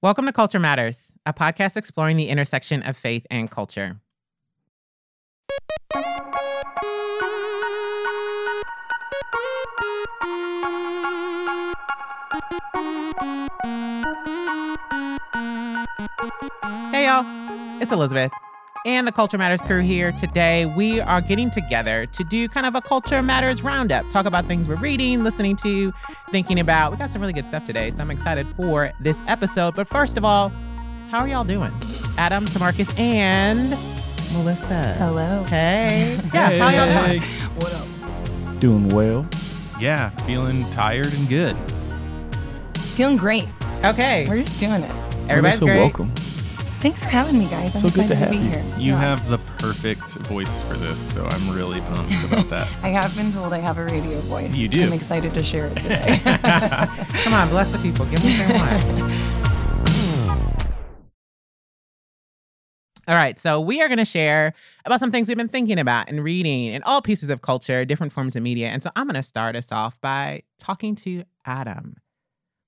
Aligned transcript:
Welcome 0.00 0.26
to 0.26 0.32
Culture 0.32 0.60
Matters, 0.60 1.12
a 1.26 1.32
podcast 1.32 1.76
exploring 1.76 2.16
the 2.16 2.28
intersection 2.28 2.84
of 2.84 2.96
faith 2.96 3.26
and 3.32 3.50
culture. 3.50 4.00
Hey, 16.92 17.06
y'all. 17.06 17.26
It's 17.82 17.90
Elizabeth 17.90 18.30
and 18.86 19.06
the 19.06 19.12
Culture 19.12 19.38
Matters 19.38 19.60
crew 19.60 19.80
here. 19.80 20.12
Today, 20.12 20.66
we 20.66 21.00
are 21.00 21.20
getting 21.20 21.50
together 21.50 22.06
to 22.06 22.24
do 22.24 22.48
kind 22.48 22.66
of 22.66 22.74
a 22.74 22.80
Culture 22.80 23.22
Matters 23.22 23.62
roundup, 23.62 24.08
talk 24.10 24.26
about 24.26 24.44
things 24.44 24.68
we're 24.68 24.76
reading, 24.76 25.24
listening 25.24 25.56
to, 25.56 25.92
thinking 26.30 26.60
about. 26.60 26.92
We 26.92 26.98
got 26.98 27.10
some 27.10 27.20
really 27.20 27.32
good 27.32 27.46
stuff 27.46 27.64
today, 27.64 27.90
so 27.90 28.02
I'm 28.02 28.10
excited 28.10 28.46
for 28.48 28.92
this 29.00 29.22
episode. 29.26 29.74
But 29.74 29.88
first 29.88 30.16
of 30.16 30.24
all, 30.24 30.50
how 31.10 31.20
are 31.20 31.28
y'all 31.28 31.44
doing? 31.44 31.72
Adam, 32.16 32.44
Tamarcus, 32.46 32.96
and 32.98 33.70
Melissa. 34.32 34.94
Hello. 34.94 35.44
Hey. 35.44 36.18
Yeah, 36.32 36.58
how 36.58 36.68
y'all 36.68 37.06
doing? 37.08 37.22
What 37.56 37.72
up? 37.72 38.60
Doing 38.60 38.88
well. 38.90 39.26
Yeah, 39.80 40.10
feeling 40.26 40.68
tired 40.70 41.12
and 41.14 41.28
good. 41.28 41.56
Feeling 42.94 43.16
great. 43.16 43.46
Okay. 43.84 44.26
We're 44.28 44.42
just 44.42 44.58
doing 44.60 44.82
it. 44.82 44.90
Everybody's 45.28 45.60
Melissa, 45.60 45.64
great. 45.64 45.78
welcome. 45.78 46.12
Thanks 46.80 47.00
for 47.02 47.08
having 47.08 47.36
me, 47.38 47.46
guys. 47.46 47.74
I'm 47.74 47.80
So 47.82 47.88
good 47.88 48.04
excited 48.04 48.08
to 48.10 48.16
have 48.16 48.30
be 48.30 48.36
you. 48.36 48.42
here. 48.50 48.64
You 48.78 48.92
Yeah. 48.92 49.00
have 49.00 49.28
the 49.28 49.38
perfect 49.58 50.10
voice 50.28 50.62
for 50.62 50.74
this, 50.76 51.00
so 51.12 51.26
I'm 51.28 51.50
really 51.50 51.80
pumped 51.80 52.14
about 52.24 52.48
that. 52.50 52.68
I 52.84 52.90
have 52.90 53.14
been 53.16 53.32
told 53.32 53.52
I 53.52 53.58
have 53.58 53.78
a 53.78 53.84
radio 53.86 54.20
voice. 54.20 54.54
You 54.54 54.68
do. 54.68 54.84
I'm 54.84 54.92
excited 54.92 55.34
to 55.34 55.42
share 55.42 55.66
it 55.66 55.74
today. 55.76 56.20
Come 57.24 57.34
on, 57.34 57.48
bless 57.48 57.72
the 57.72 57.78
people. 57.78 58.06
Give 58.06 58.22
them 58.22 58.38
their 58.38 58.48
they 58.48 59.02
want. 59.02 59.14
All 63.08 63.14
right, 63.16 63.38
so 63.38 63.58
we 63.58 63.80
are 63.80 63.88
going 63.88 63.98
to 63.98 64.04
share 64.04 64.52
about 64.84 65.00
some 65.00 65.10
things 65.10 65.28
we've 65.28 65.36
been 65.36 65.48
thinking 65.48 65.78
about 65.78 66.08
and 66.10 66.22
reading 66.22 66.66
in 66.66 66.82
all 66.84 67.00
pieces 67.02 67.30
of 67.30 67.40
culture, 67.40 67.84
different 67.86 68.12
forms 68.12 68.36
of 68.36 68.42
media. 68.42 68.68
And 68.68 68.82
so 68.82 68.90
I'm 68.94 69.06
going 69.06 69.14
to 69.14 69.22
start 69.22 69.56
us 69.56 69.72
off 69.72 69.98
by 70.02 70.42
talking 70.58 70.94
to 70.96 71.24
Adam. 71.46 71.96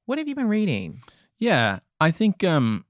What 0.06 0.18
have 0.18 0.26
you 0.26 0.34
been 0.34 0.48
reading? 0.48 1.02
Yeah, 1.38 1.80
I 2.00 2.10
think 2.10 2.42
um, 2.42 2.86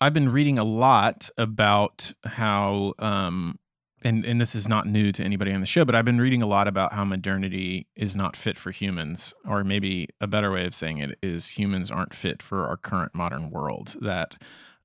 I've 0.00 0.14
been 0.14 0.30
reading 0.30 0.58
a 0.58 0.64
lot 0.64 1.28
about 1.36 2.12
how, 2.24 2.94
um, 2.98 3.58
and 4.02 4.24
and 4.24 4.40
this 4.40 4.54
is 4.54 4.66
not 4.66 4.86
new 4.86 5.12
to 5.12 5.22
anybody 5.22 5.52
on 5.52 5.60
the 5.60 5.66
show, 5.66 5.84
but 5.84 5.94
I've 5.94 6.06
been 6.06 6.20
reading 6.20 6.40
a 6.40 6.46
lot 6.46 6.66
about 6.66 6.94
how 6.94 7.04
modernity 7.04 7.86
is 7.94 8.16
not 8.16 8.34
fit 8.34 8.56
for 8.56 8.70
humans, 8.70 9.34
or 9.44 9.62
maybe 9.62 10.08
a 10.20 10.26
better 10.26 10.50
way 10.50 10.64
of 10.64 10.74
saying 10.74 10.98
it 10.98 11.18
is 11.22 11.48
humans 11.48 11.90
aren't 11.90 12.14
fit 12.14 12.42
for 12.42 12.66
our 12.66 12.78
current 12.78 13.14
modern 13.14 13.50
world. 13.50 13.96
That 14.00 14.36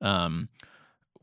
um, 0.02 0.49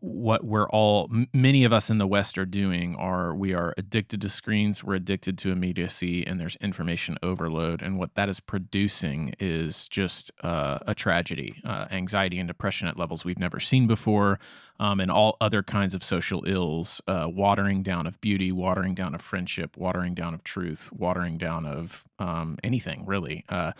what 0.02 0.44
we're 0.44 0.68
all 0.70 1.08
many 1.32 1.62
of 1.62 1.72
us 1.72 1.88
in 1.88 1.98
the 1.98 2.08
west 2.08 2.36
are 2.36 2.44
doing 2.44 2.96
are 2.96 3.32
we 3.36 3.54
are 3.54 3.72
addicted 3.78 4.20
to 4.20 4.28
screens 4.28 4.82
we're 4.82 4.96
addicted 4.96 5.38
to 5.38 5.52
immediacy 5.52 6.26
and 6.26 6.40
there's 6.40 6.56
information 6.56 7.16
overload. 7.22 7.80
And 7.80 7.98
what 8.00 8.16
that 8.16 8.28
is 8.28 8.40
producing 8.40 9.32
is 9.38 9.86
just 9.86 10.32
uh, 10.42 10.80
a 10.88 10.94
tragedy 10.94 11.54
uh, 11.64 11.86
anxiety 11.92 12.40
and 12.40 12.48
depression 12.48 12.88
at 12.88 12.98
levels 12.98 13.24
we've 13.24 13.38
never 13.38 13.60
seen 13.60 13.86
before 13.86 14.40
um, 14.80 14.98
and 14.98 15.08
all 15.08 15.36
other 15.40 15.62
kinds 15.62 15.94
of 15.94 16.02
social 16.02 16.42
ills 16.48 17.00
uh, 17.06 17.28
watering 17.28 17.84
down 17.84 18.08
of 18.08 18.20
beauty 18.20 18.50
watering 18.50 18.96
down 18.96 19.14
of 19.14 19.22
friendship 19.22 19.76
watering 19.76 20.14
down 20.14 20.34
of 20.34 20.42
truth 20.42 20.90
watering 20.92 21.38
down 21.38 21.64
of 21.64 22.04
um, 22.18 22.58
anything 22.64 23.06
really. 23.06 23.44
Uh, 23.48 23.70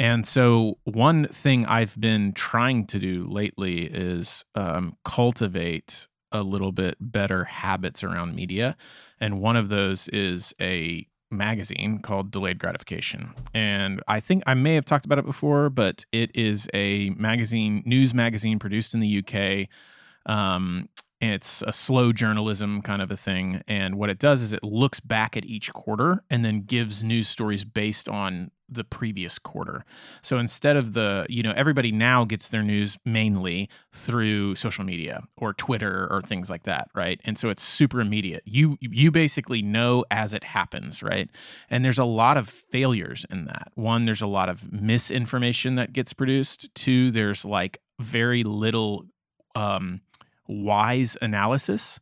and 0.00 0.26
so, 0.26 0.78
one 0.84 1.28
thing 1.28 1.66
I've 1.66 2.00
been 2.00 2.32
trying 2.32 2.86
to 2.86 2.98
do 2.98 3.26
lately 3.28 3.82
is 3.82 4.46
um, 4.54 4.96
cultivate 5.04 6.08
a 6.32 6.42
little 6.42 6.72
bit 6.72 6.96
better 6.98 7.44
habits 7.44 8.02
around 8.02 8.34
media. 8.34 8.78
And 9.20 9.42
one 9.42 9.56
of 9.56 9.68
those 9.68 10.08
is 10.08 10.54
a 10.58 11.06
magazine 11.30 11.98
called 11.98 12.30
Delayed 12.30 12.58
Gratification. 12.58 13.34
And 13.52 14.00
I 14.08 14.20
think 14.20 14.42
I 14.46 14.54
may 14.54 14.74
have 14.74 14.86
talked 14.86 15.04
about 15.04 15.18
it 15.18 15.26
before, 15.26 15.68
but 15.68 16.06
it 16.12 16.34
is 16.34 16.66
a 16.72 17.10
magazine, 17.10 17.82
news 17.84 18.14
magazine 18.14 18.58
produced 18.58 18.94
in 18.94 19.00
the 19.00 19.18
UK. 19.18 19.68
Um, 20.24 20.88
it's 21.20 21.62
a 21.66 21.74
slow 21.74 22.14
journalism 22.14 22.80
kind 22.80 23.02
of 23.02 23.10
a 23.10 23.18
thing. 23.18 23.60
And 23.68 23.96
what 23.96 24.08
it 24.08 24.18
does 24.18 24.40
is 24.40 24.54
it 24.54 24.64
looks 24.64 24.98
back 24.98 25.36
at 25.36 25.44
each 25.44 25.70
quarter 25.74 26.24
and 26.30 26.42
then 26.42 26.62
gives 26.62 27.04
news 27.04 27.28
stories 27.28 27.64
based 27.64 28.08
on 28.08 28.50
the 28.70 28.84
previous 28.84 29.38
quarter. 29.38 29.84
So 30.22 30.38
instead 30.38 30.76
of 30.76 30.92
the, 30.92 31.26
you 31.28 31.42
know, 31.42 31.52
everybody 31.56 31.90
now 31.90 32.24
gets 32.24 32.48
their 32.48 32.62
news 32.62 32.98
mainly 33.04 33.68
through 33.92 34.54
social 34.54 34.84
media 34.84 35.24
or 35.36 35.52
Twitter 35.52 36.06
or 36.10 36.22
things 36.22 36.48
like 36.48 36.62
that, 36.64 36.88
right? 36.94 37.20
And 37.24 37.36
so 37.36 37.48
it's 37.48 37.62
super 37.62 38.00
immediate. 38.00 38.42
You 38.44 38.76
you 38.80 39.10
basically 39.10 39.62
know 39.62 40.04
as 40.10 40.32
it 40.32 40.44
happens, 40.44 41.02
right? 41.02 41.28
And 41.68 41.84
there's 41.84 41.98
a 41.98 42.04
lot 42.04 42.36
of 42.36 42.48
failures 42.48 43.26
in 43.30 43.46
that. 43.46 43.72
One, 43.74 44.04
there's 44.04 44.22
a 44.22 44.26
lot 44.26 44.48
of 44.48 44.72
misinformation 44.72 45.74
that 45.74 45.92
gets 45.92 46.12
produced. 46.12 46.74
Two, 46.74 47.10
there's 47.10 47.44
like 47.44 47.80
very 47.98 48.44
little 48.44 49.04
um 49.54 50.00
wise 50.48 51.16
analysis. 51.22 52.00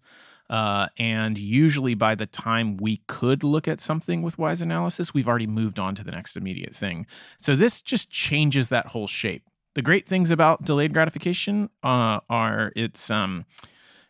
Uh, 0.50 0.88
and 0.98 1.36
usually, 1.36 1.94
by 1.94 2.14
the 2.14 2.26
time 2.26 2.76
we 2.78 2.98
could 3.06 3.44
look 3.44 3.68
at 3.68 3.80
something 3.80 4.22
with 4.22 4.38
wise 4.38 4.62
analysis, 4.62 5.12
we've 5.12 5.28
already 5.28 5.46
moved 5.46 5.78
on 5.78 5.94
to 5.94 6.04
the 6.04 6.10
next 6.10 6.36
immediate 6.36 6.74
thing. 6.74 7.06
So, 7.38 7.54
this 7.54 7.82
just 7.82 8.10
changes 8.10 8.68
that 8.70 8.86
whole 8.86 9.06
shape. 9.06 9.44
The 9.74 9.82
great 9.82 10.06
things 10.06 10.30
about 10.30 10.64
delayed 10.64 10.92
gratification 10.92 11.70
uh, 11.82 12.20
are 12.28 12.72
it's 12.74 13.10
um, 13.10 13.44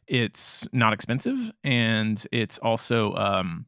it's 0.06 0.66
not 0.72 0.92
expensive 0.92 1.52
and 1.62 2.26
it's 2.32 2.58
also 2.58 3.14
um, 3.14 3.66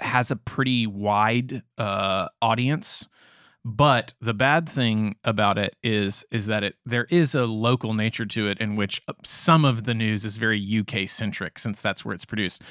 has 0.00 0.30
a 0.30 0.36
pretty 0.36 0.86
wide 0.86 1.62
uh, 1.78 2.28
audience 2.42 3.08
but 3.64 4.12
the 4.20 4.34
bad 4.34 4.68
thing 4.68 5.16
about 5.22 5.56
it 5.56 5.76
is 5.82 6.24
is 6.30 6.46
that 6.46 6.64
it 6.64 6.74
there 6.84 7.06
is 7.10 7.34
a 7.34 7.44
local 7.46 7.94
nature 7.94 8.26
to 8.26 8.48
it 8.48 8.58
in 8.58 8.74
which 8.74 9.00
uh, 9.06 9.12
some 9.22 9.64
of 9.64 9.84
the 9.84 9.94
news 9.94 10.24
is 10.24 10.36
very 10.36 10.60
UK 10.80 11.08
centric 11.08 11.58
since 11.58 11.80
that's 11.80 12.04
where 12.04 12.14
it's 12.14 12.24
produced. 12.24 12.62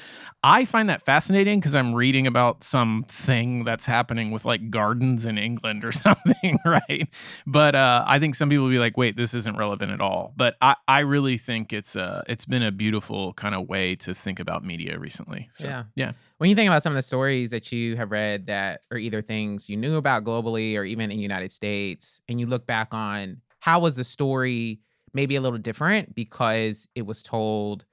I 0.42 0.64
find 0.64 0.88
that 0.90 1.02
fascinating 1.02 1.60
because 1.60 1.74
I'm 1.74 1.94
reading 1.94 2.26
about 2.26 2.62
some 2.62 3.06
thing 3.08 3.64
that's 3.64 3.86
happening 3.86 4.30
with 4.32 4.44
like 4.44 4.70
gardens 4.70 5.24
in 5.24 5.38
England 5.38 5.84
or 5.84 5.92
something, 6.06 6.58
right? 6.66 7.08
But 7.46 7.74
uh, 7.74 8.04
I 8.06 8.18
think 8.18 8.34
some 8.34 8.50
people 8.50 8.64
will 8.64 8.70
be 8.72 8.78
like, 8.78 8.96
"Wait, 8.98 9.16
this 9.16 9.32
isn't 9.34 9.56
relevant 9.56 9.92
at 9.92 10.00
all." 10.00 10.34
But 10.36 10.56
I, 10.60 10.76
I 10.86 11.00
really 11.00 11.38
think 11.38 11.72
it's 11.72 11.96
a 11.96 12.22
it's 12.28 12.44
been 12.44 12.62
a 12.62 12.72
beautiful 12.72 13.32
kind 13.32 13.54
of 13.54 13.68
way 13.68 13.94
to 13.96 14.14
think 14.14 14.40
about 14.40 14.64
media 14.64 14.98
recently. 14.98 15.48
So, 15.54 15.68
Yeah. 15.68 15.84
yeah. 15.94 16.12
When 16.42 16.48
you 16.48 16.56
think 16.56 16.66
about 16.66 16.82
some 16.82 16.92
of 16.92 16.96
the 16.96 17.02
stories 17.02 17.52
that 17.52 17.70
you 17.70 17.94
have 17.94 18.10
read 18.10 18.46
that 18.46 18.80
are 18.90 18.98
either 18.98 19.22
things 19.22 19.68
you 19.68 19.76
knew 19.76 19.94
about 19.94 20.24
globally 20.24 20.76
or 20.76 20.82
even 20.82 21.12
in 21.12 21.16
the 21.16 21.22
United 21.22 21.52
States, 21.52 22.20
and 22.28 22.40
you 22.40 22.46
look 22.46 22.66
back 22.66 22.92
on 22.92 23.42
how 23.60 23.78
was 23.78 23.94
the 23.94 24.02
story 24.02 24.80
maybe 25.14 25.36
a 25.36 25.40
little 25.40 25.56
different 25.56 26.16
because 26.16 26.88
it 26.96 27.02
was 27.02 27.22
told 27.22 27.84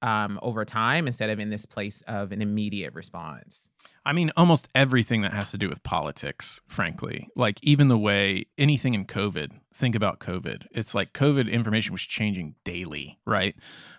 um, 0.00 0.38
over 0.40 0.64
time 0.64 1.06
instead 1.06 1.28
of 1.28 1.38
in 1.38 1.50
this 1.50 1.66
place 1.66 2.00
of 2.08 2.32
an 2.32 2.40
immediate 2.40 2.94
response. 2.94 3.68
I 4.04 4.14
mean, 4.14 4.30
almost 4.34 4.68
everything 4.74 5.20
that 5.22 5.34
has 5.34 5.50
to 5.50 5.58
do 5.58 5.68
with 5.68 5.82
politics, 5.82 6.60
frankly. 6.66 7.28
Like, 7.36 7.58
even 7.62 7.88
the 7.88 7.98
way 7.98 8.46
anything 8.56 8.94
in 8.94 9.04
COVID, 9.04 9.50
think 9.74 9.94
about 9.94 10.20
COVID. 10.20 10.66
It's 10.70 10.94
like 10.94 11.12
COVID 11.12 11.50
information 11.50 11.92
was 11.92 12.02
changing 12.02 12.54
daily, 12.64 13.18
right? 13.26 13.54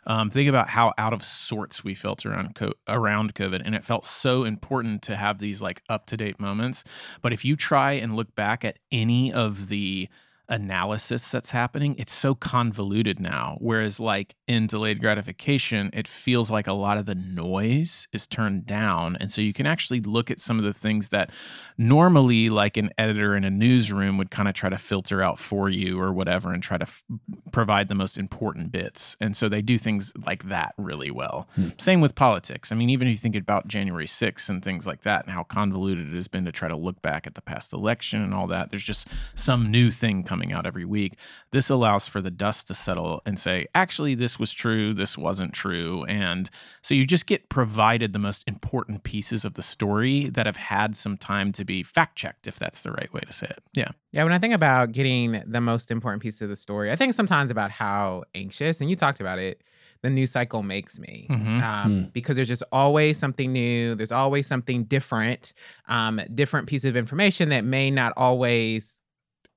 Um, 0.07 0.31
think 0.31 0.49
about 0.49 0.69
how 0.69 0.93
out 0.97 1.13
of 1.13 1.23
sorts 1.23 1.83
we 1.83 1.93
felt 1.93 2.25
around, 2.25 2.55
co- 2.55 2.73
around 2.87 3.35
COVID. 3.35 3.61
And 3.63 3.75
it 3.75 3.83
felt 3.83 4.05
so 4.05 4.43
important 4.43 5.03
to 5.03 5.15
have 5.15 5.37
these 5.37 5.61
like 5.61 5.83
up 5.87 6.07
to 6.07 6.17
date 6.17 6.39
moments. 6.39 6.83
But 7.21 7.31
if 7.31 7.45
you 7.45 7.55
try 7.55 7.91
and 7.91 8.15
look 8.15 8.33
back 8.33 8.65
at 8.65 8.79
any 8.91 9.31
of 9.31 9.67
the 9.69 10.09
analysis 10.51 11.31
that's 11.31 11.51
happening, 11.51 11.95
it's 11.97 12.13
so 12.13 12.35
convoluted 12.35 13.19
now. 13.19 13.57
Whereas, 13.59 13.99
like 13.99 14.35
in 14.47 14.67
delayed 14.67 14.99
gratification, 14.99 15.89
it 15.93 16.07
feels 16.07 16.51
like 16.51 16.67
a 16.67 16.73
lot 16.73 16.97
of 16.97 17.05
the 17.05 17.15
noise 17.15 18.07
is 18.11 18.27
turned 18.27 18.65
down. 18.65 19.15
And 19.15 19.31
so 19.31 19.41
you 19.41 19.53
can 19.53 19.65
actually 19.65 20.01
look 20.01 20.29
at 20.29 20.39
some 20.39 20.59
of 20.59 20.65
the 20.65 20.73
things 20.73 21.09
that 21.09 21.31
normally, 21.77 22.49
like 22.49 22.77
an 22.77 22.91
editor 22.97 23.35
in 23.35 23.45
a 23.45 23.49
newsroom 23.49 24.17
would 24.17 24.29
kind 24.29 24.49
of 24.49 24.53
try 24.53 24.69
to 24.69 24.77
filter 24.77 25.23
out 25.23 25.39
for 25.39 25.69
you 25.69 25.99
or 25.99 26.11
whatever 26.11 26.51
and 26.51 26.61
try 26.61 26.77
to 26.77 26.83
f- 26.83 27.03
provide 27.51 27.87
the 27.87 27.95
most 27.95 28.17
important 28.17 28.71
bits. 28.71 29.15
And 29.21 29.35
so 29.35 29.47
they 29.47 29.61
do 29.61 29.77
things 29.77 30.11
like 30.25 30.49
that 30.49 30.73
really 30.77 31.11
well. 31.11 31.47
Hmm. 31.55 31.69
Same 31.77 32.01
with 32.01 32.13
politics. 32.13 32.71
I 32.71 32.75
mean, 32.75 32.89
even 32.89 33.07
if 33.07 33.13
you 33.13 33.17
think 33.17 33.37
about 33.37 33.67
January 33.67 34.07
6th 34.07 34.49
and 34.49 34.61
things 34.61 34.85
like 34.85 35.03
that 35.03 35.23
and 35.23 35.33
how 35.33 35.43
convoluted 35.43 36.09
it 36.09 36.15
has 36.15 36.27
been 36.27 36.43
to 36.43 36.51
try 36.51 36.67
to 36.67 36.75
look 36.75 37.01
back 37.01 37.25
at 37.25 37.35
the 37.35 37.41
past 37.41 37.71
election 37.71 38.21
and 38.21 38.33
all 38.33 38.47
that, 38.47 38.69
there's 38.69 38.83
just 38.83 39.07
some 39.33 39.71
new 39.71 39.91
thing 39.91 40.23
coming 40.23 40.40
out 40.49 40.65
every 40.65 40.85
week. 40.85 41.17
This 41.51 41.69
allows 41.69 42.07
for 42.07 42.21
the 42.21 42.31
dust 42.31 42.67
to 42.67 42.73
settle 42.73 43.21
and 43.25 43.37
say, 43.37 43.67
actually, 43.75 44.15
this 44.15 44.39
was 44.39 44.53
true, 44.53 44.93
this 44.93 45.17
wasn't 45.17 45.51
true. 45.51 46.05
And 46.05 46.49
so 46.81 46.93
you 46.93 47.05
just 47.05 47.27
get 47.27 47.49
provided 47.49 48.13
the 48.13 48.19
most 48.19 48.45
important 48.47 49.03
pieces 49.03 49.43
of 49.43 49.55
the 49.55 49.61
story 49.61 50.29
that 50.29 50.45
have 50.45 50.55
had 50.55 50.95
some 50.95 51.17
time 51.17 51.51
to 51.51 51.65
be 51.65 51.83
fact 51.83 52.15
checked, 52.15 52.47
if 52.47 52.57
that's 52.57 52.83
the 52.83 52.91
right 52.93 53.11
way 53.11 53.19
to 53.27 53.33
say 53.33 53.47
it. 53.47 53.59
Yeah. 53.73 53.89
Yeah, 54.13 54.23
when 54.23 54.31
I 54.31 54.39
think 54.39 54.53
about 54.53 54.93
getting 54.93 55.43
the 55.45 55.61
most 55.61 55.91
important 55.91 56.21
piece 56.21 56.41
of 56.41 56.47
the 56.47 56.55
story, 56.55 56.91
I 56.91 56.95
think 56.95 57.13
sometimes 57.13 57.51
about 57.51 57.71
how 57.71 58.23
anxious, 58.35 58.79
and 58.79 58.89
you 58.89 58.95
talked 58.95 59.19
about 59.19 59.39
it, 59.39 59.61
the 60.03 60.09
news 60.09 60.31
cycle 60.31 60.63
makes 60.63 60.99
me. 60.99 61.27
Mhm. 61.29 61.61
Um, 61.61 62.09
Because 62.11 62.35
there's 62.35 62.47
just 62.47 62.63
always 62.71 63.17
something 63.19 63.51
new, 63.53 63.93
there's 63.95 64.11
always 64.11 64.47
something 64.47 64.85
different, 64.85 65.53
um, 65.87 66.19
different 66.33 66.67
piece 66.67 66.85
of 66.85 66.95
information 66.95 67.49
that 67.49 67.63
may 67.63 67.91
not 67.91 68.11
always 68.17 69.00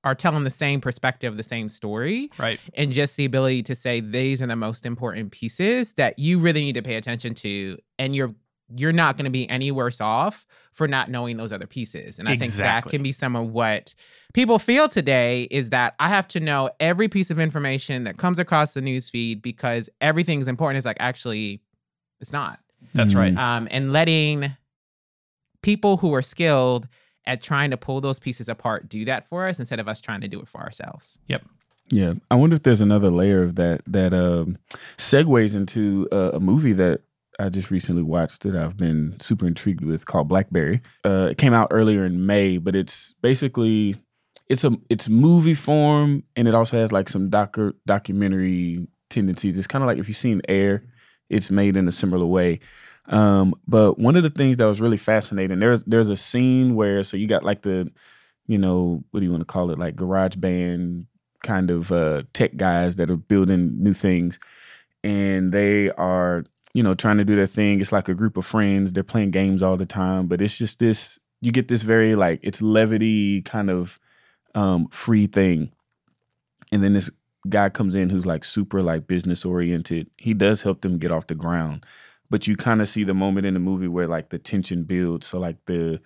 are 0.05 0.15
telling 0.15 0.43
the 0.43 0.49
same 0.51 0.79
perspective, 0.79 1.35
the 1.35 1.43
same 1.43 1.67
story. 1.67 2.31
Right. 2.37 2.59
And 2.75 2.93
just 2.93 3.17
the 3.17 3.25
ability 3.25 3.63
to 3.63 3.75
say 3.75 3.99
these 3.99 4.41
are 4.41 4.47
the 4.47 4.55
most 4.55 4.85
important 4.85 5.31
pieces 5.31 5.95
that 5.95 6.19
you 6.19 6.39
really 6.39 6.61
need 6.61 6.75
to 6.75 6.83
pay 6.83 6.95
attention 6.95 7.33
to. 7.35 7.77
And 7.99 8.15
you're 8.15 8.33
you're 8.75 8.93
not 8.93 9.15
going 9.15 9.25
to 9.25 9.31
be 9.31 9.47
any 9.47 9.71
worse 9.71 10.01
off 10.01 10.45
for 10.73 10.87
not 10.87 11.09
knowing 11.09 11.37
those 11.37 11.53
other 11.53 11.67
pieces. 11.67 12.17
And 12.17 12.27
I 12.27 12.35
think 12.35 12.51
that 12.53 12.85
can 12.85 13.03
be 13.03 13.11
some 13.11 13.35
of 13.35 13.51
what 13.51 13.93
people 14.33 14.57
feel 14.57 14.89
today 14.89 15.43
is 15.51 15.69
that 15.69 15.93
I 15.99 16.09
have 16.09 16.27
to 16.29 16.39
know 16.39 16.71
every 16.79 17.07
piece 17.07 17.29
of 17.29 17.39
information 17.39 18.05
that 18.05 18.17
comes 18.17 18.39
across 18.39 18.73
the 18.73 18.81
news 18.81 19.07
feed 19.07 19.43
because 19.43 19.87
everything's 20.01 20.47
important. 20.47 20.77
It's 20.77 20.85
like 20.85 20.97
actually 20.99 21.61
it's 22.21 22.33
not. 22.33 22.59
That's 22.93 23.13
right. 23.13 23.37
Um, 23.37 23.67
and 23.69 23.93
letting 23.93 24.55
people 25.61 25.97
who 25.97 26.13
are 26.13 26.21
skilled 26.21 26.87
at 27.27 27.41
trying 27.41 27.71
to 27.71 27.77
pull 27.77 28.01
those 28.01 28.19
pieces 28.19 28.49
apart 28.49 28.87
do 28.87 29.05
that 29.05 29.27
for 29.27 29.47
us 29.47 29.59
instead 29.59 29.79
of 29.79 29.87
us 29.87 30.01
trying 30.01 30.21
to 30.21 30.27
do 30.27 30.39
it 30.39 30.47
for 30.47 30.61
ourselves. 30.61 31.17
Yep. 31.27 31.45
Yeah, 31.89 32.13
I 32.31 32.35
wonder 32.35 32.55
if 32.55 32.63
there's 32.63 32.81
another 32.81 33.09
layer 33.11 33.43
of 33.43 33.55
that 33.55 33.81
that 33.85 34.13
um, 34.13 34.57
segues 34.97 35.55
into 35.55 36.07
uh, 36.11 36.31
a 36.33 36.39
movie 36.39 36.73
that 36.73 37.01
I 37.39 37.49
just 37.49 37.69
recently 37.69 38.01
watched 38.01 38.41
that 38.41 38.55
I've 38.55 38.77
been 38.77 39.19
super 39.19 39.45
intrigued 39.45 39.83
with 39.83 40.05
called 40.05 40.27
Blackberry. 40.27 40.81
Uh, 41.03 41.27
it 41.31 41.37
came 41.37 41.53
out 41.53 41.67
earlier 41.71 42.05
in 42.05 42.25
May, 42.25 42.57
but 42.57 42.75
it's 42.75 43.13
basically 43.21 43.97
it's 44.47 44.63
a 44.63 44.75
it's 44.89 45.09
movie 45.09 45.53
form 45.53 46.23
and 46.35 46.47
it 46.47 46.55
also 46.55 46.77
has 46.77 46.91
like 46.91 47.09
some 47.09 47.29
docu- 47.29 47.73
documentary 47.85 48.87
tendencies. 49.09 49.57
It's 49.57 49.67
kind 49.67 49.83
of 49.83 49.87
like 49.87 49.97
if 49.97 50.07
you've 50.07 50.17
seen 50.17 50.41
Air, 50.47 50.83
it's 51.29 51.51
made 51.51 51.75
in 51.75 51.87
a 51.87 51.91
similar 51.91 52.25
way. 52.25 52.59
Um, 53.07 53.53
but 53.67 53.99
one 53.99 54.15
of 54.15 54.23
the 54.23 54.29
things 54.29 54.57
that 54.57 54.65
was 54.65 54.81
really 54.81 54.97
fascinating 54.97 55.59
there's 55.59 55.83
there's 55.83 56.09
a 56.09 56.17
scene 56.17 56.73
where 56.73 57.03
so 57.03 57.17
you 57.17 57.27
got 57.27 57.43
like 57.43 57.61
the 57.61 57.91
you 58.47 58.57
know 58.57 59.03
what 59.11 59.19
do 59.19 59.25
you 59.25 59.31
want 59.31 59.41
to 59.41 59.45
call 59.45 59.69
it 59.69 59.77
like 59.77 59.95
garage 59.95 60.35
band 60.35 61.05
kind 61.45 61.69
of 61.69 61.91
uh, 61.91 62.23
tech 62.33 62.57
guys 62.57 62.95
that 62.95 63.09
are 63.11 63.17
building 63.17 63.81
new 63.81 63.93
things, 63.93 64.39
and 65.03 65.53
they 65.53 65.91
are 65.91 66.43
you 66.73 66.83
know 66.83 66.95
trying 66.95 67.17
to 67.17 67.23
do 67.23 67.35
their 67.35 67.47
thing. 67.47 67.79
It's 67.79 67.91
like 67.91 68.09
a 68.09 68.15
group 68.15 68.35
of 68.35 68.45
friends. 68.45 68.91
They're 68.91 69.03
playing 69.03 69.31
games 69.31 69.61
all 69.61 69.77
the 69.77 69.85
time, 69.85 70.27
but 70.27 70.41
it's 70.41 70.57
just 70.57 70.79
this. 70.79 71.19
You 71.41 71.51
get 71.51 71.67
this 71.67 71.83
very 71.83 72.15
like 72.15 72.39
it's 72.41 72.61
levity 72.61 73.41
kind 73.43 73.69
of 73.69 73.99
um, 74.55 74.87
free 74.89 75.27
thing, 75.27 75.71
and 76.71 76.83
then 76.83 76.93
this 76.93 77.11
guy 77.47 77.69
comes 77.69 77.93
in 77.93 78.09
who's 78.09 78.25
like 78.25 78.43
super 78.43 78.81
like 78.81 79.07
business 79.07 79.45
oriented. 79.45 80.09
He 80.17 80.33
does 80.33 80.63
help 80.63 80.81
them 80.81 80.97
get 80.97 81.11
off 81.11 81.27
the 81.27 81.35
ground, 81.35 81.85
but 82.29 82.47
you 82.47 82.55
kind 82.55 82.81
of 82.81 82.87
see 82.87 83.03
the 83.03 83.13
moment 83.13 83.45
in 83.45 83.53
the 83.53 83.59
movie 83.59 83.87
where 83.87 84.07
like 84.07 84.29
the 84.29 84.39
tension 84.39 84.83
builds. 84.83 85.27
So 85.27 85.39
like 85.39 85.57
the 85.65 86.01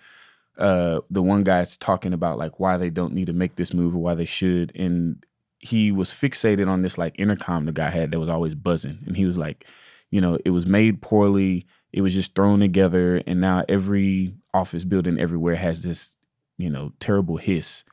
uh 0.58 1.00
the 1.10 1.22
one 1.22 1.44
guy's 1.44 1.76
talking 1.76 2.12
about 2.12 2.38
like 2.38 2.60
why 2.60 2.76
they 2.76 2.90
don't 2.90 3.14
need 3.14 3.26
to 3.26 3.32
make 3.32 3.56
this 3.56 3.72
move 3.72 3.94
or 3.94 3.98
why 3.98 4.14
they 4.14 4.26
should 4.26 4.72
and 4.76 5.24
he 5.58 5.92
was 5.92 6.12
fixated 6.12 6.68
on 6.68 6.82
this 6.82 6.98
like 6.98 7.18
intercom 7.18 7.66
the 7.66 7.72
guy 7.72 7.90
had 7.90 8.10
that 8.10 8.20
was 8.20 8.28
always 8.28 8.54
buzzing. 8.54 8.98
And 9.06 9.16
he 9.16 9.24
was 9.24 9.36
like 9.36 9.66
you 10.10 10.20
know 10.20 10.38
it 10.44 10.50
was 10.50 10.66
made 10.66 11.02
poorly. 11.02 11.66
It 11.92 12.02
was 12.02 12.14
just 12.14 12.34
thrown 12.34 12.60
together 12.60 13.22
and 13.26 13.40
now 13.40 13.64
every 13.68 14.34
office 14.54 14.84
building 14.84 15.18
everywhere 15.18 15.56
has 15.56 15.82
this 15.82 16.16
you 16.58 16.70
know 16.70 16.92
terrible 17.00 17.36
hiss. 17.36 17.84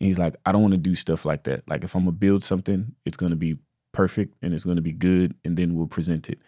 And 0.00 0.08
he's 0.08 0.18
like 0.18 0.36
i 0.44 0.52
don't 0.52 0.62
want 0.62 0.74
to 0.74 0.78
do 0.78 0.94
stuff 0.94 1.24
like 1.24 1.44
that. 1.44 1.68
Like 1.68 1.84
if 1.84 1.94
i'm 1.94 2.02
gonna 2.02 2.12
build 2.12 2.42
something 2.42 2.94
it's 3.04 3.16
gonna 3.16 3.36
be 3.36 3.58
perfect 3.92 4.34
and 4.42 4.52
it's 4.52 4.64
gonna 4.64 4.82
be 4.82 4.92
good 4.92 5.34
and 5.44 5.56
then 5.56 5.74
we'll 5.74 5.86
present 5.86 6.28
it 6.28 6.38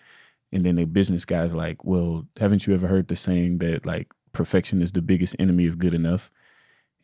and 0.53 0.65
then 0.65 0.77
the 0.77 0.85
business 0.87 1.25
guy's 1.25 1.55
like 1.55 1.85
well 1.85 2.27
haven't 2.39 2.67
you 2.67 2.75
ever 2.75 2.87
heard 2.87 3.09
the 3.09 3.17
saying 3.17 3.59
that 3.59 3.85
like 3.87 4.09
perfection 4.33 4.81
is 4.83 4.93
the 4.93 5.03
biggest 5.03 5.35
enemy 5.39 5.67
of 5.67 5.79
good 5.79 5.95
enough 5.95 6.31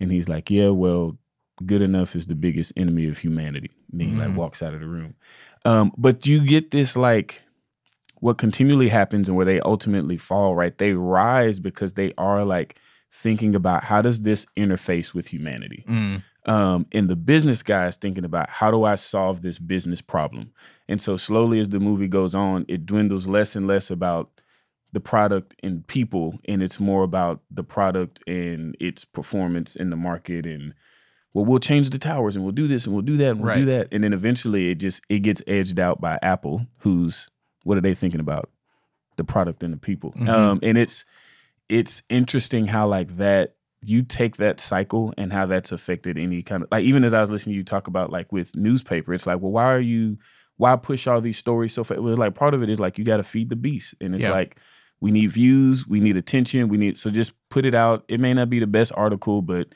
and 0.00 0.11
he's 0.12 0.29
like 0.29 0.50
yeah 0.50 0.69
well 0.70 1.17
good 1.64 1.82
enough 1.82 2.17
is 2.17 2.26
the 2.26 2.35
biggest 2.35 2.73
enemy 2.76 3.06
of 3.06 3.19
humanity. 3.19 3.70
And 3.93 4.00
then 4.00 4.08
he 4.08 4.14
like 4.17 4.31
Mm. 4.31 4.35
walks 4.35 4.61
out 4.61 4.75
of 4.75 4.81
the 4.81 4.88
room. 4.88 5.14
Um, 5.64 5.93
but 5.96 6.26
you 6.26 6.44
get 6.44 6.73
this 6.73 6.96
like 6.96 7.43
what 8.17 8.38
continually 8.38 8.88
happens 8.88 9.29
and 9.29 9.37
where 9.37 9.46
they 9.46 9.61
ultimately 9.61 10.17
fall, 10.17 10.56
right? 10.56 10.76
They 10.76 10.94
rise 10.94 11.61
because 11.61 11.93
they 11.93 12.12
are 12.19 12.44
like 12.44 12.76
thinking 13.12 13.55
about 13.55 13.85
how 13.85 14.02
does 14.02 14.23
this 14.23 14.46
interface 14.56 15.14
with 15.14 15.29
humanity? 15.29 15.85
Mm. 15.88 16.25
Um, 16.46 16.87
and 16.93 17.08
the 17.08 17.17
business 17.17 17.62
guy 17.62 17.87
is 17.87 17.96
thinking 17.96 18.25
about 18.25 18.50
how 18.50 18.70
do 18.70 18.85
I 18.85 18.96
solve 18.96 19.43
this 19.43 19.58
business 19.58 20.00
problem? 20.00 20.52
And 20.88 21.00
so 21.00 21.17
slowly 21.17 21.58
as 21.58 21.70
the 21.70 21.81
movie 21.81 22.08
goes 22.08 22.35
on, 22.35 22.67
it 22.69 22.85
dwindles 22.85 23.26
less 23.26 23.56
and 23.56 23.67
less 23.67 23.91
about 23.91 24.31
the 24.93 25.00
product 25.00 25.55
and 25.62 25.87
people, 25.87 26.38
and 26.46 26.62
it's 26.62 26.79
more 26.79 27.02
about 27.02 27.41
the 27.50 27.64
product 27.64 28.20
and 28.29 28.76
its 28.79 29.05
performance 29.05 29.75
in 29.75 29.91
the 29.91 29.96
market. 29.96 30.46
And 30.46 30.75
well, 31.32 31.44
we'll 31.44 31.58
change 31.58 31.91
the 31.91 31.99
towers 31.99 32.37
and 32.37 32.44
we'll 32.44 32.52
do 32.52 32.69
this 32.69 32.85
and 32.85 32.94
we'll 32.94 33.02
do 33.02 33.17
that 33.17 33.31
and 33.31 33.41
we'll 33.41 33.56
do 33.56 33.64
that. 33.64 33.88
And 33.93 34.05
then 34.05 34.12
eventually 34.12 34.70
it 34.70 34.76
just 34.76 35.02
it 35.08 35.20
gets 35.20 35.43
edged 35.46 35.81
out 35.81 36.00
by 36.00 36.19
Apple, 36.23 36.67
who's 36.79 37.29
what 37.64 37.76
are 37.79 37.81
they 37.81 37.94
thinking 37.94 38.20
about? 38.20 38.50
The 39.17 39.25
product 39.25 39.62
and 39.62 39.73
the 39.73 39.79
people. 39.79 40.12
Mhm. 40.12 40.29
Um, 40.29 40.61
and 40.62 40.79
it's 40.79 41.05
it's 41.69 42.02
interesting 42.08 42.67
how 42.67 42.87
like 42.87 43.17
that 43.17 43.56
you 43.88 44.02
take 44.02 44.36
that 44.36 44.60
cycle 44.60 45.12
and 45.19 45.32
how 45.32 45.46
that's 45.46 45.72
affected 45.72 46.19
any 46.19 46.42
kind 46.42 46.62
of 46.62 46.69
like 46.72 46.84
even 46.84 47.04
as 47.04 47.14
I 47.14 47.20
was 47.20 47.31
listening 47.31 47.54
to 47.54 47.58
you 47.58 47.64
talk 47.64 47.86
about 47.86 48.10
like 48.10 48.32
with 48.32 48.54
newspaper, 48.56 49.12
it's 49.14 49.26
like, 49.26 49.40
well, 49.40 49.52
why 49.52 49.64
are 49.72 49.81
you 49.81 50.19
why 50.56 50.76
push 50.76 51.06
all 51.06 51.20
these 51.20 51.38
stories 51.38 51.72
so 51.75 51.82
fast? 51.84 52.00
Well, 52.00 52.16
like 52.16 52.34
part 52.34 52.54
of 52.54 52.62
it 52.62 52.70
is 52.70 52.78
like 52.81 52.98
you 52.98 53.04
got 53.04 53.16
to 53.19 53.22
feed 53.25 53.48
the 53.48 53.56
beast, 53.56 53.94
and 54.00 54.14
it's 54.14 54.22
Yeah. 54.25 54.31
like 54.32 54.56
we 55.00 55.10
need 55.10 55.31
views, 55.32 55.86
we 55.86 56.00
need 56.00 56.16
attention, 56.16 56.69
we 56.69 56.76
need 56.78 56.96
so 56.96 57.10
just 57.10 57.32
put 57.50 57.66
it 57.66 57.75
out. 57.75 58.04
It 58.08 58.20
may 58.20 58.32
not 58.34 58.48
be 58.50 58.58
the 58.60 58.66
best 58.66 58.92
article, 58.96 59.42
but 59.42 59.69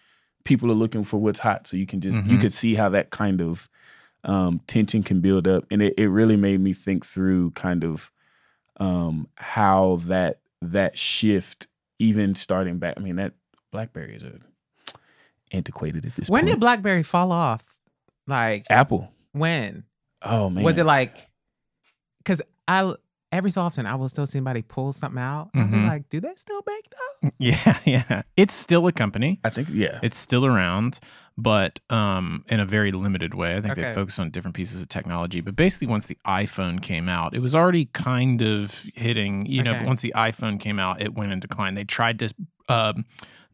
people 0.45 0.71
are 0.71 0.75
looking 0.75 1.05
for 1.05 1.19
what's 1.19 1.41
hot, 1.41 1.67
so 1.67 1.77
you 1.77 1.87
can 1.87 2.01
just 2.01 2.25
you 2.25 2.39
Mhm. 2.39 2.41
could 2.41 2.53
see 2.53 2.75
how 2.75 2.89
that 2.91 3.11
kind 3.11 3.41
of 3.41 3.69
um, 4.25 4.61
tension 4.67 5.03
can 5.03 5.21
build 5.21 5.47
up, 5.49 5.65
and 5.71 5.83
it, 5.83 5.95
it 5.99 6.09
really 6.09 6.37
made 6.37 6.61
me 6.61 6.73
think 6.73 7.05
through 7.07 7.51
kind 7.53 7.85
of 7.85 8.11
um, 8.79 9.29
how 9.37 9.99
that 10.07 10.41
that 10.63 10.97
shift, 10.99 11.67
even 11.99 12.35
starting 12.35 12.79
back. 12.79 12.95
I 12.97 13.01
mean, 13.01 13.17
that 13.17 13.35
BlackBerry 13.73 14.15
is 14.17 14.23
a 14.23 14.33
antiquated 15.53 16.05
at 16.07 16.15
this 16.17 16.29
When 16.29 16.41
point. 16.41 16.47
When 16.51 16.55
did 16.55 16.61
BlackBerry 16.61 17.03
fall 17.03 17.33
off? 17.33 17.77
Like 18.27 18.67
Apple? 18.71 19.13
when? 19.33 19.85
Oh 20.23 20.51
man, 20.51 20.65
Was 20.65 20.79
it 20.79 20.85
like 20.85 21.17
because 22.19 22.43
I 22.67 22.93
every 23.31 23.51
so 23.51 23.61
often 23.63 23.87
I 23.87 23.95
will 23.95 24.09
still 24.09 24.27
see 24.27 24.39
somebody 24.39 24.63
pull 24.63 24.93
something 24.93 25.21
out. 25.21 25.51
I'll 25.55 25.67
be 25.67 25.79
like, 25.81 26.09
do 26.09 26.21
they 26.21 26.33
still 26.35 26.61
make 26.67 26.85
those? 26.91 27.33
Yeah, 27.39 27.79
yeah. 27.85 28.23
It's 28.37 28.55
still 28.55 28.87
a 28.87 28.93
company. 28.93 29.39
I 29.45 29.51
think 29.51 29.69
yeah. 29.71 29.99
It's 30.03 30.19
still 30.19 30.45
around, 30.47 30.99
but 31.37 31.79
um, 31.91 32.45
in 32.49 32.59
a 32.61 32.65
very 32.67 32.91
limited 32.93 33.35
way. 33.35 33.57
I 33.57 33.61
think 33.61 33.75
they 33.77 33.83
Okay. 33.85 33.93
focused 33.95 34.19
on 34.21 34.31
different 34.31 34.57
pieces 34.57 34.81
of 34.83 34.89
technology. 34.89 35.41
But 35.41 35.55
basically, 35.57 35.87
once 35.89 36.07
the 36.07 36.19
iPhone 36.27 36.83
came 36.83 37.09
out, 37.09 37.35
it 37.35 37.41
was 37.41 37.55
already 37.55 37.87
kind 37.87 38.43
of 38.43 38.87
hitting. 38.95 39.47
You 39.47 39.63
know, 39.63 39.71
Okay. 39.73 39.81
but 39.81 39.87
once 39.89 40.01
the 40.01 40.13
iPhone 40.17 40.59
came 40.61 40.79
out, 40.81 41.01
it 41.01 41.15
went 41.15 41.33
in 41.33 41.39
decline. 41.41 41.75
They 41.75 41.85
tried 41.85 42.19
to 42.21 42.31
um, 42.69 43.05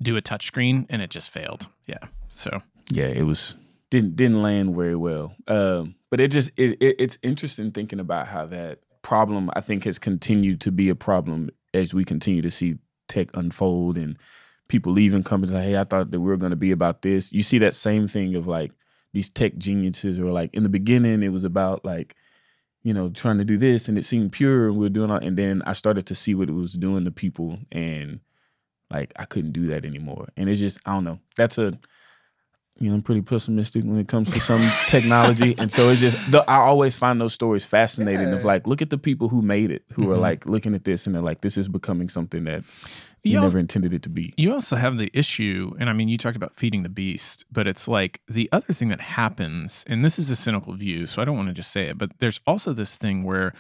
do 0.03 0.17
a 0.17 0.23
touchscreen, 0.23 0.87
and 0.89 1.03
it 1.03 1.11
just 1.11 1.31
failed. 1.31 1.69
Yeah. 1.87 1.99
So 2.29 2.63
yeah, 2.91 3.07
it 3.07 3.23
was 3.23 3.57
didn't 3.91 4.17
didn't 4.17 4.43
land 4.43 4.75
very 4.75 4.97
well. 4.97 5.35
Um, 5.47 5.95
but 6.11 6.21
it 6.21 6.31
just 6.31 6.51
it, 6.57 6.83
it 6.83 6.97
it's 6.99 7.19
interesting 7.23 7.73
thinking 7.73 8.01
about 8.01 8.29
how 8.29 8.47
that 8.47 8.81
problem 9.03 9.51
I 9.55 9.61
think 9.61 9.85
has 9.85 9.99
continued 9.99 10.61
to 10.63 10.73
be 10.73 10.89
a 10.89 10.95
problem 10.95 11.51
as 11.73 11.93
we 11.93 12.05
continue 12.05 12.43
to 12.43 12.51
see 12.51 12.79
tech 13.09 13.29
unfold 13.35 13.99
and 13.99 14.17
people 14.69 14.93
leaving 14.93 15.23
companies 15.23 15.53
like, 15.53 15.65
hey, 15.65 15.77
I 15.79 15.85
thought 15.85 16.11
that 16.11 16.21
we 16.21 16.27
were 16.27 16.37
going 16.37 16.51
to 16.51 16.57
be 16.57 16.71
about 16.71 17.03
this. 17.03 17.33
You 17.33 17.43
see 17.43 17.59
that 17.59 17.75
same 17.75 18.09
thing 18.09 18.35
of 18.35 18.47
like 18.47 18.73
these 19.13 19.29
tech 19.29 19.57
geniuses 19.57 20.19
or 20.19 20.33
like 20.33 20.53
in 20.55 20.65
the 20.65 20.69
beginning 20.69 21.23
it 21.23 21.29
was 21.29 21.45
about 21.45 21.85
like 21.85 22.17
you 22.83 22.93
know 22.93 23.09
trying 23.11 23.39
to 23.39 23.45
do 23.45 23.57
this 23.57 23.89
and 23.89 23.97
it 23.97 24.05
seemed 24.05 24.33
pure 24.33 24.69
and 24.69 24.77
we 24.77 24.87
are 24.87 24.91
doing 24.91 25.11
all 25.11 25.19
and 25.19 25.39
then 25.39 25.63
I 25.65 25.73
started 25.73 26.05
to 26.07 26.15
see 26.15 26.35
what 26.35 26.49
it 26.49 26.53
was 26.53 26.75
doing 26.75 27.05
to 27.05 27.11
people 27.11 27.59
and 27.73 28.21
like 28.91 29.13
I 29.17 29.25
couldn't 29.25 29.53
do 29.53 29.67
that 29.69 29.85
anymore. 29.85 30.29
And 30.37 30.49
it's 30.49 30.61
just 30.61 30.79
I 30.87 30.93
don't 30.95 31.05
know. 31.05 31.19
That's 31.37 31.59
a 31.59 31.79
you 32.81 32.89
know, 32.89 32.97
I'm 32.97 33.03
pretty 33.03 33.23
pessimistic 33.23 33.85
when 33.85 33.99
it 34.01 34.09
comes 34.09 34.33
to 34.33 34.41
some 34.41 34.61
technology, 34.89 35.55
and 35.59 35.71
so 35.71 35.91
it's 35.91 36.01
just 36.01 36.19
the, 36.33 36.43
I 36.51 36.57
always 36.57 36.97
find 36.97 37.21
those 37.21 37.33
stories 37.33 37.65
fascinating. 37.65 38.33
Of 38.33 38.43
like, 38.43 38.67
look 38.67 38.83
at 38.83 38.91
the 38.91 38.99
people 38.99 39.29
who 39.29 39.43
made 39.43 39.71
it, 39.71 39.85
who 39.93 40.11
are 40.11 40.17
Mhm. 40.17 40.21
like 40.21 40.47
looking 40.47 40.75
at 40.75 40.83
this 40.83 41.07
and 41.07 41.15
they're 41.15 41.23
like, 41.23 41.41
this 41.43 41.57
is 41.57 41.69
becoming 41.69 42.09
something 42.09 42.43
that 42.45 42.65
you 43.23 43.31
You 43.33 43.37
al- 43.39 43.45
never 43.45 43.61
intended 43.61 43.95
it 43.95 44.03
to 44.03 44.09
be. 44.09 44.35
You 44.37 44.53
also 44.53 44.75
have 44.75 44.97
the 44.99 45.09
issue, 45.15 45.73
and 45.79 45.89
I 45.89 45.93
mean, 45.93 46.09
you 46.09 46.19
talked 46.19 46.35
about 46.37 46.57
feeding 46.57 46.83
the 46.83 46.89
beast, 46.89 47.45
but 47.53 47.69
it's 47.69 47.87
like 47.87 48.21
the 48.29 48.49
other 48.51 48.73
thing 48.73 48.89
that 48.89 49.01
happens, 49.01 49.85
and 49.87 50.05
this 50.05 50.19
is 50.19 50.29
a 50.29 50.35
cynical 50.37 50.73
view, 50.75 51.07
so 51.07 51.23
I 51.23 51.25
don't 51.25 51.37
want 51.37 51.49
to 51.51 51.55
just 51.55 51.71
say 51.71 51.87
it, 51.87 51.97
but 51.97 52.11
there's 52.19 52.41
also 52.45 52.73
this 52.73 52.97
thing 52.97 53.23
where 53.23 53.55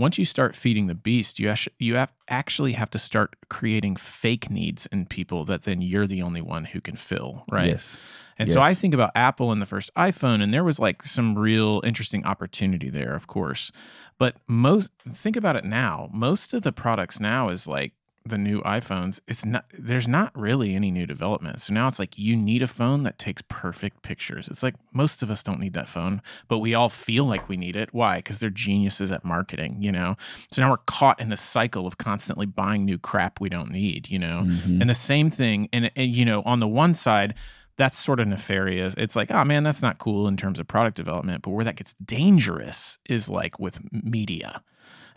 once 0.00 0.16
you 0.16 0.24
start 0.24 0.56
feeding 0.56 0.86
the 0.86 0.94
beast, 0.94 1.38
you 1.38 1.48
act- 1.50 1.68
you 1.78 1.94
have 1.94 2.10
actually 2.28 2.72
have 2.72 2.88
to 2.88 2.98
start 2.98 3.36
creating 3.50 3.96
fake 3.96 4.50
needs 4.50 4.86
in 4.86 5.04
people 5.04 5.44
that 5.44 5.62
then 5.62 5.82
you're 5.82 6.06
the 6.06 6.22
only 6.22 6.40
one 6.40 6.64
who 6.64 6.80
can 6.80 6.96
fill, 6.96 7.44
right? 7.52 7.68
Yes. 7.68 7.98
And 8.38 8.50
so 8.50 8.62
I 8.62 8.72
think 8.72 8.94
about 8.94 9.10
Apple 9.14 9.52
and 9.52 9.60
the 9.60 9.66
first 9.66 9.90
iPhone, 9.96 10.42
and 10.42 10.54
there 10.54 10.64
was 10.64 10.78
like 10.78 11.02
some 11.02 11.38
real 11.38 11.82
interesting 11.84 12.24
opportunity 12.24 12.88
there, 12.88 13.14
of 13.14 13.26
course. 13.26 13.70
But 14.18 14.36
most 14.48 14.90
think 15.12 15.36
about 15.36 15.56
it 15.56 15.66
now. 15.66 16.08
Most 16.14 16.54
of 16.54 16.62
the 16.62 16.72
products 16.72 17.20
now 17.20 17.50
is 17.50 17.66
like 17.66 17.92
the 18.30 18.38
new 18.38 18.62
iPhones. 18.62 19.20
It's 19.28 19.44
not 19.44 19.66
there's 19.78 20.08
not 20.08 20.30
really 20.34 20.74
any 20.74 20.90
new 20.90 21.06
development. 21.06 21.60
So 21.60 21.74
now 21.74 21.88
it's 21.88 21.98
like 21.98 22.18
you 22.18 22.36
need 22.36 22.62
a 22.62 22.66
phone 22.66 23.02
that 23.02 23.18
takes 23.18 23.42
perfect 23.48 24.02
pictures. 24.02 24.48
It's 24.48 24.62
like 24.62 24.74
most 24.92 25.22
of 25.22 25.30
us 25.30 25.42
don't 25.42 25.60
need 25.60 25.74
that 25.74 25.88
phone, 25.88 26.22
but 26.48 26.58
we 26.58 26.74
all 26.74 26.88
feel 26.88 27.24
like 27.24 27.48
we 27.48 27.56
need 27.56 27.76
it. 27.76 27.90
Why? 27.92 28.16
Because 28.18 28.38
they're 28.38 28.50
geniuses 28.50 29.12
at 29.12 29.24
marketing, 29.24 29.82
you 29.82 29.92
know. 29.92 30.16
So 30.50 30.62
now 30.62 30.70
we're 30.70 30.78
caught 30.78 31.20
in 31.20 31.28
the 31.28 31.36
cycle 31.36 31.86
of 31.86 31.98
constantly 31.98 32.46
buying 32.46 32.84
new 32.84 32.98
crap 32.98 33.40
we 33.40 33.48
don't 33.48 33.70
need, 33.70 34.08
you 34.08 34.18
know. 34.18 34.44
Mhm. 34.46 34.80
And 34.80 34.88
the 34.88 34.94
same 34.94 35.30
thing, 35.30 35.68
and, 35.72 35.90
and 35.96 36.10
you 36.14 36.24
know, 36.24 36.42
on 36.42 36.60
the 36.60 36.68
one 36.68 36.94
side, 36.94 37.34
that's 37.76 37.98
sort 37.98 38.20
of 38.20 38.28
nefarious. 38.28 38.94
It's 38.98 39.16
like, 39.16 39.30
oh 39.30 39.42
man, 39.44 39.62
that's 39.62 39.80
not 39.80 39.98
cool 39.98 40.28
in 40.28 40.36
terms 40.36 40.58
of 40.58 40.68
product 40.68 40.96
development. 40.96 41.42
But 41.42 41.50
where 41.52 41.64
that 41.64 41.76
gets 41.76 41.94
dangerous 41.94 42.98
is 43.08 43.28
like 43.28 43.58
with 43.58 43.80
media. 43.90 44.62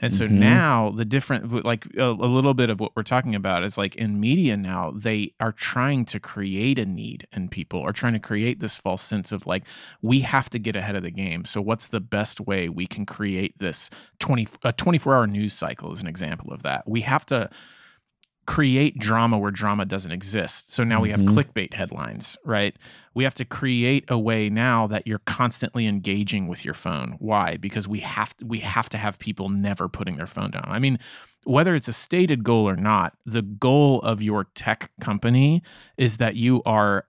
And 0.02 0.14
so 0.14 0.28
Mhm. 0.28 0.32
now 0.32 0.90
the 0.92 1.06
different, 1.06 1.66
like 1.66 1.86
a, 1.98 2.04
a 2.04 2.12
little 2.12 2.54
bit 2.54 2.70
of 2.70 2.80
what 2.80 2.96
we're 2.96 3.04
talking 3.04 3.36
about 3.36 3.64
is 3.64 3.78
like 3.78 3.96
in 3.96 4.20
media 4.20 4.58
now, 4.58 4.92
they 4.92 5.34
are 5.40 5.52
trying 5.52 6.06
to 6.06 6.20
create 6.20 6.78
a 6.80 6.86
need 6.86 7.28
in 7.32 7.50
people, 7.50 7.82
are 7.82 7.94
trying 7.94 8.14
to 8.14 8.20
create 8.20 8.60
this 8.60 8.76
false 8.76 9.02
sense 9.04 9.32
of 9.32 9.48
like, 9.48 9.64
we 10.02 10.20
have 10.22 10.50
to 10.50 10.60
get 10.60 10.76
ahead 10.76 10.96
of 10.96 11.04
the 11.04 11.12
game. 11.12 11.46
So 11.46 11.62
what's 11.62 11.88
the 11.88 12.00
best 12.02 12.42
way 12.42 12.70
we 12.70 12.86
can 12.88 13.06
create 13.06 13.58
this 13.60 13.90
20, 14.20 14.48
a 14.64 14.74
24 14.74 15.16
hour 15.16 15.28
news 15.28 15.54
cycle 15.54 15.94
is 15.94 16.02
an 16.02 16.08
example 16.08 16.52
of 16.54 16.64
that. 16.64 16.84
We 16.88 17.02
have 17.02 17.26
to 17.28 17.50
create 18.46 18.98
drama 19.00 19.38
where 19.38 19.52
drama 19.52 19.86
doesn't 19.86 20.12
exist. 20.12 20.72
So 20.72 20.84
now 20.84 21.00
we 21.02 21.12
have 21.12 21.22
Mhm. 21.22 21.34
clickbait 21.34 21.74
headlines, 21.76 22.38
right? 22.44 22.76
We 23.14 23.24
have 23.24 23.36
to 23.36 23.46
create 23.46 24.04
a 24.10 24.18
way 24.20 24.50
now 24.50 24.86
that 24.88 25.08
you're 25.08 25.20
constantly 25.20 25.88
engaging 25.88 26.48
with 26.48 26.66
your 26.66 26.74
phone. 26.74 27.16
Why? 27.20 27.56
Because 27.58 27.88
we 27.88 28.00
have 28.02 28.36
to, 28.38 28.46
we 28.46 28.60
have 28.60 28.90
to 28.90 28.98
have 28.98 29.18
people 29.18 29.48
never 29.50 29.88
putting 29.88 30.18
their 30.18 30.28
phone 30.28 30.52
down. 30.52 30.66
I 30.68 30.80
mean, 30.80 31.00
whether 31.46 31.74
it's 31.74 31.88
a 31.88 31.94
stated 31.94 32.44
goal 32.44 32.68
or 32.68 32.76
not, 32.76 33.16
the 33.26 33.42
goal 33.42 34.02
of 34.02 34.22
your 34.22 34.46
tech 34.56 34.92
company 35.00 35.62
is 35.98 36.18
that 36.18 36.36
you 36.36 36.62
are 36.66 37.06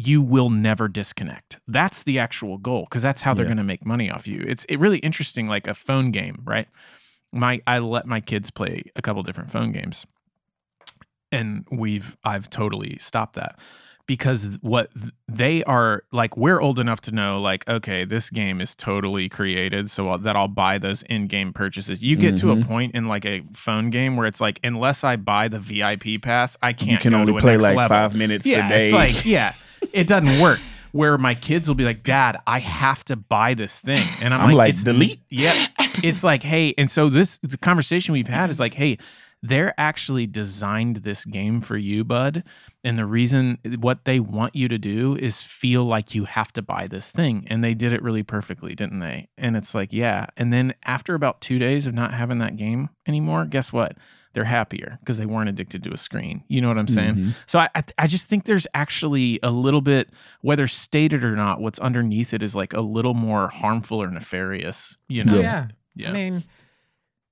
you 0.00 0.22
will 0.22 0.48
never 0.48 0.86
disconnect. 0.86 1.58
That's 1.66 2.04
the 2.04 2.20
actual 2.20 2.56
goal 2.56 2.84
because 2.88 3.02
that's 3.02 3.22
how 3.22 3.34
they're 3.34 3.44
Yeah. 3.44 3.48
going 3.48 3.56
to 3.56 3.64
make 3.64 3.84
money 3.84 4.08
off 4.08 4.28
you. 4.28 4.44
It's 4.46 4.64
it 4.66 4.76
really 4.78 4.98
interesting 4.98 5.48
like 5.48 5.66
a 5.66 5.74
phone 5.74 6.12
game, 6.12 6.42
right? 6.44 6.68
My 7.32 7.60
I 7.66 7.80
let 7.80 8.06
my 8.06 8.20
kids 8.20 8.50
play 8.52 8.84
a 8.94 9.02
couple 9.02 9.22
different 9.24 9.50
phone 9.50 9.72
games 9.72 10.06
and 11.32 11.66
we've 11.70 12.16
I've 12.24 12.48
totally 12.50 12.96
stopped 12.98 13.34
that 13.34 13.58
because 14.06 14.58
what 14.62 14.90
they 15.28 15.62
are 15.64 16.02
like 16.12 16.34
we're 16.36 16.60
old 16.60 16.78
enough 16.78 17.00
to 17.02 17.10
know 17.12 17.38
like 17.40 17.68
okay 17.68 18.04
this 18.06 18.30
game 18.30 18.58
is 18.60 18.74
totally 18.74 19.28
created 19.28 19.90
so 19.90 20.08
I'll, 20.08 20.18
that 20.18 20.34
I'll 20.34 20.48
buy 20.48 20.78
those 20.78 21.02
in-game 21.02 21.52
purchases. 21.52 22.02
You 22.02 22.16
get 22.16 22.36
to 22.38 22.50
a 22.52 22.56
Mhm. 22.56 22.66
point 22.66 22.94
in 22.94 23.06
like 23.06 23.26
a 23.26 23.42
phone 23.52 23.90
game 23.90 24.16
where 24.16 24.26
it's 24.26 24.40
like 24.40 24.60
unless 24.64 25.04
I 25.04 25.16
buy 25.16 25.48
the 25.48 25.58
VIP 25.58 26.22
pass, 26.22 26.56
I 26.62 26.72
can't 26.72 26.90
You 26.92 26.98
can 26.98 27.10
go 27.12 27.18
only 27.18 27.38
play 27.38 27.58
like 27.58 27.76
level. 27.76 27.94
five 27.96 28.14
minutes 28.14 28.46
Yeah, 28.46 28.66
a 28.66 28.68
day. 28.70 28.84
it's 28.84 28.92
like 28.94 29.24
yeah, 29.26 29.52
it 29.92 30.06
doesn't 30.06 30.38
work. 30.40 30.60
Where 30.92 31.18
my 31.18 31.34
kids 31.34 31.68
will 31.68 31.74
be 31.74 31.84
like, 31.84 32.02
"Dad, 32.02 32.38
I 32.46 32.60
have 32.60 33.04
to 33.04 33.14
buy 33.16 33.52
this 33.52 33.78
thing," 33.78 34.16
and 34.22 34.32
I'm, 34.32 34.40
I'm 34.40 34.54
like, 34.54 34.70
"It's 34.70 34.84
"Delete." 34.84 35.20
Yeah, 35.28 35.66
it's 36.02 36.24
like, 36.24 36.42
hey, 36.42 36.72
and 36.78 36.90
so 36.90 37.10
this 37.10 37.38
the 37.42 37.58
conversation 37.58 38.14
we've 38.14 38.26
had 38.26 38.48
is 38.48 38.58
like, 38.64 38.72
hey, 38.72 38.96
they're 39.42 39.74
actually 39.78 40.26
designed 40.26 40.96
this 40.98 41.24
game 41.24 41.60
for 41.60 41.76
you, 41.76 42.04
bud. 42.04 42.42
And 42.82 42.98
the 42.98 43.06
reason 43.06 43.58
what 43.78 44.04
they 44.04 44.18
want 44.20 44.54
you 44.56 44.68
to 44.68 44.78
do 44.78 45.16
is 45.16 45.42
feel 45.42 45.84
like 45.84 46.14
you 46.14 46.24
have 46.24 46.52
to 46.54 46.62
buy 46.62 46.88
this 46.88 47.12
thing. 47.12 47.46
And 47.48 47.62
they 47.62 47.74
did 47.74 47.92
it 47.92 48.02
really 48.02 48.22
perfectly, 48.22 48.74
didn't 48.74 48.98
they? 49.00 49.28
And 49.36 49.56
it's 49.56 49.74
like, 49.74 49.92
yeah. 49.92 50.26
And 50.36 50.52
then 50.52 50.74
after 50.84 51.14
about 51.14 51.40
two 51.40 51.58
days 51.58 51.86
of 51.86 51.94
not 51.94 52.14
having 52.14 52.38
that 52.38 52.56
game 52.56 52.88
anymore, 53.06 53.44
guess 53.44 53.72
what? 53.72 53.96
They're 54.34 54.44
happier 54.44 54.98
because 55.00 55.18
they 55.18 55.26
weren't 55.26 55.48
addicted 55.48 55.82
to 55.84 55.92
a 55.92 55.96
screen. 55.96 56.44
You 56.48 56.60
know 56.60 56.68
what 56.68 56.78
I'm 56.78 56.86
saying? 56.86 57.14
Mhm. 57.14 57.34
So 57.46 57.58
I, 57.58 57.68
I 57.74 57.82
I 57.96 58.06
just 58.06 58.28
think 58.28 58.44
there's 58.44 58.66
actually 58.74 59.40
a 59.42 59.50
little 59.50 59.80
bit, 59.80 60.10
whether 60.42 60.68
stated 60.68 61.24
or 61.24 61.34
not, 61.34 61.60
what's 61.60 61.78
underneath 61.78 62.34
it 62.34 62.42
is 62.42 62.54
like 62.54 62.72
a 62.72 62.80
little 62.82 63.14
more 63.14 63.48
harmful 63.48 64.02
or 64.02 64.10
nefarious. 64.10 64.96
You 65.08 65.24
know? 65.24 65.38
Yeah. 65.40 65.68
yeah. 65.96 66.10
I 66.10 66.12
mean, 66.12 66.44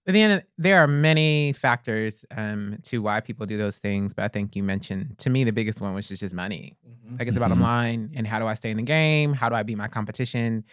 at 0.07 0.13
the 0.15 0.23
end, 0.23 0.43
there 0.59 0.79
are 0.83 0.87
many 0.87 1.53
factors 1.53 2.25
um, 2.37 2.79
to 2.85 3.03
why 3.03 3.21
people 3.21 3.47
do 3.47 3.57
those 3.59 3.79
things, 3.79 4.15
but 4.15 4.25
I 4.25 4.29
think 4.29 4.55
you 4.57 4.63
mentioned 4.63 5.19
to 5.19 5.31
me 5.31 5.45
the 5.45 5.53
biggest 5.53 5.81
one, 5.81 5.95
which 5.95 6.11
is 6.11 6.21
just 6.21 6.35
money. 6.35 6.77
Like 7.19 7.29
it's 7.29 7.37
about 7.37 7.49
bottom 7.49 7.59
Mhm. 7.63 7.67
line, 7.67 8.11
and 8.15 8.27
how 8.27 8.39
do 8.39 8.47
I 8.47 8.55
stay 8.55 8.71
in 8.71 8.77
the 8.77 8.83
game? 8.83 9.33
How 9.33 9.49
do 9.49 9.55
I 9.55 9.63
beat 9.63 9.79
my 9.79 9.89
competition? 9.89 10.65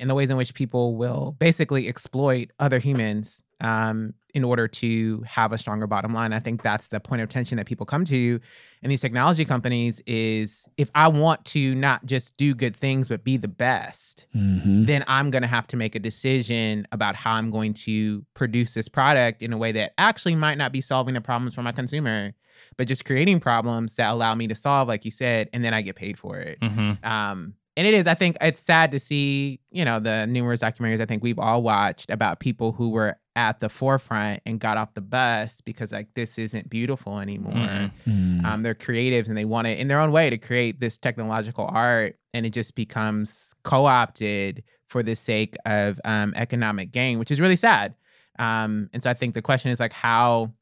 And 0.00 0.08
the 0.08 0.14
ways 0.14 0.30
in 0.30 0.36
which 0.36 0.54
people 0.54 0.94
will 0.96 1.34
basically 1.40 1.88
exploit 1.88 2.50
other 2.60 2.78
humans 2.78 3.42
um, 3.60 4.14
in 4.34 4.44
order 4.44 4.68
to 4.68 5.22
have 5.26 5.52
a 5.52 5.58
stronger 5.58 5.86
bottom 5.86 6.12
line. 6.12 6.32
I 6.32 6.38
think 6.38 6.62
that's 6.62 6.88
the 6.88 7.00
point 7.00 7.22
of 7.22 7.28
tension 7.28 7.56
that 7.56 7.66
people 7.66 7.86
come 7.86 8.04
to 8.04 8.38
in 8.82 8.90
these 8.90 9.00
technology 9.00 9.44
companies. 9.44 10.00
Is 10.06 10.68
if 10.76 10.90
I 10.94 11.08
want 11.08 11.44
to 11.46 11.74
not 11.74 12.04
just 12.06 12.36
do 12.36 12.54
good 12.54 12.76
things 12.76 13.08
but 13.08 13.24
be 13.24 13.36
the 13.36 13.48
best, 13.48 14.26
Mhm. 14.36 14.86
then 14.86 15.02
I'm 15.08 15.30
going 15.30 15.42
to 15.42 15.48
have 15.48 15.66
to 15.68 15.76
make 15.76 15.94
a 15.94 15.98
decision 15.98 16.86
about 16.92 17.16
how 17.16 17.32
I'm 17.34 17.50
going 17.50 17.74
to 17.74 18.24
produce 18.34 18.74
this 18.74 18.88
product 18.88 19.42
in 19.42 19.52
a 19.52 19.58
way 19.58 19.72
that 19.72 19.92
actually 19.98 20.34
might 20.36 20.58
not 20.58 20.72
be 20.72 20.80
solving 20.80 21.14
the 21.14 21.20
problems 21.20 21.54
for 21.54 21.62
my 21.62 21.72
consumer, 21.72 22.32
but 22.76 22.86
just 22.86 23.04
creating 23.04 23.40
problems 23.40 23.94
that 23.94 24.10
allow 24.10 24.34
me 24.34 24.46
to 24.46 24.54
solve, 24.54 24.88
like 24.88 25.04
you 25.04 25.10
said, 25.10 25.48
and 25.52 25.64
then 25.64 25.72
I 25.74 25.80
get 25.82 25.96
paid 25.96 26.18
for 26.18 26.38
it. 26.38 26.60
Mm-hmm. 26.60 27.04
Um, 27.04 27.54
and 27.76 27.86
it 27.86 27.94
is, 27.94 28.08
I 28.08 28.14
think 28.14 28.36
it's 28.40 28.60
sad 28.60 28.90
to 28.90 28.98
see, 28.98 29.60
you 29.70 29.84
know, 29.84 30.00
the 30.00 30.26
numerous 30.26 30.60
documentaries 30.60 31.00
I 31.00 31.06
think 31.06 31.22
we've 31.22 31.38
all 31.38 31.62
watched 31.62 32.10
about 32.10 32.40
people 32.40 32.72
who 32.72 32.90
were 32.90 33.16
at 33.38 33.60
the 33.60 33.68
forefront 33.68 34.42
and 34.46 34.58
got 34.58 34.76
off 34.76 34.92
the 34.94 35.00
bus 35.00 35.60
because 35.60 35.92
like 35.92 36.08
this 36.14 36.38
isn't 36.38 36.68
beautiful 36.68 37.20
anymore 37.20 37.52
Mhm. 37.54 37.90
Mhm. 38.06 38.44
um, 38.44 38.62
they're 38.64 38.74
creatives 38.74 39.28
and 39.28 39.38
they 39.38 39.44
want 39.44 39.68
it 39.68 39.78
in 39.78 39.86
their 39.86 40.00
own 40.00 40.10
way 40.10 40.28
to 40.28 40.36
create 40.38 40.80
this 40.80 40.98
technological 40.98 41.68
art 41.72 42.18
and 42.34 42.44
it 42.44 42.50
just 42.50 42.74
becomes 42.74 43.54
co-opted 43.62 44.64
for 44.88 45.04
the 45.04 45.14
sake 45.14 45.54
of 45.66 46.00
um, 46.04 46.32
economic 46.34 46.90
gain 46.90 47.18
which 47.20 47.30
is 47.30 47.40
really 47.40 47.54
sad 47.56 47.94
um, 48.40 48.90
and 48.92 49.02
so 49.04 49.08
i 49.10 49.14
think 49.14 49.34
the 49.34 49.42
question 49.42 49.70
is 49.70 49.78
like 49.78 49.92
how 49.92 50.52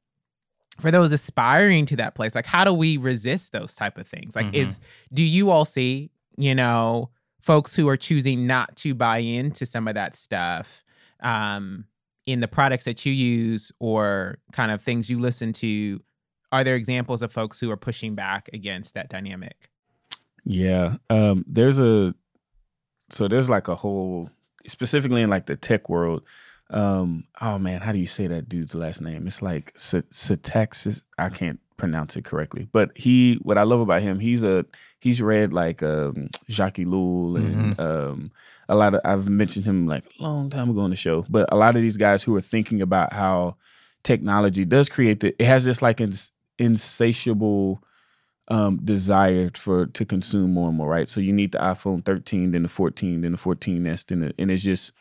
for 0.78 0.90
those 0.90 1.12
aspiring 1.12 1.86
to 1.86 1.96
that 1.96 2.14
place 2.14 2.34
like 2.34 2.44
how 2.46 2.62
do 2.62 2.74
we 2.74 2.98
resist 2.98 3.52
those 3.52 3.74
type 3.74 3.96
of 3.96 4.06
things 4.06 4.36
like 4.36 4.48
Mhm. 4.48 4.54
is 4.54 4.80
do 5.14 5.22
you 5.22 5.48
all 5.50 5.64
see 5.64 6.10
you 6.36 6.54
know 6.54 7.08
folks 7.40 7.74
who 7.74 7.88
are 7.88 7.96
choosing 7.96 8.46
not 8.46 8.76
to 8.76 8.92
buy 8.94 9.18
into 9.18 9.64
some 9.64 9.88
of 9.88 9.94
that 9.94 10.14
stuff 10.14 10.84
um, 11.20 11.86
in 12.26 12.40
the 12.40 12.48
products 12.48 12.84
that 12.84 13.06
you 13.06 13.12
use 13.12 13.72
or 13.78 14.38
kind 14.52 14.70
of 14.70 14.82
things 14.82 15.08
you 15.08 15.18
listen 15.18 15.52
to 15.52 16.02
are 16.52 16.64
there 16.64 16.74
examples 16.74 17.22
of 17.22 17.32
folks 17.32 17.58
who 17.58 17.70
are 17.70 17.76
pushing 17.76 18.14
back 18.14 18.48
against 18.52 18.94
that 18.94 19.08
dynamic 19.08 19.70
Yeah. 20.44 20.96
Um, 21.10 21.44
there's 21.48 21.78
a 21.78 22.14
so 23.10 23.28
there's 23.28 23.50
like 23.50 23.68
a 23.68 23.74
whole 23.74 24.30
specifically 24.66 25.22
in 25.22 25.30
like 25.30 25.46
the 25.46 25.56
tech 25.56 25.88
world. 25.88 26.22
Um, 26.70 27.24
oh 27.40 27.58
man, 27.58 27.80
how 27.80 27.92
do 27.92 27.98
you 27.98 28.06
say 28.06 28.26
that 28.26 28.48
dude's 28.48 28.74
last 28.74 29.00
name? 29.00 29.26
It's 29.26 29.42
like 29.42 29.74
Cetaxis. 29.74 31.02
I 31.18 31.28
can't 31.28 31.60
pronounce 31.76 32.16
it 32.16 32.24
correctly. 32.24 32.68
But 32.72 32.96
he 32.96 33.34
what 33.42 33.58
I 33.58 33.62
love 33.62 33.80
about 33.80 34.02
him, 34.02 34.18
he's 34.18 34.42
a 34.42 34.64
he's 35.00 35.20
read 35.20 35.52
like 35.52 35.82
um 35.82 36.28
Jacques 36.50 36.76
Ellul 36.76 37.36
and 37.36 37.80
um 37.80 38.30
a 38.68 38.74
lot 38.76 38.94
of 38.94 39.00
I've 39.04 39.28
mentioned 39.28 39.64
him 39.64 39.86
like 39.86 40.04
a 40.18 40.22
long 40.22 40.50
time 40.50 40.70
ago 40.70 40.80
on 40.80 40.90
the 40.90 40.96
show. 40.96 41.24
But 41.28 41.48
a 41.52 41.56
lot 41.56 41.76
of 41.76 41.82
these 41.82 41.96
guys 41.96 42.22
who 42.22 42.34
are 42.36 42.40
thinking 42.40 42.82
about 42.82 43.12
how 43.12 43.56
technology 44.02 44.64
does 44.64 44.88
create 44.88 45.20
the 45.20 45.34
it 45.38 45.46
has 45.46 45.64
this 45.64 45.82
like 45.82 46.00
ins- 46.00 46.32
insatiable 46.58 47.82
um, 48.48 48.78
desire 48.84 49.50
for 49.54 49.86
to 49.86 50.04
consume 50.04 50.52
more 50.52 50.68
and 50.68 50.76
more, 50.76 50.88
right? 50.88 51.08
So 51.08 51.20
you 51.20 51.32
need 51.32 51.52
the 51.52 51.58
iPhone 51.58 52.04
13, 52.04 52.52
then 52.52 52.62
the 52.62 52.68
14, 52.68 53.22
then 53.22 53.32
the 53.32 53.38
14s, 53.38 54.06
then 54.06 54.20
the, 54.20 54.34
and 54.38 54.50
it's 54.50 54.62
just 54.62 54.92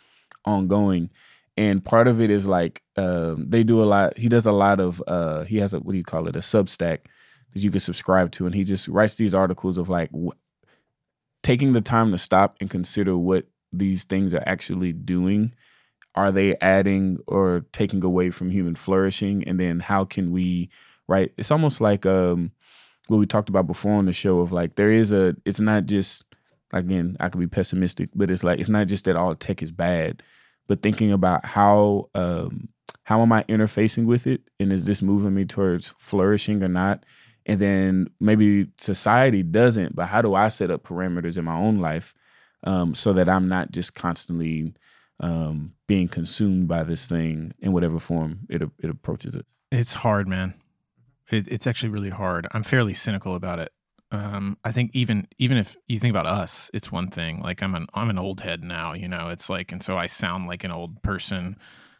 ongoing. 0.45 1.09
And 1.57 1.83
part 1.83 2.07
of 2.07 2.19
it 2.19 2.29
is 2.29 2.47
like 2.47 2.81
um, 2.97 3.49
they 3.49 3.63
do 3.63 3.81
a 3.81 3.85
lot. 3.85 4.17
He 4.17 4.27
does 4.27 4.45
a 4.45 4.51
lot 4.51 4.79
of. 4.79 5.01
Uh, 5.07 5.43
he 5.45 5.57
has 5.57 5.73
a 5.73 5.79
what 5.79 5.93
do 5.93 5.97
you 5.97 6.03
call 6.03 6.27
it? 6.27 6.35
A 6.35 6.39
Substack 6.39 7.05
that 7.53 7.63
you 7.63 7.71
can 7.71 7.79
subscribe 7.79 8.31
to, 8.33 8.45
and 8.45 8.53
he 8.53 8.63
just 8.63 8.87
writes 8.87 9.15
these 9.15 9.33
articles 9.33 9.77
of 9.77 9.87
like 9.87 10.11
taking 11.43 11.73
the 11.73 11.81
time 11.81 12.11
to 12.11 12.17
stop 12.17 12.57
and 12.59 12.69
consider 12.69 13.17
what 13.17 13.45
these 13.71 14.03
things 14.03 14.33
are 14.33 14.43
actually 14.45 14.91
doing. 14.91 15.53
Are 16.15 16.31
they 16.31 16.55
adding 16.57 17.19
or 17.27 17.65
taking 17.71 18.03
away 18.03 18.31
from 18.31 18.49
human 18.49 18.75
flourishing? 18.75 19.43
And 19.47 19.59
then 19.59 19.79
how 19.79 20.05
can 20.05 20.31
we, 20.31 20.69
right? 21.07 21.31
It's 21.37 21.51
almost 21.51 21.81
like 21.81 22.05
um, 22.05 22.51
what 23.07 23.17
we 23.17 23.25
talked 23.25 23.49
about 23.49 23.67
before 23.67 23.93
on 23.93 24.05
the 24.05 24.13
show 24.13 24.39
of 24.39 24.51
like 24.51 24.75
there 24.75 24.91
is 24.91 25.11
a. 25.11 25.35
It's 25.45 25.59
not 25.59 25.85
just 25.85 26.23
again 26.73 27.15
I 27.19 27.29
could 27.29 27.39
be 27.39 27.47
pessimistic, 27.47 28.09
but 28.13 28.29
it's 28.29 28.43
like 28.43 28.59
it's 28.59 28.69
not 28.69 28.87
just 28.87 29.05
that 29.05 29.15
all 29.15 29.35
tech 29.35 29.61
is 29.61 29.71
bad, 29.71 30.23
but 30.67 30.81
thinking 30.81 31.11
about 31.11 31.45
how 31.45 32.09
um, 32.15 32.69
how 33.03 33.21
am 33.21 33.31
I 33.31 33.43
interfacing 33.43 34.05
with 34.05 34.27
it, 34.27 34.41
and 34.59 34.73
is 34.73 34.85
this 34.85 35.01
moving 35.01 35.33
me 35.33 35.45
towards 35.45 35.93
flourishing 35.99 36.63
or 36.63 36.67
not? 36.67 37.03
And 37.45 37.59
then 37.59 38.07
maybe 38.19 38.67
society 38.77 39.43
doesn't, 39.43 39.95
but 39.95 40.07
how 40.07 40.23
do 40.23 40.33
I 40.33 40.47
set 40.47 40.71
up 40.71 40.83
parameters 40.83 41.37
in 41.37 41.45
my 41.45 41.55
own 41.55 41.79
life 41.79 42.15
um, 42.63 42.95
so 42.95 43.13
that 43.13 43.29
I'm 43.29 43.47
not 43.47 43.71
just 43.71 43.93
constantly 43.93 44.73
um, 45.19 45.73
being 45.87 46.07
consumed 46.07 46.67
by 46.67 46.83
this 46.83 47.07
thing 47.07 47.53
in 47.59 47.71
whatever 47.71 47.99
form 47.99 48.39
it 48.49 48.61
it 48.79 48.89
approaches 48.89 49.35
it. 49.35 49.45
It's 49.71 49.93
hard, 49.93 50.27
man. 50.27 50.55
It, 51.31 51.47
it's 51.47 51.67
actually 51.67 51.89
really 51.89 52.09
hard. 52.09 52.47
I'm 52.51 52.63
fairly 52.63 52.93
cynical 52.93 53.35
about 53.35 53.59
it. 53.59 53.71
Um, 54.11 54.57
I 54.63 54.71
think 54.71 54.91
even 54.93 55.27
even 55.39 55.57
if 55.57 55.75
you 55.87 55.99
think 55.99 56.11
about 56.11 56.25
us, 56.27 56.69
it's 56.73 56.91
one 56.91 57.09
thing. 57.09 57.41
Like 57.41 57.61
I'm 57.63 57.75
an 57.75 57.87
I'm 57.93 58.09
an 58.09 58.19
old 58.19 58.41
head 58.41 58.63
now, 58.63 58.93
you 58.93 59.07
know. 59.07 59.29
It's 59.29 59.49
like, 59.49 59.71
and 59.71 59.81
so 59.83 59.97
I 59.97 60.05
sound 60.07 60.47
like 60.47 60.63
an 60.63 60.71
old 60.71 61.01
person 61.01 61.57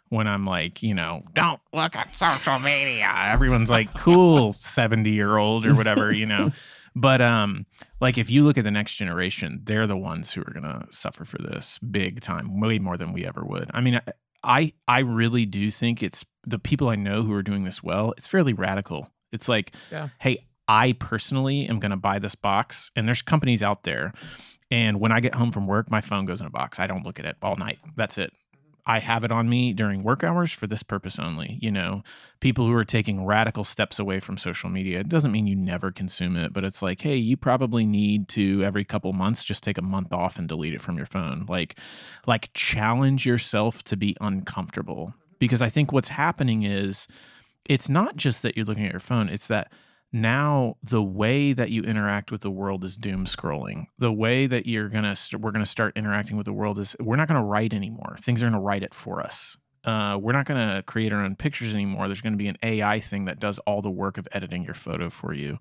when 0.09 0.27
I'm 0.27 0.45
like, 0.45 0.83
you 0.83 0.93
know, 0.93 1.21
don't 1.33 1.59
look 1.73 1.95
at 1.95 2.15
social 2.15 2.59
media. 2.59 3.11
Everyone's 3.17 3.69
like, 3.71 3.93
cool, 3.95 4.53
70 4.53 5.09
year 5.09 5.37
old 5.37 5.65
or 5.65 5.73
whatever, 5.75 6.11
you 6.11 6.25
know. 6.25 6.51
But 6.97 7.19
um, 7.21 7.65
like 7.99 8.17
if 8.17 8.29
you 8.29 8.45
look 8.45 8.57
at 8.57 8.63
the 8.63 8.71
next 8.71 8.95
generation, 8.95 9.59
they're 9.65 9.85
the 9.85 9.97
ones 9.97 10.31
who 10.31 10.39
are 10.39 10.53
gonna 10.53 10.87
suffer 10.91 11.25
for 11.25 11.37
this 11.37 11.77
big 11.79 12.21
time, 12.21 12.61
way 12.61 12.79
more 12.79 12.95
than 12.95 13.11
we 13.11 13.25
ever 13.25 13.43
would. 13.43 13.69
I 13.73 13.81
mean, 13.81 13.99
I 14.45 14.71
I 14.87 14.99
really 14.99 15.45
do 15.45 15.69
think 15.71 16.01
it's 16.01 16.23
the 16.47 16.57
people 16.57 16.87
I 16.87 16.95
know 16.95 17.23
who 17.23 17.33
are 17.33 17.43
doing 17.43 17.65
this 17.65 17.83
well. 17.83 18.13
It's 18.15 18.27
fairly 18.27 18.53
radical. 18.53 19.09
It's 19.33 19.49
like, 19.49 19.75
Yeah. 19.91 20.07
hey, 20.19 20.47
I 20.67 20.93
personally 20.93 21.67
am 21.67 21.79
gonna 21.79 21.97
buy 21.97 22.19
this 22.19 22.35
box, 22.35 22.91
and 22.95 23.07
there's 23.07 23.21
companies 23.21 23.61
out 23.61 23.83
there. 23.83 24.13
And 24.71 24.99
when 24.99 25.11
I 25.11 25.19
get 25.19 25.35
home 25.35 25.51
from 25.51 25.67
work, 25.67 25.91
my 25.91 26.01
phone 26.01 26.25
goes 26.25 26.41
in 26.41 26.47
a 26.47 26.51
box. 26.51 26.79
I 26.79 26.87
don't 26.87 27.05
look 27.05 27.19
at 27.19 27.25
it 27.25 27.37
all 27.41 27.55
night. 27.55 27.79
That's 27.95 28.17
it. 28.17 28.33
I 28.87 28.99
have 28.99 29.23
it 29.23 29.31
on 29.31 29.49
me 29.49 29.73
during 29.73 30.03
work 30.03 30.23
hours 30.23 30.51
for 30.51 30.67
this 30.67 30.83
purpose 30.83 31.17
only. 31.17 31.57
You 31.59 31.71
know, 31.71 32.03
people 32.39 32.67
who 32.67 32.73
are 32.73 32.85
taking 32.85 33.25
radical 33.25 33.63
steps 33.63 33.97
away 33.97 34.19
from 34.19 34.37
social 34.37 34.69
media. 34.69 34.99
It 34.99 35.09
doesn't 35.09 35.31
mean 35.31 35.47
you 35.47 35.55
never 35.55 35.91
consume 35.91 36.37
it, 36.37 36.53
but 36.53 36.63
it's 36.63 36.83
like, 36.83 37.01
hey, 37.01 37.15
you 37.15 37.35
probably 37.35 37.85
need 37.85 38.27
to 38.29 38.63
every 38.63 38.83
couple 38.83 39.11
months 39.13 39.43
just 39.43 39.63
take 39.63 39.79
a 39.79 39.83
month 39.83 40.13
off 40.13 40.37
and 40.37 40.47
delete 40.47 40.75
it 40.75 40.81
from 40.81 40.97
your 40.97 41.07
phone. 41.07 41.45
Like, 41.49 41.79
like 42.27 42.51
challenge 42.53 43.25
yourself 43.25 43.83
to 43.85 43.97
be 43.97 44.15
uncomfortable. 44.21 45.15
Because 45.39 45.61
I 45.61 45.69
think 45.69 45.91
what's 45.91 46.09
happening 46.09 46.63
is 46.63 47.07
it's 47.65 47.89
not 47.89 48.17
just 48.17 48.43
that 48.43 48.55
you're 48.55 48.65
looking 48.65 48.85
at 48.85 48.93
your 48.93 48.99
phone, 48.99 49.29
it's 49.29 49.47
that 49.47 49.71
now 50.15 50.77
the 50.81 51.03
way 51.03 51.51
that 51.51 51.71
you 51.71 51.83
interact 51.83 52.31
with 52.31 52.39
the 52.39 52.49
world 52.49 52.85
is 52.85 52.95
doom 52.95 53.25
scrolling. 53.25 53.87
The 53.99 54.13
way 54.13 54.47
that 54.47 54.65
you're 54.65 54.87
gonna 54.87 55.13
st- 55.13 55.41
we're 55.41 55.51
gonna 55.51 55.65
start 55.65 55.97
interacting 55.97 56.37
with 56.37 56.45
the 56.45 56.53
world 56.53 56.79
is 56.79 56.95
we're 57.01 57.17
not 57.17 57.27
gonna 57.27 57.43
write 57.43 57.73
anymore. 57.73 58.15
Things 58.21 58.41
are 58.41 58.45
gonna 58.45 58.61
write 58.61 58.81
it 58.81 58.93
for 58.93 59.21
us. 59.21 59.57
Uh, 59.83 60.17
we're 60.19 60.31
not 60.31 60.45
gonna 60.45 60.81
create 60.87 61.11
our 61.11 61.19
own 61.19 61.35
pictures 61.35 61.75
anymore. 61.75 62.07
There's 62.07 62.21
gonna 62.21 62.37
be 62.37 62.47
an 62.47 62.57
ai 62.63 63.01
thing 63.01 63.25
that 63.25 63.41
does 63.41 63.59
all 63.59 63.81
the 63.81 63.91
work 63.91 64.17
of 64.17 64.25
editing 64.31 64.63
your 64.63 64.73
photo 64.73 65.09
for 65.09 65.33
you. 65.33 65.57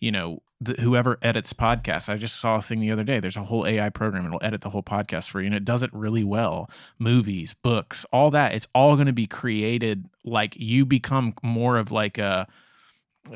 You 0.00 0.10
know 0.10 0.42
the, 0.60 0.74
whoever 0.74 1.18
edits 1.22 1.52
podcasts 1.52 2.08
i 2.08 2.16
just 2.16 2.40
saw 2.40 2.56
a 2.56 2.62
thing 2.62 2.80
the 2.80 2.90
other 2.90 3.04
day. 3.04 3.20
There's 3.20 3.36
a 3.36 3.44
whole 3.44 3.68
ai 3.68 3.88
program. 3.90 4.26
It'll 4.26 4.42
edit 4.42 4.62
the 4.62 4.70
whole 4.70 4.82
podcast 4.82 5.28
for 5.28 5.40
you 5.40 5.46
and 5.46 5.54
it 5.54 5.64
does 5.64 5.84
it 5.84 5.90
really 5.92 6.24
well. 6.24 6.68
Movies 6.98 7.54
books 7.54 8.04
all 8.12 8.32
that 8.32 8.52
it's 8.52 8.66
all 8.74 8.96
to 8.96 9.12
be 9.12 9.28
created 9.28 10.08
like 10.24 10.56
you 10.56 10.84
become 10.84 11.34
more 11.44 11.76
of 11.76 11.92
like 11.92 12.18
a 12.18 12.48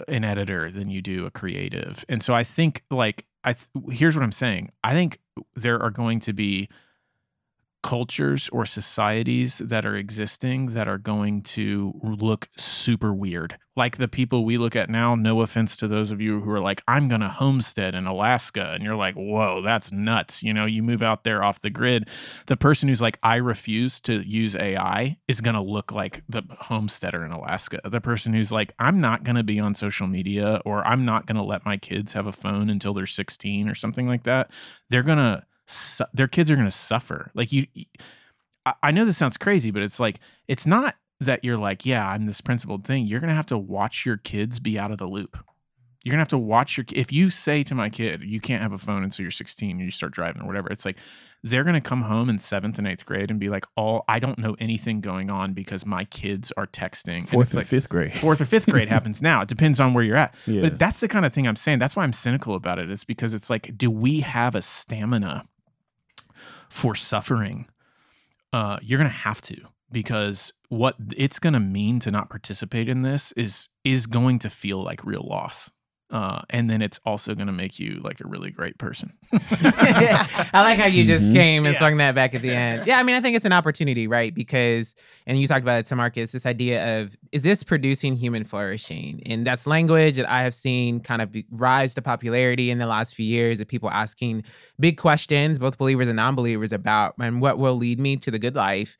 an 0.09 0.25
editor 0.25 0.71
than 0.71 0.89
you 0.91 1.01
do 1.03 1.27
a 1.27 1.31
creative. 1.31 2.05
And 2.09 2.23
so 2.23 2.35
I 2.35 2.45
think 2.45 2.83
like 2.91 3.27
I 3.45 3.55
th- 3.55 3.97
here's 3.97 4.17
what 4.17 4.23
I'm 4.23 4.33
saying. 4.33 4.71
I 4.83 4.93
think 4.93 5.21
there 5.55 5.81
are 5.81 5.91
going 5.91 6.21
to 6.21 6.33
be 6.33 6.69
cultures 7.87 8.51
or 8.53 8.67
societies 8.67 9.59
that 9.59 9.87
are 9.87 9.95
existing 9.95 10.75
that 10.75 10.89
are 10.89 10.99
going 10.99 11.41
to 11.41 11.95
look 12.03 12.49
super 12.57 13.15
weird. 13.15 13.57
Like 13.77 13.97
the 13.97 14.09
people 14.09 14.45
we 14.45 14.59
look 14.59 14.75
at 14.75 14.91
now, 14.91 15.15
no 15.15 15.41
offense 15.41 15.77
to 15.77 15.87
those 15.87 16.11
of 16.11 16.21
you 16.21 16.41
who 16.41 16.51
are 16.51 16.61
like, 16.61 16.83
I'm 16.89 17.07
going 17.09 17.21
to 17.21 17.29
homestead 17.29 17.95
in 17.95 18.05
Alaska. 18.05 18.73
And 18.73 18.83
you're 18.83 18.97
like, 18.97 19.15
whoa, 19.15 19.63
that's 19.63 19.93
nuts. 19.93 20.43
You 20.43 20.53
know, 20.53 20.65
you 20.67 20.83
move 20.83 21.01
out 21.01 21.23
there 21.23 21.45
off 21.45 21.61
the 21.61 21.71
grid. 21.71 22.09
The 22.47 22.57
person 22.57 22.89
who's 22.89 23.01
like, 23.01 23.21
I 23.23 23.37
refuse 23.37 24.01
to 24.01 24.21
use 24.27 24.57
AI 24.57 25.19
is 25.29 25.41
going 25.41 25.55
to 25.55 25.63
look 25.63 25.93
like 25.93 26.25
the 26.29 26.43
homesteader 26.59 27.25
in 27.25 27.31
Alaska. 27.31 27.79
The 27.85 28.01
person 28.01 28.33
who's 28.33 28.51
like, 28.51 28.73
I'm 28.81 29.01
not 29.01 29.23
going 29.23 29.37
to 29.37 29.45
be 29.45 29.61
on 29.61 29.77
social 29.77 30.09
media 30.09 30.61
or 30.65 30.85
I'm 30.85 31.05
not 31.05 31.27
going 31.27 31.37
to 31.37 31.45
let 31.45 31.65
my 31.65 31.77
kids 31.77 32.15
have 32.15 32.27
a 32.27 32.33
phone 32.33 32.69
until 32.69 32.95
they're 32.95 33.07
16 33.07 33.69
or 33.69 33.77
something 33.77 34.09
like 34.09 34.25
that. 34.25 34.51
They're 34.91 35.05
going 35.05 35.19
to, 35.19 35.45
su- 35.67 36.05
their 36.13 36.29
kids 36.29 36.51
are 36.51 36.55
going 36.57 36.67
to 36.67 36.71
suffer. 36.71 37.31
Like 37.35 37.53
you, 37.53 37.67
I, 38.65 38.75
I 38.83 38.91
know 38.91 39.05
this 39.05 39.17
sounds 39.17 39.37
crazy, 39.37 39.71
but 39.71 39.83
it's 39.83 40.01
like, 40.01 40.21
it's 40.49 40.67
not 40.67 40.97
that 41.21 41.45
you're 41.45 41.57
like, 41.57 41.87
yeah, 41.87 42.09
I'm 42.09 42.27
this 42.27 42.41
principled 42.41 42.85
thing. 42.85 43.07
You're 43.07 43.21
going 43.21 43.31
to 43.31 43.35
have 43.35 43.47
to 43.47 43.59
watch 43.59 44.05
your 44.05 44.17
kids 44.17 44.59
be 44.61 44.79
out 44.79 44.91
of 44.91 44.99
the 44.99 45.07
loop. 45.07 45.39
You're 46.05 46.13
going 46.13 46.19
to 46.19 46.23
have 46.23 46.29
to 46.29 46.39
watch 46.39 46.77
your, 46.77 46.87
if 46.93 47.11
you 47.11 47.31
say 47.31 47.65
to 47.65 47.75
my 47.75 47.91
kid, 47.91 48.23
you 48.23 48.41
can't 48.41 48.63
have 48.63 48.73
a 48.73 48.79
phone 48.79 49.03
until 49.03 49.25
you're 49.25 49.31
16 49.33 49.71
and 49.71 49.81
you 49.81 49.91
start 49.91 50.13
driving 50.13 50.43
or 50.43 50.47
whatever, 50.47 50.69
it's 50.69 50.85
like, 50.85 50.97
they're 51.43 51.65
going 51.65 51.75
to 51.75 51.81
come 51.81 52.03
home 52.03 52.29
in 52.29 52.39
seventh 52.41 52.79
and 52.79 52.89
eighth 52.89 53.07
grade 53.07 53.31
and 53.31 53.39
be 53.39 53.49
like, 53.49 53.65
"All 53.77 54.05
I 54.09 54.19
don't 54.19 54.39
know 54.39 54.57
anything 54.59 55.01
going 55.01 55.31
on 55.31 55.53
because 55.53 55.87
my 55.87 56.05
kids 56.05 56.53
are 56.57 56.67
texting. 56.67 57.19
And 57.19 57.29
Fourth 57.29 57.47
it's 57.49 57.55
and 57.55 57.61
like, 57.61 57.67
fifth 57.69 57.89
grade. 57.89 58.13
fourth 58.15 58.41
or 58.41 58.47
fifth 58.47 58.67
grade 58.67 58.89
happens 58.97 59.23
now. 59.23 59.43
It 59.43 59.49
depends 59.49 59.79
on 59.79 59.95
where 59.95 60.03
you're 60.03 60.17
at. 60.17 60.35
Yeah. 60.47 60.63
But 60.63 60.79
that's 60.79 60.99
the 60.99 61.07
kind 61.07 61.25
of 61.25 61.33
thing 61.33 61.47
I'm 61.47 61.55
saying. 61.55 61.79
That's 61.79 61.95
why 61.95 62.03
I'm 62.03 62.13
cynical 62.13 62.57
about 62.57 62.81
it, 62.81 62.91
is 62.91 63.05
because 63.05 63.33
it's 63.33 63.49
like, 63.49 63.77
do 63.79 63.91
we 63.91 64.21
have 64.21 64.57
a 64.57 64.63
stamina 64.63 65.47
for 66.69 66.95
suffering? 66.95 67.67
Uh, 68.53 68.79
you're 68.83 68.99
gonna 68.99 69.11
have 69.11 69.41
to 69.43 69.57
because 69.93 70.53
what 70.69 70.97
it's 71.17 71.39
gonna 71.39 71.61
mean 71.61 71.99
to 72.01 72.11
not 72.11 72.31
participate 72.31 72.89
in 72.89 73.03
this 73.03 73.33
is 73.33 73.69
is 73.85 74.07
going 74.07 74.39
to 74.41 74.51
feel 74.51 74.83
like 74.83 75.05
real 75.05 75.23
loss. 75.23 75.71
Uh, 76.09 76.41
and 76.51 76.71
then 76.71 76.83
it's 76.83 77.01
also 77.05 77.35
going 77.35 77.49
to 77.49 77.53
make 77.53 77.81
you 77.81 78.01
like 78.05 78.21
a 78.21 78.27
really 78.29 78.51
great 78.51 78.79
person. 78.79 79.13
I 79.33 80.63
like 80.63 80.79
how 80.79 80.87
you 80.87 81.05
just 81.05 81.29
Mhm. 81.29 81.33
came 81.33 81.67
and 81.67 81.73
Yeah. 81.75 81.79
swung 81.79 81.97
that 81.97 82.15
back 82.15 82.35
at 82.35 82.43
the 82.43 82.51
end. 82.55 82.87
Yeah, 82.87 82.99
I 82.99 83.03
mean, 83.03 83.17
I 83.17 83.21
think 83.21 83.35
it's 83.37 83.45
an 83.45 83.53
opportunity, 83.53 84.07
right? 84.07 84.33
Because, 84.35 84.95
and 85.27 85.39
you 85.39 85.47
talked 85.49 85.63
about 85.63 85.81
it, 85.81 85.87
Tamarcus, 85.87 86.31
this 86.33 86.47
idea 86.47 87.01
of 87.01 87.17
is 87.33 87.43
this 87.43 87.65
producing 87.65 88.15
human 88.17 88.45
flourishing? 88.45 89.21
And 89.27 89.47
that's 89.47 89.67
language 89.67 90.17
that 90.17 90.31
I 90.31 90.43
have 90.43 90.55
seen 90.55 91.01
kind 91.01 91.21
of 91.23 91.33
be, 91.33 91.45
rise 91.51 91.95
to 91.95 92.03
popularity 92.03 92.71
in 92.71 92.79
the 92.79 92.87
last 92.87 93.15
few 93.15 93.27
years 93.27 93.59
of 93.59 93.67
people 93.67 93.91
asking 93.91 94.45
big 94.79 94.99
questions, 94.99 95.59
both 95.59 95.77
believers 95.77 96.07
and 96.09 96.17
non 96.17 96.35
believers, 96.37 96.73
about 96.73 97.15
and 97.19 97.41
what 97.41 97.59
will 97.59 97.75
lead 97.75 97.99
me 97.99 98.17
to 98.19 98.31
the 98.31 98.39
good 98.39 98.55
life. 98.55 98.97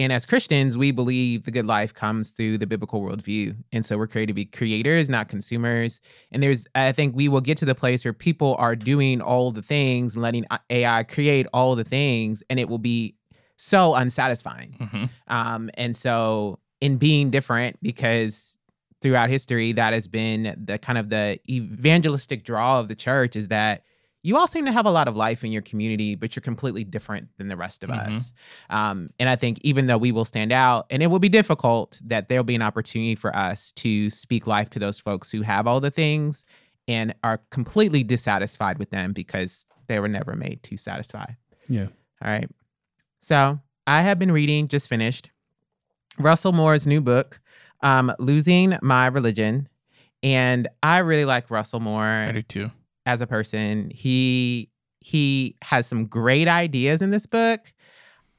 And 0.00 0.12
as 0.12 0.24
Christians, 0.24 0.78
we 0.78 0.90
believe 0.92 1.44
the 1.44 1.50
good 1.50 1.66
life 1.66 1.92
comes 1.92 2.30
through 2.30 2.58
the 2.58 2.66
biblical 2.66 3.02
worldview. 3.02 3.56
And 3.72 3.84
so 3.84 3.98
we're 3.98 4.06
created 4.06 4.28
to 4.28 4.34
be 4.34 4.46
creators, 4.46 5.10
not 5.10 5.28
consumers. 5.28 6.00
And 6.32 6.42
there's, 6.42 6.66
I 6.74 6.92
think 6.92 7.14
we 7.14 7.28
will 7.28 7.40
get 7.40 7.58
to 7.58 7.64
the 7.64 7.74
place 7.74 8.04
where 8.04 8.12
people 8.12 8.56
are 8.58 8.74
doing 8.74 9.20
all 9.20 9.52
the 9.52 9.62
things 9.62 10.16
and 10.16 10.22
letting 10.22 10.46
AI 10.70 11.02
create 11.02 11.46
all 11.52 11.74
the 11.76 11.84
things, 11.84 12.42
and 12.48 12.58
it 12.58 12.68
will 12.68 12.78
be 12.78 13.14
so 13.56 13.94
unsatisfying. 13.94 14.74
Mhm. 14.80 15.10
Um, 15.28 15.70
and 15.74 15.96
so 15.96 16.58
in 16.80 16.96
being 16.96 17.30
different, 17.30 17.76
because 17.82 18.58
throughout 19.02 19.28
history, 19.28 19.72
that 19.72 19.92
has 19.92 20.08
been 20.08 20.54
the 20.62 20.78
kind 20.78 20.98
of 20.98 21.10
the 21.10 21.38
evangelistic 21.48 22.44
draw 22.44 22.80
of 22.80 22.88
the 22.88 22.94
church 22.94 23.36
is 23.36 23.48
that 23.48 23.84
you 24.22 24.36
all 24.36 24.46
seem 24.46 24.66
to 24.66 24.72
have 24.72 24.84
a 24.86 24.90
lot 24.90 25.08
of 25.08 25.16
life 25.16 25.44
in 25.44 25.50
your 25.52 25.62
community, 25.62 26.14
but 26.14 26.36
you're 26.36 26.42
completely 26.42 26.84
different 26.84 27.28
than 27.38 27.48
the 27.48 27.56
rest 27.56 27.82
of 27.82 27.90
Mhm. 27.90 28.08
us. 28.08 28.32
Um, 28.68 29.10
and 29.18 29.28
I 29.28 29.36
think 29.36 29.58
even 29.62 29.86
though 29.86 29.96
we 29.98 30.12
will 30.12 30.24
stand 30.26 30.52
out, 30.52 30.86
and 30.90 31.02
it 31.02 31.06
will 31.06 31.18
be 31.18 31.28
difficult, 31.30 31.98
that 32.04 32.28
there'll 32.28 32.44
be 32.44 32.54
an 32.54 32.62
opportunity 32.62 33.14
for 33.14 33.34
us 33.34 33.72
to 33.72 34.10
speak 34.10 34.46
life 34.46 34.68
to 34.70 34.78
those 34.78 35.00
folks 35.00 35.30
who 35.30 35.42
have 35.42 35.66
all 35.66 35.80
the 35.80 35.90
things 35.90 36.44
and 36.86 37.14
are 37.24 37.38
completely 37.50 38.02
dissatisfied 38.04 38.78
with 38.78 38.90
them 38.90 39.12
because 39.12 39.64
they 39.86 39.98
were 40.00 40.08
never 40.08 40.34
made 40.34 40.62
to 40.64 40.76
satisfy. 40.76 41.24
Yeah. 41.68 41.86
All 42.22 42.30
right. 42.30 42.50
So 43.20 43.60
I 43.86 44.02
have 44.02 44.18
been 44.18 44.32
reading, 44.32 44.68
just 44.68 44.88
finished, 44.88 45.30
Russell 46.18 46.52
Moore's 46.52 46.86
new 46.86 47.00
book, 47.00 47.40
um, 47.80 48.12
Losing 48.18 48.76
My 48.82 49.06
Religion. 49.06 49.68
And 50.22 50.68
I 50.82 50.98
really 50.98 51.24
like 51.24 51.50
Russell 51.50 51.80
Moore. 51.80 52.04
I 52.04 52.32
do 52.32 52.42
too. 52.42 52.70
As 53.06 53.20
a 53.20 53.26
person. 53.26 53.90
He 53.94 54.70
he 55.00 55.56
has 55.62 55.86
some 55.86 56.06
great 56.06 56.48
ideas 56.48 57.00
in 57.02 57.10
this 57.10 57.26
book. 57.26 57.72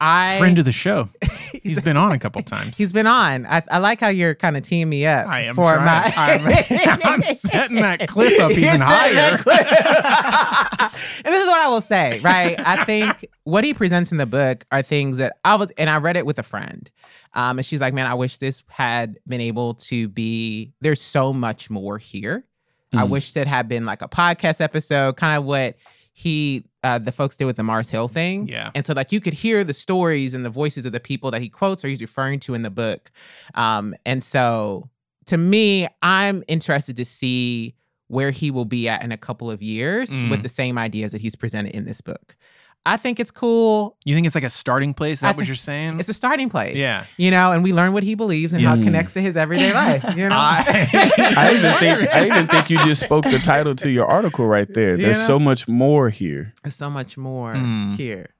I 0.00 0.36
Friend 0.38 0.58
of 0.58 0.64
the 0.64 0.72
show. 0.72 1.08
He's 1.62 1.80
been 1.80 1.96
on 1.96 2.10
a 2.10 2.18
couple 2.18 2.42
times. 2.42 2.76
He's 2.76 2.92
been 2.92 3.06
on. 3.06 3.46
I, 3.46 3.62
I 3.70 3.78
like 3.78 4.00
how 4.00 4.08
you're 4.08 4.34
kind 4.34 4.56
of 4.56 4.64
teeing 4.64 4.88
me 4.88 5.06
up. 5.06 5.28
I 5.28 5.42
am 5.42 5.54
for 5.54 5.74
trying. 5.74 5.84
my. 5.84 6.12
I'm- 6.16 6.98
I'm 7.04 7.22
setting 7.22 7.76
that 7.76 8.08
cliff 8.08 8.38
up 8.40 8.50
even 8.50 8.80
higher. 8.80 9.36
and 9.36 11.24
this 11.34 11.42
is 11.42 11.48
what 11.48 11.60
I 11.60 11.68
will 11.68 11.80
say, 11.80 12.18
right? 12.20 12.58
I 12.58 12.84
think 12.84 13.26
what 13.44 13.62
he 13.64 13.74
presents 13.74 14.10
in 14.12 14.18
the 14.18 14.26
book 14.26 14.64
are 14.72 14.82
things 14.82 15.18
that 15.18 15.36
I 15.44 15.54
was, 15.54 15.70
and 15.78 15.88
I 15.88 15.98
read 15.98 16.16
it 16.16 16.26
with 16.26 16.38
a 16.38 16.42
friend. 16.42 16.90
Um, 17.34 17.58
and 17.58 17.64
she's 17.66 17.80
like, 17.80 17.94
man, 17.94 18.06
I 18.06 18.14
wish 18.14 18.38
this 18.38 18.62
had 18.68 19.18
been 19.26 19.40
able 19.40 19.74
to 19.74 20.08
be, 20.08 20.72
there's 20.80 21.00
so 21.00 21.32
much 21.32 21.70
more 21.70 21.98
here. 21.98 22.44
I 22.92 23.04
Mhm. 23.04 23.08
wish 23.08 23.36
it 23.36 23.46
had 23.46 23.68
been 23.68 23.86
like 23.86 24.02
a 24.02 24.08
podcast 24.08 24.60
episode, 24.60 25.16
kind 25.16 25.38
of 25.38 25.44
what 25.44 25.76
he, 26.12 26.64
uh, 26.84 26.98
the 26.98 27.12
folks 27.12 27.36
did 27.36 27.46
with 27.46 27.56
the 27.56 27.62
Mars 27.62 27.88
Hill 27.88 28.06
thing. 28.08 28.46
Yeah. 28.48 28.70
And 28.74 28.84
so, 28.84 28.92
like, 28.92 29.12
you 29.12 29.20
could 29.20 29.32
hear 29.32 29.64
the 29.64 29.72
stories 29.72 30.34
and 30.34 30.44
the 30.44 30.50
voices 30.50 30.84
of 30.84 30.92
the 30.92 31.00
people 31.00 31.30
that 31.30 31.40
he 31.40 31.48
quotes 31.48 31.84
or 31.84 31.88
he's 31.88 32.02
referring 32.02 32.38
to 32.40 32.54
in 32.54 32.62
the 32.62 32.70
book. 32.70 33.10
Um, 33.54 33.94
and 34.04 34.22
so, 34.22 34.90
to 35.26 35.38
me, 35.38 35.88
I'm 36.02 36.42
interested 36.48 36.96
to 36.96 37.04
see 37.04 37.74
where 38.08 38.30
he 38.30 38.50
will 38.50 38.66
be 38.66 38.88
at 38.90 39.02
in 39.02 39.10
a 39.10 39.16
couple 39.16 39.50
of 39.50 39.62
years 39.62 40.10
with 40.24 40.40
Mm. 40.40 40.42
the 40.42 40.48
same 40.50 40.76
ideas 40.76 41.12
that 41.12 41.22
he's 41.22 41.34
presented 41.36 41.74
in 41.74 41.86
this 41.86 42.02
book. 42.02 42.36
I 42.84 42.96
think 42.96 43.20
it's 43.20 43.30
cool. 43.30 43.96
You 44.04 44.14
think 44.14 44.26
it's 44.26 44.34
like 44.34 44.42
a 44.44 44.50
starting 44.50 44.92
place? 44.92 45.18
Is 45.18 45.20
that 45.20 45.34
I 45.34 45.36
what 45.36 45.46
you're 45.46 45.54
saying? 45.54 46.00
It's 46.00 46.08
a 46.08 46.14
starting 46.14 46.50
place. 46.50 46.76
Yeah. 46.76 47.04
You 47.16 47.30
know, 47.30 47.52
and 47.52 47.62
we 47.62 47.72
learn 47.72 47.92
what 47.92 48.02
he 48.02 48.16
believes 48.16 48.52
and 48.54 48.62
how 48.62 48.74
it 48.74 48.82
connects 48.82 49.12
to 49.14 49.20
his 49.20 49.36
everyday 49.36 49.72
life. 49.72 50.02
You 50.16 50.28
know? 50.28 50.34
I 50.36 50.64
even 51.54 51.74
think 51.78 52.14
I 52.14 52.26
even 52.26 52.48
think 52.48 52.70
you 52.70 52.78
just 52.84 53.02
spoke 53.02 53.24
the 53.24 53.38
title 53.38 53.76
to 53.76 53.88
your 53.88 54.06
article 54.06 54.46
right 54.46 54.66
there. 54.74 54.96
You 54.96 55.02
There's 55.04 55.20
know? 55.20 55.26
so 55.26 55.38
much 55.38 55.68
more 55.68 56.10
here. 56.10 56.54
There's 56.64 56.74
so 56.74 56.90
much 56.90 57.16
more 57.16 57.54
Mm. 57.54 57.96
here. 57.96 58.30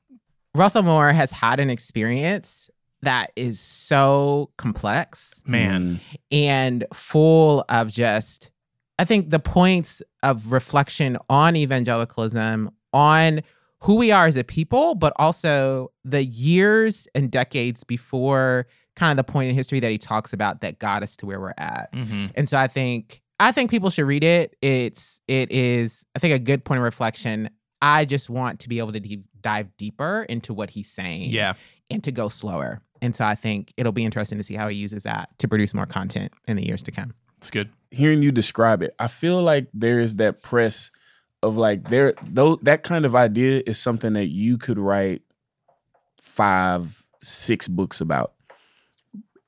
Russell 0.55 0.83
Moore 0.83 1.13
has 1.13 1.31
had 1.31 1.61
an 1.61 1.71
experience 1.71 2.69
that 3.03 3.31
is 3.37 3.61
so 3.61 4.51
complex 4.59 5.41
Man. 5.47 6.01
and 6.31 6.85
full 6.93 7.65
of 7.69 7.91
just, 7.91 8.51
I 8.99 9.05
think, 9.05 9.31
the 9.31 9.39
points 9.39 10.03
of 10.23 10.53
reflection 10.53 11.17
on 11.31 11.55
evangelicalism, 11.57 12.71
on 12.93 13.41
who 13.83 13.97
we 13.97 14.11
are 14.13 14.27
as 14.27 14.37
a 14.37 14.45
people, 14.45 14.95
but 14.95 15.13
also 15.17 15.91
the 16.05 16.25
years 16.25 17.09
and 17.15 17.31
decades 17.31 17.85
before 17.85 18.67
kind 18.97 19.11
of 19.11 19.17
the 19.25 19.31
point 19.33 19.49
in 19.49 19.55
history 19.55 19.81
that 19.81 19.91
he 19.91 19.99
talks 19.99 20.33
about 20.33 20.61
that 20.61 20.79
got 20.79 21.03
us 21.03 21.17
to 21.17 21.27
where 21.27 21.41
we're 21.41 21.55
at. 21.59 21.89
hmm 21.93 22.27
And 22.35 22.49
so 22.49 22.59
I 22.59 22.69
think 22.69 23.21
I 23.41 23.51
think 23.51 23.71
people 23.71 23.91
should 23.91 24.05
read 24.07 24.23
it. 24.25 24.57
It's 24.63 25.21
it 25.27 25.51
is 25.51 26.05
I 26.15 26.19
think 26.19 26.35
a 26.35 26.39
good 26.39 26.65
point 26.65 26.79
of 26.79 26.85
reflection. 26.85 27.51
I 27.81 28.05
just 28.05 28.31
want 28.31 28.61
to 28.61 28.69
be 28.69 28.79
able 28.79 28.93
to 28.93 29.01
de- 29.01 29.25
dive 29.41 29.77
deeper 29.77 30.25
into 30.29 30.55
what 30.55 30.71
he's 30.71 30.89
saying 30.91 31.31
Yeah. 31.31 31.55
and 31.91 32.05
to 32.05 32.13
go 32.13 32.29
slower. 32.29 32.81
And 33.01 33.17
so 33.17 33.25
I 33.25 33.35
think 33.35 33.73
it'll 33.77 33.91
be 33.91 34.05
interesting 34.05 34.39
to 34.39 34.45
see 34.45 34.55
how 34.55 34.69
he 34.69 34.77
uses 34.77 35.03
that 35.03 35.31
to 35.39 35.49
produce 35.49 35.75
more 35.75 35.87
content 35.87 36.33
in 36.47 36.57
the 36.57 36.65
years 36.65 36.85
to 36.85 36.93
come. 36.93 37.15
It's 37.39 37.51
good. 37.51 37.71
Hearing 37.91 38.23
you 38.23 38.31
describe 38.31 38.83
it, 38.83 38.95
I 39.01 39.09
feel 39.09 39.43
like 39.43 39.67
there 39.75 39.99
is 39.99 40.15
that 40.17 40.41
press 40.43 40.93
of 41.43 41.57
like 41.57 41.89
there 41.91 42.15
though 42.29 42.57
that 42.63 42.83
kind 42.83 43.05
of 43.05 43.15
idea 43.17 43.63
is 43.67 43.79
something 43.79 44.13
that 44.13 44.29
you 44.29 44.59
could 44.59 44.79
write 44.79 45.23
five, 46.21 47.05
six 47.23 47.69
books 47.69 48.01
about. 48.01 48.33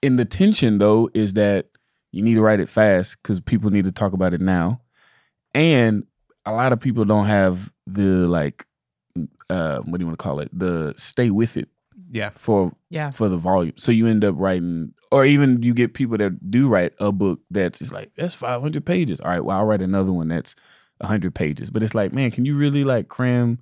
And 0.03 0.19
the 0.19 0.25
tension 0.25 0.79
though 0.79 1.09
is 1.15 1.35
that 1.35 1.67
you 2.13 2.23
need 2.23 2.35
to 2.35 2.43
write 2.43 2.61
it 2.61 2.69
fast 2.69 3.17
because 3.23 3.41
people 3.41 3.71
need 3.71 3.85
to 3.85 3.93
talk 3.93 4.13
about 4.13 4.35
it 4.35 4.41
now. 4.41 4.81
And 5.55 6.05
a 6.47 6.53
lot 6.53 6.73
of 6.73 6.81
people 6.81 7.05
don't 7.05 7.27
have 7.27 7.73
the 7.87 8.27
like 8.29 8.67
uh 9.51 9.79
what 9.81 9.99
do 9.99 10.03
you 10.03 10.07
want 10.07 10.19
to 10.19 10.23
call 10.23 10.41
it? 10.41 10.51
The 10.53 10.95
stay 10.97 11.31
with 11.31 11.57
it 11.57 11.69
Yeah. 12.11 12.31
for 12.31 12.73
Yeah. 12.91 13.11
for 13.11 13.29
the 13.29 13.39
volume. 13.39 13.75
So 13.77 13.93
you 13.93 14.07
end 14.07 14.25
up 14.25 14.35
writing, 14.39 14.93
or 15.11 15.25
even 15.25 15.63
you 15.63 15.73
get 15.75 15.95
people 15.95 16.19
that 16.19 16.51
do 16.51 16.69
write 16.69 16.93
a 16.99 17.13
book 17.13 17.41
that's 17.51 17.79
just 17.79 17.93
like 17.93 18.15
that's 18.15 18.35
five 18.35 18.61
hundred 18.61 18.85
pages. 18.85 19.21
All 19.21 19.29
right, 19.31 19.45
well 19.45 19.59
I'll 19.59 19.65
write 19.67 19.83
another 19.83 20.13
one 20.13 20.29
that's 20.29 20.55
hundred 21.03 21.35
pages. 21.35 21.71
But 21.71 21.83
it's 21.83 21.95
like, 21.95 22.13
man, 22.13 22.31
can 22.31 22.45
you 22.45 22.57
really 22.57 22.85
like 22.85 23.09
cram 23.09 23.59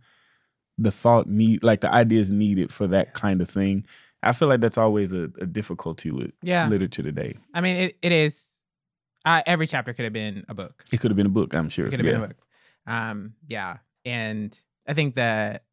the 0.78 0.90
thought 0.92 1.26
need, 1.28 1.62
like 1.62 1.80
the 1.80 1.92
ideas 1.92 2.30
needed 2.30 2.72
for 2.72 2.86
that 2.88 3.14
kind 3.14 3.40
of 3.40 3.48
thing? 3.50 3.84
I 4.22 4.32
feel 4.32 4.48
like 4.48 4.60
that's 4.60 4.78
always 4.78 5.12
a, 5.12 5.24
a 5.40 5.46
difficulty 5.46 6.10
with 6.10 6.32
Yeah. 6.42 6.68
literature 6.68 7.02
today. 7.02 7.34
I 7.54 7.60
mean, 7.60 7.76
it, 7.76 7.98
it 8.02 8.12
is. 8.12 8.58
Uh, 9.24 9.42
every 9.46 9.66
chapter 9.66 9.92
could 9.92 10.04
have 10.04 10.12
been 10.12 10.44
a 10.48 10.54
book. 10.54 10.84
It 10.92 10.98
could 11.00 11.10
have 11.10 11.16
been 11.16 11.26
a 11.26 11.30
book, 11.30 11.54
I'm 11.54 11.68
sure. 11.68 11.86
It 11.86 11.90
could 11.90 12.00
have 12.00 12.06
Yeah. 12.06 12.12
been 12.12 12.24
a 12.24 12.28
book. 12.28 12.36
Um, 12.86 13.34
yeah, 13.48 13.78
and 14.04 14.56
I 14.86 14.94
think 14.94 15.14
that 15.14 15.64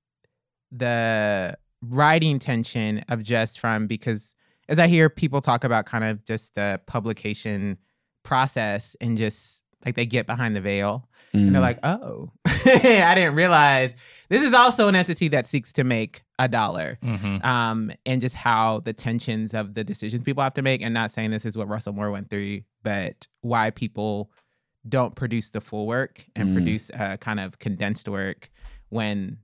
the 0.72 1.58
writing 1.82 2.40
tension 2.40 3.04
of 3.10 3.24
just 3.24 3.60
from 3.60 3.88
because 3.88 4.36
as 4.68 4.80
I 4.80 4.88
hear 4.88 5.10
people 5.10 5.42
talk 5.42 5.64
about 5.64 5.86
kind 5.86 6.04
of 6.04 6.24
just 6.26 6.56
the 6.56 6.80
publication 6.86 7.78
process 8.24 8.96
and 9.02 9.18
just 9.18 9.64
like 9.86 9.96
they 9.96 10.06
get 10.06 10.26
behind 10.28 10.56
the 10.56 10.62
veil 10.62 11.08
and 11.34 11.54
they're 11.54 11.62
Mm. 11.62 11.66
like, 11.66 11.80
oh, 11.84 12.32
I 12.46 13.14
didn't 13.16 13.36
realize 13.36 13.94
this 14.30 14.42
is 14.42 14.54
also 14.54 14.88
an 14.88 14.96
entity 14.96 15.28
that 15.30 15.48
seeks 15.48 15.72
to 15.74 15.84
make 15.84 16.24
a 16.40 16.48
dollar. 16.48 16.98
hmm 17.04 17.38
Um, 17.44 17.92
and 18.06 18.20
just 18.22 18.36
how 18.36 18.80
the 18.80 18.94
tensions 18.94 19.54
of 19.54 19.76
the 19.76 19.84
decisions 19.84 20.24
people 20.24 20.44
have 20.44 20.56
to 20.56 20.62
make, 20.64 20.82
and 20.82 20.94
not 20.94 21.12
saying 21.12 21.30
this 21.32 21.46
is 21.46 21.56
what 21.58 21.68
Russell 21.68 21.94
Moore 21.94 22.10
went 22.12 22.30
through, 22.30 22.62
but 22.84 23.28
why 23.42 23.70
people 23.70 24.32
don't 24.88 25.14
produce 25.16 25.50
the 25.52 25.62
full 25.62 25.86
work 25.88 26.26
and 26.36 26.50
Mm. 26.50 26.54
produce 26.56 26.90
a 26.94 27.18
kind 27.18 27.40
of 27.40 27.60
condensed 27.60 28.08
work 28.10 28.50
when 28.90 29.38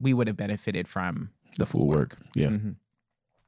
we 0.00 0.12
would 0.12 0.26
have 0.26 0.36
benefited 0.36 0.86
from 0.88 1.30
the 1.56 1.64
full 1.66 1.86
work. 1.86 2.18
Yeah. 2.34 2.48
Mhm. 2.48 2.76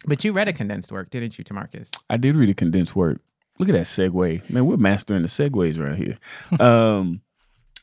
But 0.06 0.24
you 0.24 0.32
read 0.32 0.48
a 0.48 0.52
condensed 0.52 0.92
work, 0.92 1.10
didn't 1.10 1.36
you, 1.38 1.44
Tamarcus? 1.44 1.90
I 2.08 2.16
did 2.16 2.36
read 2.36 2.48
a 2.50 2.54
condensed 2.54 2.94
work. 2.94 3.20
Look 3.58 3.68
at 3.68 3.74
that 3.74 3.86
segue. 3.86 4.50
Man, 4.50 4.66
we're 4.66 4.76
mastering 4.76 5.22
the 5.22 5.28
segues 5.28 5.78
around 5.78 5.96
here. 5.96 6.18
um, 6.60 7.20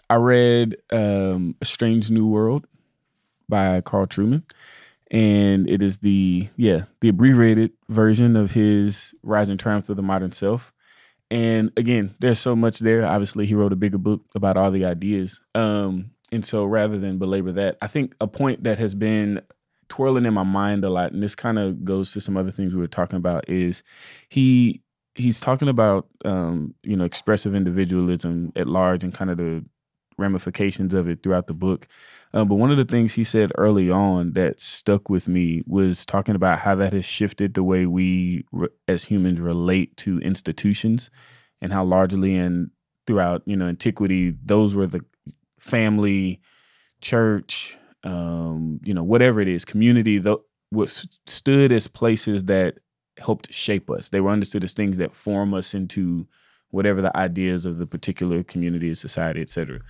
I 0.09 0.15
read 0.15 0.75
um, 0.91 1.55
A 1.61 1.65
Strange 1.65 2.11
New 2.11 2.27
World 2.27 2.67
by 3.47 3.81
Carl 3.81 4.07
Trueman. 4.07 4.43
And 5.09 5.69
it 5.69 5.81
is 5.81 5.99
the, 5.99 6.47
yeah, 6.55 6.85
the 7.01 7.09
abbreviated 7.09 7.71
version 7.89 8.35
of 8.35 8.51
his 8.51 9.13
Rise 9.23 9.49
and 9.49 9.59
Triumph 9.59 9.89
of 9.89 9.97
the 9.97 10.01
Modern 10.01 10.31
Self. 10.31 10.73
And 11.29 11.71
again, 11.77 12.15
there's 12.19 12.39
so 12.39 12.55
much 12.55 12.79
there. 12.79 13.05
Obviously, 13.05 13.45
he 13.45 13.55
wrote 13.55 13.73
a 13.73 13.77
bigger 13.77 13.97
book 13.97 14.21
about 14.35 14.57
all 14.57 14.71
the 14.71 14.85
ideas. 14.85 15.41
Um, 15.55 16.11
and 16.31 16.45
so 16.45 16.65
rather 16.65 16.97
than 16.97 17.17
belabor 17.17 17.51
that, 17.53 17.77
I 17.81 17.87
think 17.87 18.15
a 18.21 18.27
point 18.27 18.63
that 18.63 18.77
has 18.77 18.93
been 18.93 19.41
twirling 19.89 20.25
in 20.25 20.33
my 20.33 20.43
mind 20.43 20.85
a 20.85 20.89
lot, 20.89 21.11
and 21.11 21.21
this 21.21 21.35
kind 21.35 21.59
of 21.59 21.83
goes 21.83 22.13
to 22.13 22.21
some 22.21 22.37
other 22.37 22.51
things 22.51 22.73
we 22.73 22.79
were 22.79 22.87
talking 22.87 23.17
about, 23.17 23.49
is 23.49 23.83
he 24.29 24.81
he's 25.15 25.39
talking 25.39 25.67
about 25.67 26.07
um, 26.25 26.73
you 26.83 26.95
know 26.95 27.05
expressive 27.05 27.55
individualism 27.55 28.51
at 28.55 28.67
large 28.67 29.03
and 29.03 29.13
kind 29.13 29.31
of 29.31 29.37
the 29.37 29.65
ramifications 30.17 30.93
of 30.93 31.07
it 31.07 31.23
throughout 31.23 31.47
the 31.47 31.53
book. 31.53 31.87
Um, 32.33 32.47
but 32.47 32.55
one 32.55 32.71
of 32.71 32.77
the 32.77 32.85
things 32.85 33.13
he 33.13 33.23
said 33.23 33.51
early 33.57 33.89
on 33.89 34.33
that 34.33 34.61
stuck 34.61 35.09
with 35.09 35.27
me 35.27 35.63
was 35.65 36.05
talking 36.05 36.35
about 36.35 36.59
how 36.59 36.75
that 36.75 36.93
has 36.93 37.05
shifted 37.05 37.53
the 37.53 37.63
way 37.63 37.85
we 37.85 38.45
re- 38.51 38.69
as 38.87 39.05
humans 39.05 39.41
relate 39.41 39.97
to 39.97 40.19
institutions 40.19 41.09
and 41.61 41.73
how 41.73 41.83
largely 41.83 42.35
and 42.35 42.71
throughout 43.07 43.41
you 43.45 43.55
know 43.55 43.67
antiquity 43.67 44.33
those 44.43 44.75
were 44.75 44.87
the 44.87 45.03
family 45.59 46.39
church 47.01 47.77
um 48.03 48.79
you 48.83 48.93
know 48.93 49.03
whatever 49.03 49.41
it 49.41 49.47
is 49.47 49.65
community 49.65 50.19
though 50.19 50.43
was 50.71 51.19
stood 51.27 51.71
as 51.71 51.87
places 51.87 52.45
that 52.45 52.75
helped 53.17 53.53
shape 53.53 53.89
us. 53.89 54.09
They 54.09 54.21
were 54.21 54.31
understood 54.31 54.63
as 54.63 54.73
things 54.73 54.97
that 54.97 55.15
form 55.15 55.53
us 55.53 55.73
into 55.73 56.27
whatever 56.69 57.01
the 57.01 57.15
ideas 57.17 57.65
of 57.65 57.77
the 57.77 57.85
particular 57.85 58.43
community 58.43 58.93
society 58.95 59.41
etc 59.41 59.81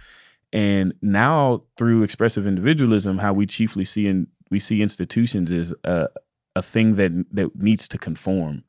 and 0.54 0.94
now 1.02 1.64
through 1.78 2.04
expressive 2.04 2.46
individualism 2.46 3.20
how 3.20 3.34
we 3.34 3.46
chiefly 3.46 3.86
see 3.86 4.08
in 4.08 4.28
we 4.50 4.60
see 4.60 4.82
institutions 4.82 5.50
is 5.50 5.74
a, 5.84 6.08
a 6.56 6.62
thing 6.62 6.96
that 6.98 7.12
that 7.32 7.56
needs 7.56 7.88
to 7.88 7.98
conform. 7.98 8.64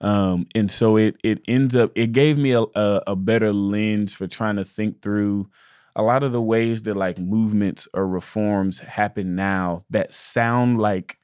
Um 0.00 0.46
and 0.54 0.70
so 0.70 0.96
it 0.96 1.16
it 1.22 1.42
ends 1.46 1.76
up 1.76 1.92
it 1.94 2.12
gave 2.12 2.38
me 2.38 2.52
a, 2.52 2.62
a 2.74 3.02
a 3.08 3.16
better 3.16 3.52
lens 3.52 4.14
for 4.14 4.26
trying 4.26 4.56
to 4.56 4.64
think 4.64 5.02
through 5.02 5.48
a 5.94 6.02
lot 6.02 6.22
of 6.22 6.32
the 6.32 6.42
ways 6.42 6.82
that 6.82 6.96
like 6.96 7.18
movements 7.18 7.86
or 7.94 8.06
reforms 8.06 8.80
happen 8.80 9.34
now 9.34 9.84
that 9.88 10.12
sound 10.12 10.78
like 10.78 11.18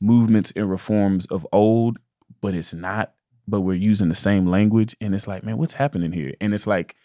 movements 0.00 0.52
and 0.54 0.70
reforms 0.70 1.26
of 1.26 1.46
old 1.52 1.98
but 2.40 2.54
it's 2.54 2.74
not 2.74 3.14
but 3.46 3.62
we're 3.62 3.72
using 3.74 4.10
the 4.10 4.14
same 4.14 4.46
language 4.46 4.94
and 5.00 5.14
it's 5.14 5.26
like 5.26 5.44
man 5.44 5.58
what's 5.58 5.74
happening 5.74 6.12
here? 6.12 6.34
And 6.40 6.54
it's 6.54 6.66
like 6.66 6.96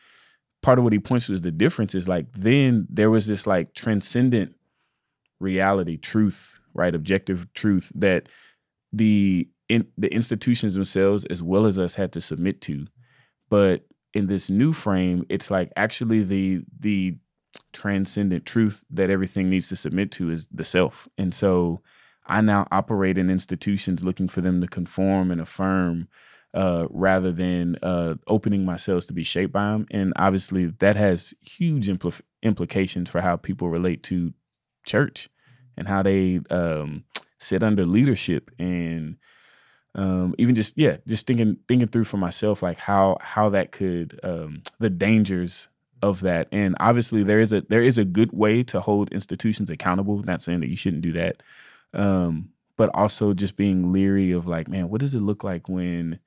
part 0.61 0.77
of 0.77 0.83
what 0.83 0.93
he 0.93 0.99
points 0.99 1.27
to 1.27 1.33
is 1.33 1.41
the 1.41 1.51
difference 1.51 1.95
is 1.95 2.07
like 2.07 2.31
then 2.33 2.87
there 2.89 3.09
was 3.09 3.27
this 3.27 3.45
like 3.47 3.73
transcendent 3.73 4.55
reality 5.39 5.97
truth 5.97 6.59
right? 6.73 6.95
Objective 6.95 7.51
truth 7.53 7.91
that 7.95 8.27
the 8.91 9.47
in 9.69 9.87
the 9.97 10.13
institutions 10.13 10.73
themselves 10.73 11.25
as 11.25 11.41
well 11.41 11.65
as 11.65 11.79
us 11.79 11.95
had 11.95 12.11
to 12.13 12.21
submit 12.21 12.61
to. 12.61 12.87
But 13.49 13.85
in 14.13 14.27
this 14.27 14.49
new 14.49 14.73
frame 14.73 15.25
it's 15.29 15.49
like 15.49 15.71
actually 15.75 16.23
the 16.23 16.63
the 16.79 17.17
transcendent 17.71 18.45
truth 18.45 18.83
that 18.89 19.09
everything 19.09 19.49
needs 19.49 19.69
to 19.69 19.75
submit 19.75 20.11
to 20.11 20.29
is 20.29 20.47
the 20.51 20.63
self. 20.63 21.07
And 21.17 21.33
so 21.33 21.81
I 22.25 22.41
now 22.41 22.67
operate 22.71 23.17
in 23.17 23.29
institutions 23.29 24.03
looking 24.03 24.27
for 24.27 24.41
them 24.41 24.61
to 24.61 24.67
conform 24.67 25.31
and 25.31 25.41
affirm 25.41 26.07
uh, 26.53 26.87
rather 26.89 27.31
than 27.31 27.77
uh, 27.81 28.15
opening 28.27 28.65
myself 28.65 29.05
to 29.07 29.13
be 29.13 29.23
shaped 29.23 29.53
by 29.53 29.71
them. 29.71 29.87
And 29.91 30.13
obviously, 30.15 30.67
that 30.79 30.95
has 30.95 31.33
huge 31.41 31.87
impl- 31.87 32.21
implications 32.41 33.09
for 33.09 33.21
how 33.21 33.37
people 33.37 33.69
relate 33.69 34.03
to 34.03 34.33
church 34.85 35.29
and 35.75 35.87
how 35.87 36.03
they 36.03 36.39
um, 36.49 37.05
sit 37.39 37.63
under 37.63 37.85
leadership 37.85 38.51
and 38.59 39.17
um, 39.95 40.33
even 40.37 40.55
just 40.55 40.77
yeah, 40.77 40.97
just 41.07 41.27
thinking 41.27 41.57
thinking 41.67 41.87
through 41.87 42.05
for 42.05 42.17
myself 42.17 42.63
like 42.63 42.79
how 42.79 43.17
how 43.21 43.49
that 43.49 43.71
could 43.71 44.19
um, 44.23 44.63
the 44.79 44.89
dangers 44.89 45.69
of 46.01 46.21
that. 46.21 46.47
And 46.51 46.75
obviously, 46.79 47.23
there 47.23 47.39
is 47.39 47.53
a 47.53 47.61
there 47.61 47.81
is 47.81 47.97
a 47.97 48.05
good 48.05 48.31
way 48.33 48.63
to 48.63 48.81
hold 48.81 49.11
institutions 49.11 49.69
accountable. 49.69 50.21
Not 50.23 50.41
saying 50.41 50.61
that 50.61 50.69
you 50.69 50.75
shouldn't 50.75 51.03
do 51.03 51.13
that, 51.13 51.43
um, 51.93 52.49
but 52.75 52.89
also 52.93 53.33
just 53.33 53.55
being 53.55 53.91
leery 53.91 54.31
of 54.31 54.47
like, 54.47 54.67
man, 54.67 54.89
what 54.89 55.01
does 55.01 55.13
it 55.13 55.21
look 55.21 55.43
like 55.43 55.69
when 55.69 56.19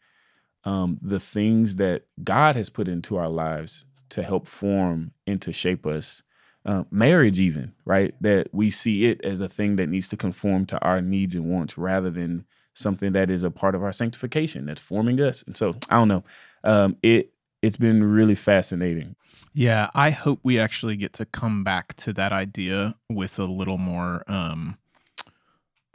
um, 0.65 0.99
the 1.03 1.21
things 1.21 1.77
that 1.77 2.05
God 2.23 2.57
has 2.57 2.71
put 2.71 2.89
into 2.89 3.17
our 3.17 3.29
lives 3.29 3.85
to 4.11 4.23
help 4.23 4.47
form 4.47 5.13
and 5.27 5.41
to 5.43 5.53
shape 5.53 5.87
us 5.87 6.23
uh, 6.65 6.85
marriage 6.91 7.39
even 7.39 7.73
right? 7.85 8.15
That 8.21 8.49
we 8.53 8.71
see 8.71 9.07
it 9.07 9.25
as 9.25 9.41
a 9.41 9.49
thing 9.49 9.77
that 9.77 9.89
needs 9.89 10.09
to 10.11 10.17
conform 10.17 10.67
to 10.67 10.79
our 10.81 11.01
needs 11.01 11.35
and 11.35 11.51
wants 11.51 11.79
rather 11.79 12.11
than 12.11 12.45
something 12.75 13.13
that 13.13 13.31
is 13.31 13.43
a 13.43 13.51
part 13.51 13.75
of 13.75 13.83
our 13.83 13.93
sanctification 13.93 14.67
that's 14.67 14.81
forming 14.81 15.21
us. 15.21 15.43
And 15.45 15.57
so 15.57 15.77
i 15.89 15.97
don't 15.97 16.09
know. 16.09 16.25
Um, 16.65 16.97
it 17.03 17.33
it's 17.63 17.77
been 17.77 18.05
really 18.05 18.35
fascinating. 18.35 19.17
Yeah, 19.55 19.89
I 19.95 20.11
hope 20.11 20.41
we 20.43 20.59
actually 20.59 20.97
get 20.97 21.15
to 21.15 21.25
come 21.25 21.65
back 21.65 21.95
to 21.97 22.13
that 22.13 22.33
idea 22.33 22.95
with 23.11 23.39
a 23.39 23.47
little 23.47 23.79
more. 23.79 24.23
Um, 24.29 24.77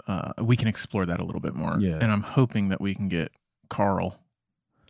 uh, 0.07 0.33
we 0.41 0.55
can 0.57 0.67
explore 0.67 1.05
that 1.05 1.19
a 1.19 1.23
little 1.23 1.41
bit 1.41 1.53
more. 1.55 1.77
Yeah. 1.79 1.97
and 2.01 2.11
I'm 2.11 2.23
hoping 2.23 2.69
that 2.69 2.81
we 2.81 2.93
can 2.95 3.07
get 3.09 3.31
Carl, 3.69 4.17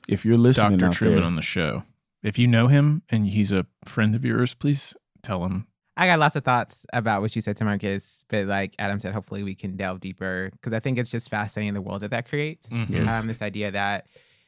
if 0.08 0.26
you're 0.26 0.38
listening 0.38 0.78
Doctor 0.80 0.86
out 0.88 0.94
Trueman, 1.12 1.16
there, 1.18 1.24
on 1.26 1.36
the 1.36 1.42
show. 1.42 1.84
If 2.24 2.38
you 2.40 2.48
know 2.48 2.68
him 2.68 3.02
and 3.10 3.28
he's 3.28 3.52
a 3.52 3.66
friend 3.86 4.16
of 4.16 4.24
yours, 4.26 4.54
please 4.54 4.96
tell 5.24 5.44
him. 5.46 5.68
I 5.98 6.08
got 6.08 6.20
lots 6.20 6.36
of 6.36 6.44
thoughts 6.44 6.86
about 6.94 7.22
what 7.22 7.36
you 7.36 7.42
said 7.42 7.58
Tamarcus, 7.58 8.24
but 8.30 8.46
like 8.48 8.74
Adam 8.80 9.00
said, 9.00 9.14
hopefully 9.14 9.44
we 9.44 9.54
can 9.56 9.76
delve 9.76 10.00
deeper 10.00 10.50
because 10.54 10.74
I 10.74 10.80
think 10.80 10.98
it's 10.98 11.10
just 11.12 11.30
fascinating 11.30 11.74
the 11.74 11.82
world 11.82 12.02
that 12.02 12.12
that 12.12 12.28
creates. 12.28 12.70
Mhm. 12.70 12.90
Yes. 12.90 13.12
Um, 13.12 13.28
this 13.28 13.42
idea 13.42 13.72
that 13.72 14.08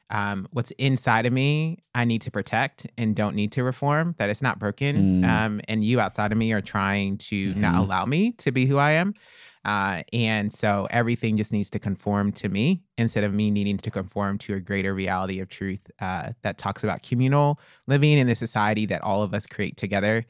um, 0.09 0.47
what's 0.51 0.69
inside 0.71 1.25
of 1.25 1.33
me, 1.33 1.79
I 1.95 2.05
need 2.05 2.21
to 2.23 2.31
protect 2.31 2.85
and 2.97 3.15
don't 3.15 3.35
need 3.35 3.51
to 3.53 3.63
reform, 3.63 4.13
that 4.19 4.29
it's 4.29 4.41
not 4.43 4.59
broken. 4.59 5.23
Mm. 5.23 5.27
Um, 5.27 5.61
and 5.67 5.83
you 5.83 5.99
outside 5.99 6.31
of 6.31 6.37
me 6.37 6.51
are 6.53 6.61
trying 6.61 7.17
to 7.29 7.53
not 7.55 7.75
Mhm. 7.75 7.79
allow 7.79 8.05
me 8.05 8.31
to 8.33 8.51
be 8.51 8.65
who 8.67 8.77
I 8.77 8.91
am. 8.91 9.15
Uh, 9.65 10.03
and 10.11 10.51
so 10.53 10.87
everything 10.91 11.37
just 11.37 11.53
needs 11.53 11.69
to 11.69 11.79
conform 11.79 12.31
to 12.33 12.49
me 12.49 12.83
instead 12.97 13.23
of 13.23 13.33
me 13.33 13.49
needing 13.49 13.77
to 13.77 13.89
conform 13.89 14.37
to 14.37 14.53
a 14.55 14.59
greater 14.59 14.93
reality 14.93 15.39
of 15.39 15.47
truth 15.49 15.89
uh, 16.01 16.29
that 16.41 16.57
talks 16.57 16.83
about 16.83 17.01
communal 17.03 17.59
living 17.87 18.17
in 18.17 18.27
the 18.27 18.35
society 18.35 18.85
that 18.85 19.01
all 19.01 19.23
of 19.23 19.33
us 19.33 19.45
create 19.47 19.77
together. 19.77 20.25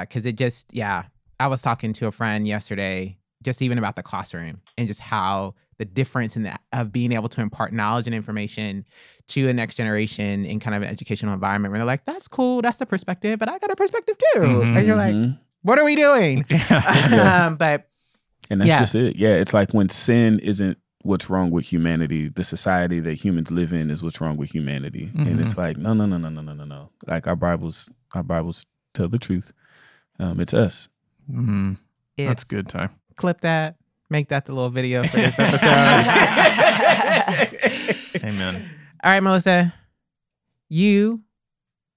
Because 0.00 0.24
it 0.26 0.36
just, 0.36 0.72
yeah, 0.74 1.04
I 1.38 1.46
was 1.46 1.62
talking 1.62 1.92
to 1.94 2.06
a 2.06 2.12
friend 2.12 2.46
yesterday, 2.46 3.18
just 3.42 3.62
even 3.62 3.78
about 3.78 3.96
the 3.96 4.02
classroom 4.02 4.60
and 4.78 4.86
just 4.86 5.00
how 5.00 5.54
the 5.78 5.84
difference 5.86 6.36
in 6.36 6.42
that 6.42 6.60
of 6.74 6.92
being 6.92 7.12
able 7.12 7.30
to 7.30 7.40
impart 7.40 7.72
knowledge 7.72 8.06
and 8.06 8.14
information 8.14 8.84
to 9.28 9.46
the 9.46 9.54
next 9.54 9.76
generation 9.76 10.44
in 10.44 10.60
kind 10.60 10.74
of 10.76 10.82
an 10.82 10.88
educational 10.88 11.32
environment 11.32 11.72
where 11.72 11.78
they're 11.78 11.86
like, 11.86 12.04
that's 12.04 12.28
cool, 12.28 12.60
that's 12.60 12.80
a 12.82 12.86
perspective, 12.86 13.38
but 13.38 13.48
I 13.48 13.58
got 13.58 13.70
a 13.70 13.76
perspective 13.76 14.16
too. 14.34 14.40
Mhm. 14.40 14.76
And 14.76 14.86
you're 14.86 14.96
like, 14.96 15.14
Mhm. 15.14 15.38
what 15.62 15.78
are 15.78 15.84
we 15.84 15.96
doing? 15.96 16.44
Yeah. 16.50 17.46
um, 17.46 17.56
but 17.56 17.88
and 18.50 18.60
that's 18.60 18.68
Yeah. 18.68 18.78
just 18.80 18.94
it 18.94 19.16
yeah 19.16 19.34
it's 19.36 19.54
like 19.54 19.72
when 19.72 19.88
sin 19.88 20.38
isn't 20.40 20.76
what's 21.02 21.30
wrong 21.30 21.50
with 21.50 21.64
humanity 21.64 22.28
the 22.28 22.44
society 22.44 23.00
that 23.00 23.14
humans 23.14 23.50
live 23.50 23.72
in 23.72 23.90
is 23.90 24.02
what's 24.02 24.20
wrong 24.20 24.36
with 24.36 24.50
humanity 24.54 25.10
and 25.16 25.40
it's 25.40 25.56
like 25.56 25.78
no 25.78 25.94
no 25.94 26.04
no 26.04 26.18
no 26.18 26.28
no 26.28 26.42
no 26.42 26.52
no 26.52 26.64
no 26.64 26.90
like 27.06 27.26
our 27.26 27.36
bibles 27.36 27.88
our 28.14 28.22
bibles 28.22 28.66
tell 28.92 29.08
the 29.08 29.18
truth 29.18 29.52
um, 30.18 30.40
it's 30.40 30.52
us 30.52 30.88
Mm-hmm. 31.30 31.74
That's 32.18 32.42
it's- 32.42 32.44
good, 32.44 32.68
time. 32.68 32.90
Clip 33.16 33.40
that. 33.42 33.76
Make 34.10 34.28
that 34.30 34.44
the 34.46 34.52
little 34.52 34.68
video 34.70 35.04
for 35.06 35.16
this 35.16 35.34
episode. 35.38 35.68
Amen. 38.24 38.68
All 39.04 39.12
right, 39.12 39.20
Melissa. 39.22 39.72
You 40.68 41.20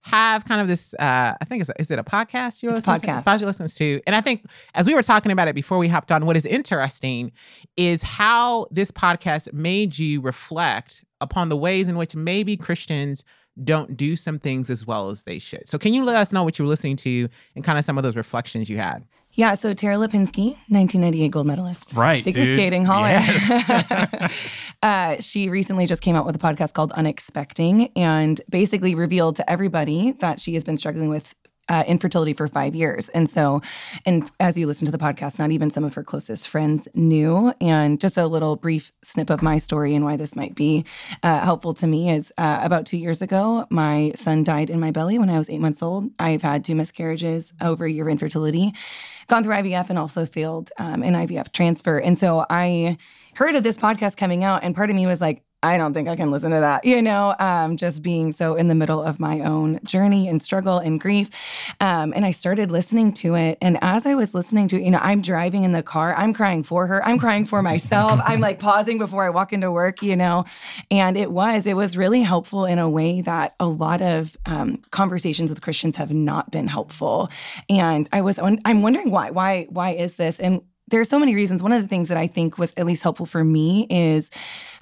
have 0.03 0.45
kind 0.45 0.61
of 0.61 0.67
this. 0.67 0.93
Uh, 0.93 1.33
I 1.39 1.45
think 1.45 1.61
it's 1.61 1.71
is 1.79 1.89
it 1.89 1.97
a 1.97 2.03
podcast 2.03 2.61
you're 2.61 2.73
a 2.73 2.75
listening 2.75 2.99
to? 2.99 3.07
podcast. 3.07 3.39
You 3.39 3.45
listen 3.45 3.67
to, 3.67 4.01
and 4.05 4.15
I 4.15 4.21
think 4.21 4.45
as 4.75 4.85
we 4.85 4.93
were 4.93 5.01
talking 5.01 5.31
about 5.31 5.47
it 5.47 5.55
before 5.55 5.77
we 5.77 5.87
hopped 5.87 6.11
on, 6.11 6.25
what 6.25 6.37
is 6.37 6.45
interesting 6.45 7.31
is 7.77 8.03
how 8.03 8.67
this 8.69 8.91
podcast 8.91 9.51
made 9.53 9.97
you 9.97 10.21
reflect 10.21 11.03
upon 11.21 11.49
the 11.49 11.57
ways 11.57 11.87
in 11.87 11.95
which 11.97 12.15
maybe 12.15 12.57
Christians 12.57 13.23
don't 13.63 13.95
do 13.95 14.15
some 14.15 14.39
things 14.39 14.69
as 14.69 14.85
well 14.85 15.09
as 15.09 15.23
they 15.23 15.39
should. 15.39 15.67
So, 15.67 15.77
can 15.77 15.93
you 15.93 16.03
let 16.03 16.17
us 16.17 16.33
know 16.33 16.43
what 16.43 16.59
you 16.59 16.65
were 16.65 16.69
listening 16.69 16.97
to 16.97 17.29
and 17.55 17.63
kind 17.63 17.77
of 17.77 17.85
some 17.85 17.97
of 17.97 18.03
those 18.03 18.15
reflections 18.15 18.69
you 18.69 18.77
had? 18.77 19.05
Yeah, 19.35 19.55
so 19.55 19.73
Tara 19.73 19.95
Lipinski, 19.95 20.57
1998 20.69 21.31
gold 21.31 21.47
medalist. 21.47 21.93
Right, 21.93 22.23
Figure 22.23 22.45
dude. 22.45 22.55
skating, 22.55 22.85
holler. 22.85 23.07
Yes. 23.07 24.31
uh, 24.83 25.15
she 25.19 25.49
recently 25.49 25.87
just 25.87 26.03
came 26.03 26.15
out 26.15 26.25
with 26.25 26.35
a 26.35 26.39
podcast 26.39 26.73
called 26.73 26.91
Unexpecting 26.91 27.91
and 27.95 28.39
basically 28.47 28.93
revealed 28.93 29.35
to 29.37 29.49
everybody 29.49 30.11
that 30.19 30.39
she 30.39 30.53
has 30.53 30.63
been 30.63 30.77
struggling 30.77 31.09
with 31.09 31.33
uh, 31.69 31.83
infertility 31.87 32.33
for 32.33 32.47
five 32.47 32.75
years. 32.75 33.09
And 33.09 33.29
so, 33.29 33.61
and 34.05 34.29
as 34.39 34.57
you 34.57 34.67
listen 34.67 34.85
to 34.85 34.91
the 34.91 34.97
podcast, 34.97 35.39
not 35.39 35.51
even 35.51 35.69
some 35.69 35.83
of 35.83 35.93
her 35.93 36.03
closest 36.03 36.47
friends 36.47 36.87
knew. 36.93 37.53
And 37.61 37.99
just 37.99 38.17
a 38.17 38.27
little 38.27 38.55
brief 38.55 38.91
snip 39.01 39.29
of 39.29 39.41
my 39.41 39.57
story 39.57 39.95
and 39.95 40.03
why 40.03 40.17
this 40.17 40.35
might 40.35 40.55
be 40.55 40.85
uh, 41.21 41.39
helpful 41.41 41.73
to 41.75 41.87
me 41.87 42.09
is 42.09 42.33
uh, 42.37 42.59
about 42.61 42.85
two 42.85 42.97
years 42.97 43.21
ago, 43.21 43.65
my 43.69 44.11
son 44.15 44.43
died 44.43 44.69
in 44.69 44.79
my 44.79 44.91
belly 44.91 45.17
when 45.17 45.29
I 45.29 45.37
was 45.37 45.49
eight 45.49 45.61
months 45.61 45.81
old. 45.81 46.09
I've 46.19 46.41
had 46.41 46.65
two 46.65 46.75
miscarriages, 46.75 47.53
over 47.61 47.85
a 47.85 47.91
year 47.91 48.07
of 48.07 48.11
infertility, 48.11 48.73
gone 49.27 49.43
through 49.43 49.55
IVF, 49.55 49.89
and 49.89 49.97
also 49.97 50.25
failed 50.25 50.71
um, 50.77 51.03
an 51.03 51.13
IVF 51.13 51.51
transfer. 51.51 51.97
And 51.97 52.17
so 52.17 52.45
I 52.49 52.97
heard 53.35 53.55
of 53.55 53.63
this 53.63 53.77
podcast 53.77 54.17
coming 54.17 54.43
out, 54.43 54.63
and 54.63 54.75
part 54.75 54.89
of 54.89 54.95
me 54.95 55.05
was 55.07 55.21
like, 55.21 55.43
I 55.63 55.77
don't 55.77 55.93
think 55.93 56.09
I 56.09 56.15
can 56.15 56.29
listen 56.29 56.51
to 56.51 56.59
that, 56.59 56.83
you 56.83 57.01
know, 57.01 57.33
um, 57.39 57.77
just 57.77 58.01
being 58.01 58.31
so 58.33 58.55
in 58.55 58.67
the 58.67 58.75
middle 58.75 59.01
of 59.01 59.19
my 59.19 59.39
own 59.39 59.79
journey 59.83 60.27
and 60.27 60.43
struggle 60.43 60.77
and 60.77 60.99
grief. 60.99 61.29
Um, 61.79 62.13
and 62.15 62.25
I 62.25 62.31
started 62.31 62.69
listening 62.69 63.13
to 63.13 63.35
it. 63.35 63.57
And 63.61 63.79
as 63.81 64.05
I 64.05 64.13
was 64.13 64.33
listening 64.33 64.67
to 64.67 64.75
it, 64.75 64.83
you 64.83 64.91
know, 64.91 64.99
I'm 65.01 65.21
driving 65.21 65.63
in 65.63 65.71
the 65.71 65.81
car, 65.81 66.13
I'm 66.15 66.33
crying 66.33 66.63
for 66.63 66.87
her, 66.87 67.03
I'm 67.05 67.17
crying 67.17 67.45
for 67.45 67.61
myself. 67.61 68.19
I'm 68.25 68.41
like 68.41 68.59
pausing 68.59 68.97
before 68.97 69.23
I 69.23 69.29
walk 69.29 69.53
into 69.53 69.71
work, 69.71 70.03
you 70.03 70.15
know. 70.15 70.45
And 70.91 71.17
it 71.17 71.31
was, 71.31 71.65
it 71.65 71.75
was 71.75 71.95
really 71.95 72.21
helpful 72.21 72.65
in 72.65 72.77
a 72.77 72.89
way 72.89 73.21
that 73.21 73.55
a 73.59 73.67
lot 73.67 74.01
of 74.01 74.35
um, 74.45 74.81
conversations 74.91 75.49
with 75.49 75.61
Christians 75.61 75.95
have 75.95 76.11
not 76.11 76.51
been 76.51 76.67
helpful. 76.67 77.29
And 77.69 78.09
I 78.11 78.21
was, 78.21 78.37
I'm 78.39 78.81
wondering 78.81 79.11
why, 79.11 79.31
why, 79.31 79.67
why 79.69 79.91
is 79.91 80.15
this? 80.15 80.39
And 80.39 80.61
there's 80.89 81.09
so 81.09 81.17
many 81.17 81.33
reasons. 81.33 81.63
One 81.63 81.71
of 81.71 81.81
the 81.81 81.87
things 81.87 82.09
that 82.09 82.17
I 82.17 82.27
think 82.27 82.57
was 82.57 82.73
at 82.75 82.85
least 82.85 83.03
helpful 83.03 83.25
for 83.25 83.43
me 83.43 83.87
is 83.89 84.29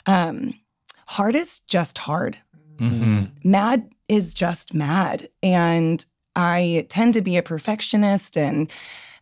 um, 0.07 0.53
hard 1.11 1.35
is 1.35 1.59
just 1.67 1.97
hard. 1.97 2.37
hmm 2.79 3.25
Mad 3.43 3.89
is 4.07 4.33
just 4.33 4.73
mad. 4.73 5.27
And 5.43 6.03
I 6.37 6.85
tend 6.89 7.13
to 7.15 7.21
be 7.21 7.35
a 7.35 7.43
perfectionist. 7.43 8.37
And 8.37 8.71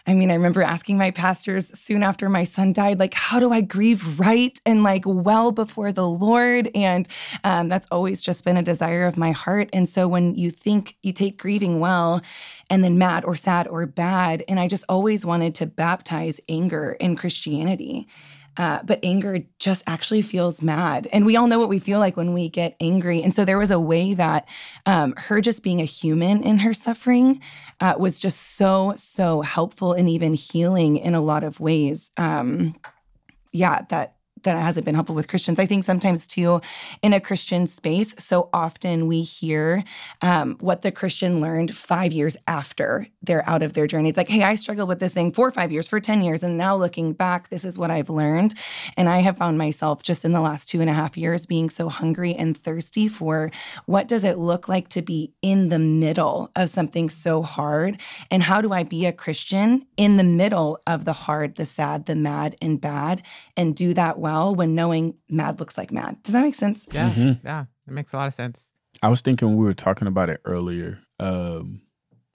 I 0.06 0.13
mean, 0.13 0.30
I 0.30 0.36
remember 0.36 0.62
asking 0.62 0.99
my 0.99 1.10
pastors 1.10 1.78
soon 1.78 2.04
after 2.04 2.30
my 2.30 2.43
son 2.43 2.73
died, 2.73 2.99
like, 2.99 3.15
how 3.15 3.39
do 3.39 3.52
I 3.52 3.62
grieve 3.62 4.19
right 4.19 4.58
and 4.67 4.84
like 4.84 5.04
well 5.06 5.52
before 5.52 5.91
the 5.91 6.08
Lord? 6.08 6.69
And 6.75 7.08
um, 7.43 7.69
that's 7.69 7.88
always 7.89 8.21
just 8.21 8.45
been 8.45 8.58
a 8.58 8.63
desire 8.63 9.06
of 9.08 9.17
my 9.17 9.32
heart. 9.32 9.69
And 9.73 9.89
so 9.89 10.08
when 10.08 10.36
you 10.36 10.52
think 10.52 10.95
you 11.02 11.12
take 11.12 11.38
grieving 11.39 11.80
well 11.80 12.21
and 12.69 12.84
then 12.84 12.99
mad 12.99 13.25
or 13.25 13.36
sad 13.36 13.67
or 13.67 13.86
bad, 13.88 14.43
and 14.47 14.60
I 14.60 14.67
just 14.67 14.86
always 14.88 15.25
wanted 15.25 15.56
to 15.56 15.65
baptize 15.65 16.39
anger 16.47 16.91
in 16.99 17.15
Christianity. 17.15 18.08
Uh, 18.60 18.82
but 18.84 19.00
anger 19.04 19.39
just 19.58 19.84
actually 19.88 20.22
feels 20.22 20.62
mad. 20.62 21.08
And 21.13 21.26
we 21.26 21.38
all 21.38 21.48
know 21.48 21.58
what 21.58 21.69
we 21.69 21.80
feel 21.80 21.98
like 21.98 22.17
when 22.17 22.34
we 22.34 22.50
get 22.50 22.76
angry. 22.82 23.24
And 23.24 23.34
so 23.34 23.45
there 23.45 23.58
was 23.58 23.72
a 23.72 23.80
way 23.80 24.13
that 24.13 24.48
um, 24.86 25.13
her 25.15 25.39
just 25.39 25.63
being 25.63 25.80
a 25.80 25.86
human 25.86 26.43
in 26.43 26.60
her 26.60 26.74
suffering 26.74 27.39
uh, 27.80 27.95
was 27.98 28.19
just 28.19 28.58
so, 28.58 28.93
so 28.98 29.41
helpful 29.41 29.93
and 29.93 30.10
even 30.10 30.34
healing 30.34 30.98
in 30.98 31.15
a 31.15 31.22
lot 31.22 31.45
of 31.45 31.62
ways. 31.62 32.12
Um, 32.17 32.76
yeah, 33.54 33.84
that 33.89 34.15
that 34.43 34.58
hasn't 34.58 34.86
been 34.86 34.95
helpful 34.95 35.15
with 35.15 35.28
Christians. 35.28 35.60
I 35.60 35.65
think 35.65 35.84
sometimes 35.84 36.28
too, 36.28 36.62
in 37.02 37.13
a 37.13 37.19
Christian 37.19 37.67
space, 37.67 38.15
so 38.17 38.49
often 38.54 39.08
we 39.08 39.21
hear 39.21 39.84
um, 40.21 40.58
what 40.60 40.82
the 40.82 40.91
Christian 40.91 41.41
learned 41.41 41.75
five 41.75 42.13
years 42.13 42.38
after 42.47 43.08
they're 43.21 43.47
out 43.49 43.63
of 43.63 43.73
their 43.73 43.88
journey. 43.88 44.10
It's 44.10 44.17
like, 44.17 44.30
hey, 44.30 44.43
I 44.43 44.56
struggled 44.56 44.89
with 44.89 44.99
this 44.99 45.13
thing 45.13 45.32
for 45.32 45.52
five 45.52 45.71
years, 45.71 45.88
for 45.88 45.99
10 45.99 46.23
years. 46.23 46.43
And 46.43 46.58
now 46.58 46.75
looking 46.75 47.13
back, 47.13 47.49
this 47.49 47.65
is 47.65 47.78
what 47.78 47.91
I've 47.91 48.10
learned. 48.10 48.56
And 48.97 49.10
I 49.10 49.19
have 49.19 49.38
found 49.38 49.58
myself 49.58 50.04
just 50.04 50.23
in 50.23 50.32
the 50.32 50.41
last 50.41 50.69
two 50.69 50.82
and 50.82 50.89
a 50.89 50.93
half 50.93 51.17
years 51.17 51.45
being 51.45 51.69
so 51.69 51.89
hungry 51.89 52.34
and 52.34 52.56
thirsty 52.56 53.08
for 53.08 53.52
what 53.86 54.08
does 54.08 54.23
it 54.23 54.38
look 54.38 54.67
like 54.67 54.89
to 54.89 55.02
be 55.02 55.34
in 55.41 55.69
the 55.69 55.80
middle 55.80 56.52
of 56.56 56.69
something 56.69 57.10
so 57.10 57.41
hard? 57.41 57.99
And 58.32 58.43
how 58.43 58.62
do 58.62 58.71
I 58.73 58.84
be 58.84 59.06
a 59.06 59.12
Christian 59.12 59.86
in 59.97 60.17
the 60.17 60.23
middle 60.23 60.80
of 60.88 61.06
the 61.06 61.13
hard, 61.13 61.56
the 61.56 61.65
sad, 61.65 62.06
the 62.06 62.15
mad, 62.15 62.56
and 62.62 62.80
bad, 62.80 63.23
and 63.58 63.75
do 63.75 63.93
that 63.93 64.17
well? 64.19 64.28
Well 64.29 64.55
when 64.55 64.75
knowing 64.75 65.15
mad 65.29 65.59
looks 65.59 65.77
like 65.77 65.91
mad. 65.91 66.21
Does 66.23 66.33
that 66.33 66.43
make 66.43 66.55
sense? 66.55 66.85
Yeah. 66.91 67.09
Mm-hmm. 67.09 67.45
Yeah. 67.45 67.65
It 67.87 67.93
makes 67.93 68.13
a 68.13 68.17
lot 68.17 68.27
of 68.27 68.33
sense. 68.33 68.71
I 69.01 69.09
was 69.09 69.21
thinking 69.21 69.55
we 69.55 69.65
were 69.65 69.73
talking 69.73 70.07
about 70.07 70.29
it 70.29 70.41
earlier. 70.45 70.99
Um, 71.19 71.81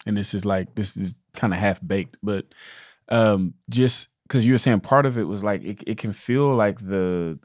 and 0.06 0.16
this 0.16 0.34
is 0.34 0.44
like 0.44 0.74
this 0.74 0.96
is 0.96 1.14
kind 1.34 1.52
of 1.52 1.60
half 1.60 1.80
baked, 1.86 2.16
but 2.22 2.46
um, 3.08 3.54
just 3.70 4.08
because 4.26 4.44
you 4.44 4.52
were 4.52 4.58
saying 4.58 4.80
part 4.80 5.06
of 5.06 5.16
it 5.16 5.24
was 5.24 5.42
like 5.44 5.62
it, 5.62 5.82
it 5.86 5.98
can 5.98 6.12
feel 6.12 6.54
like 6.54 6.80
the 6.80 7.38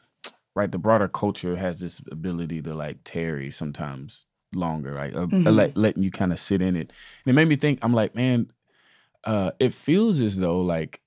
right 0.56 0.72
the 0.72 0.78
broader 0.78 1.08
culture 1.08 1.56
has 1.56 1.80
this 1.80 2.02
ability 2.12 2.62
to 2.64 2.74
like 2.74 2.98
tarry 3.04 3.52
sometimes 3.52 4.26
longer, 4.54 4.94
right? 4.94 5.16
Uh, 5.16 5.28
mm-hmm. 5.28 5.48
let, 5.48 5.78
letting 5.78 6.04
you 6.04 6.12
kind 6.12 6.34
of 6.34 6.40
sit 6.40 6.62
in 6.62 6.76
it. 6.76 6.92
And 7.24 7.32
it 7.32 7.34
made 7.34 7.48
me 7.48 7.56
think. 7.56 7.80
I'm 7.82 7.94
like, 7.94 8.16
man, 8.16 8.52
uh, 9.24 9.52
it 9.60 9.74
feels 9.74 10.20
as 10.20 10.38
though 10.38 10.60
like 10.60 11.02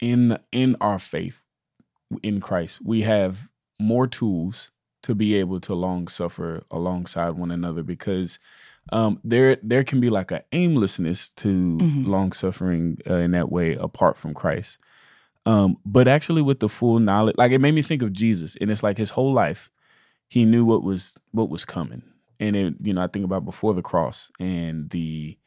in 0.00 0.38
in 0.52 0.76
our 0.80 0.98
faith 0.98 1.45
in 2.22 2.40
Christ, 2.40 2.80
we 2.84 3.02
have 3.02 3.48
more 3.78 4.06
tools 4.06 4.70
to 5.02 5.14
be 5.14 5.36
able 5.36 5.60
to 5.60 5.74
long 5.74 6.08
suffer 6.08 6.64
alongside 6.70 7.30
one 7.30 7.50
another 7.50 7.82
because 7.82 8.38
um, 8.92 9.20
there 9.24 9.56
there 9.62 9.84
can 9.84 10.00
be 10.00 10.10
like 10.10 10.30
an 10.30 10.42
aimlessness 10.52 11.28
to 11.30 11.48
mm-hmm. 11.48 12.10
long 12.10 12.32
suffering 12.32 12.98
uh, 13.08 13.14
in 13.14 13.32
that 13.32 13.50
way 13.50 13.74
apart 13.74 14.16
from 14.16 14.34
Christ. 14.34 14.78
Um, 15.44 15.78
but 15.84 16.08
actually, 16.08 16.42
with 16.42 16.60
the 16.60 16.68
full 16.68 16.98
knowledge, 16.98 17.36
like 17.38 17.52
it 17.52 17.60
made 17.60 17.74
me 17.74 17.82
think 17.82 18.02
of 18.02 18.12
Jesus, 18.12 18.56
and 18.60 18.70
it's 18.70 18.82
like 18.82 18.98
his 18.98 19.10
whole 19.10 19.32
life, 19.32 19.70
he 20.28 20.44
knew 20.44 20.64
what 20.64 20.82
was 20.82 21.14
what 21.32 21.50
was 21.50 21.64
coming, 21.64 22.02
and 22.40 22.56
it, 22.56 22.74
you 22.80 22.92
know, 22.92 23.02
I 23.02 23.06
think 23.06 23.24
about 23.24 23.44
before 23.44 23.74
the 23.74 23.82
cross 23.82 24.30
and 24.40 24.90
the 24.90 25.38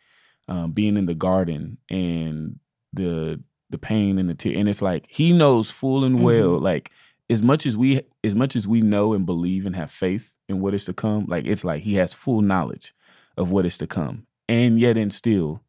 um, 0.47 0.71
being 0.71 0.97
in 0.97 1.05
the 1.05 1.15
garden 1.15 1.77
and 1.89 2.59
the 2.93 3.43
the 3.69 3.77
pain 3.77 4.17
and 4.17 4.29
the 4.29 4.35
tear. 4.35 4.57
And 4.57 4.67
it's 4.67 4.81
like 4.81 5.05
he 5.09 5.33
knows 5.33 5.71
full 5.71 6.03
and 6.03 6.23
well, 6.23 6.51
mm-hmm. 6.51 6.63
like 6.63 6.91
as 7.29 7.41
much 7.41 7.65
as 7.65 7.77
we 7.77 8.01
as 8.23 8.35
much 8.35 8.55
as 8.55 8.67
we 8.67 8.81
know 8.81 9.13
and 9.13 9.25
believe 9.25 9.65
and 9.65 9.75
have 9.75 9.91
faith 9.91 10.35
in 10.47 10.61
what 10.61 10.73
is 10.73 10.85
to 10.85 10.93
come, 10.93 11.25
like 11.27 11.45
it's 11.45 11.63
like 11.63 11.83
he 11.83 11.95
has 11.95 12.13
full 12.13 12.41
knowledge 12.41 12.93
of 13.37 13.51
what 13.51 13.65
is 13.65 13.77
to 13.77 13.87
come. 13.87 14.25
And 14.47 14.79
yet 14.79 14.97
and 14.97 15.13
still, 15.13 15.61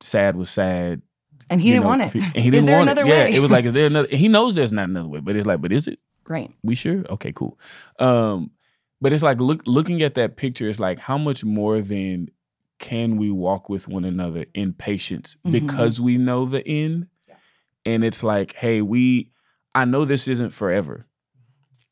sad 0.00 0.36
was 0.36 0.50
sad. 0.50 1.02
And 1.50 1.60
he 1.60 1.70
didn't 1.70 1.82
know, 1.82 1.88
want 1.88 2.02
it. 2.02 2.14
And 2.14 2.36
he 2.36 2.50
didn't 2.50 2.70
want 2.70 2.90
it. 2.90 3.04
Way? 3.04 3.08
Yeah, 3.08 3.36
it 3.36 3.40
was 3.40 3.50
like 3.50 3.66
is 3.66 3.72
there 3.72 3.86
another 3.86 4.08
he 4.16 4.28
knows 4.28 4.54
there's 4.54 4.72
not 4.72 4.88
another 4.88 5.08
way, 5.08 5.20
but 5.20 5.36
it's 5.36 5.46
like, 5.46 5.60
but 5.60 5.72
is 5.72 5.86
it? 5.86 5.98
Right. 6.26 6.50
We 6.62 6.74
sure? 6.74 7.04
Okay, 7.10 7.32
cool. 7.32 7.58
Um, 7.98 8.52
but 9.00 9.12
it's 9.12 9.22
like 9.22 9.38
look 9.38 9.62
looking 9.66 10.02
at 10.02 10.14
that 10.14 10.36
picture, 10.36 10.68
it's 10.68 10.80
like 10.80 10.98
how 10.98 11.18
much 11.18 11.44
more 11.44 11.80
than 11.80 12.28
can 12.82 13.16
we 13.16 13.30
walk 13.30 13.68
with 13.68 13.86
one 13.86 14.04
another 14.04 14.44
in 14.54 14.72
patience 14.72 15.36
mm-hmm. 15.36 15.52
because 15.52 16.00
we 16.00 16.18
know 16.18 16.44
the 16.44 16.66
end? 16.66 17.06
Yeah. 17.28 17.36
And 17.86 18.04
it's 18.04 18.24
like, 18.24 18.54
hey, 18.56 18.82
we, 18.82 19.30
I 19.72 19.84
know 19.84 20.04
this 20.04 20.26
isn't 20.26 20.50
forever. 20.50 21.06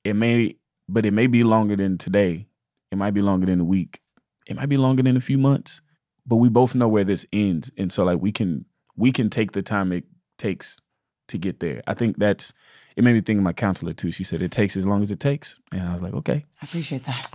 It 0.02 0.14
may, 0.14 0.56
but 0.88 1.06
it 1.06 1.12
may 1.12 1.28
be 1.28 1.44
longer 1.44 1.76
than 1.76 1.96
today. 1.96 2.48
It 2.90 2.98
might 2.98 3.12
be 3.12 3.22
longer 3.22 3.46
than 3.46 3.60
a 3.60 3.64
week. 3.64 4.00
It 4.46 4.56
might 4.56 4.68
be 4.68 4.76
longer 4.76 5.04
than 5.04 5.16
a 5.16 5.20
few 5.20 5.38
months. 5.38 5.80
But 6.26 6.36
we 6.36 6.48
both 6.48 6.74
know 6.74 6.88
where 6.88 7.04
this 7.04 7.24
ends, 7.32 7.70
and 7.78 7.92
so 7.92 8.04
like 8.04 8.20
we 8.20 8.30
can 8.30 8.66
we 8.94 9.10
can 9.10 9.30
take 9.30 9.52
the 9.52 9.62
time 9.62 9.90
it 9.90 10.04
takes 10.38 10.80
to 11.28 11.38
get 11.38 11.60
there. 11.60 11.82
I 11.86 11.94
think 11.94 12.18
that's 12.18 12.52
it 12.94 13.02
made 13.02 13.14
me 13.14 13.20
think 13.20 13.38
of 13.38 13.42
my 13.42 13.52
counselor 13.52 13.94
too. 13.94 14.10
She 14.10 14.22
said 14.22 14.42
it 14.42 14.52
takes 14.52 14.76
as 14.76 14.86
long 14.86 15.02
as 15.02 15.10
it 15.10 15.18
takes, 15.18 15.56
and 15.72 15.88
I 15.88 15.92
was 15.92 16.02
like, 16.02 16.14
okay, 16.14 16.44
I 16.60 16.66
appreciate 16.66 17.04
that. 17.04 17.30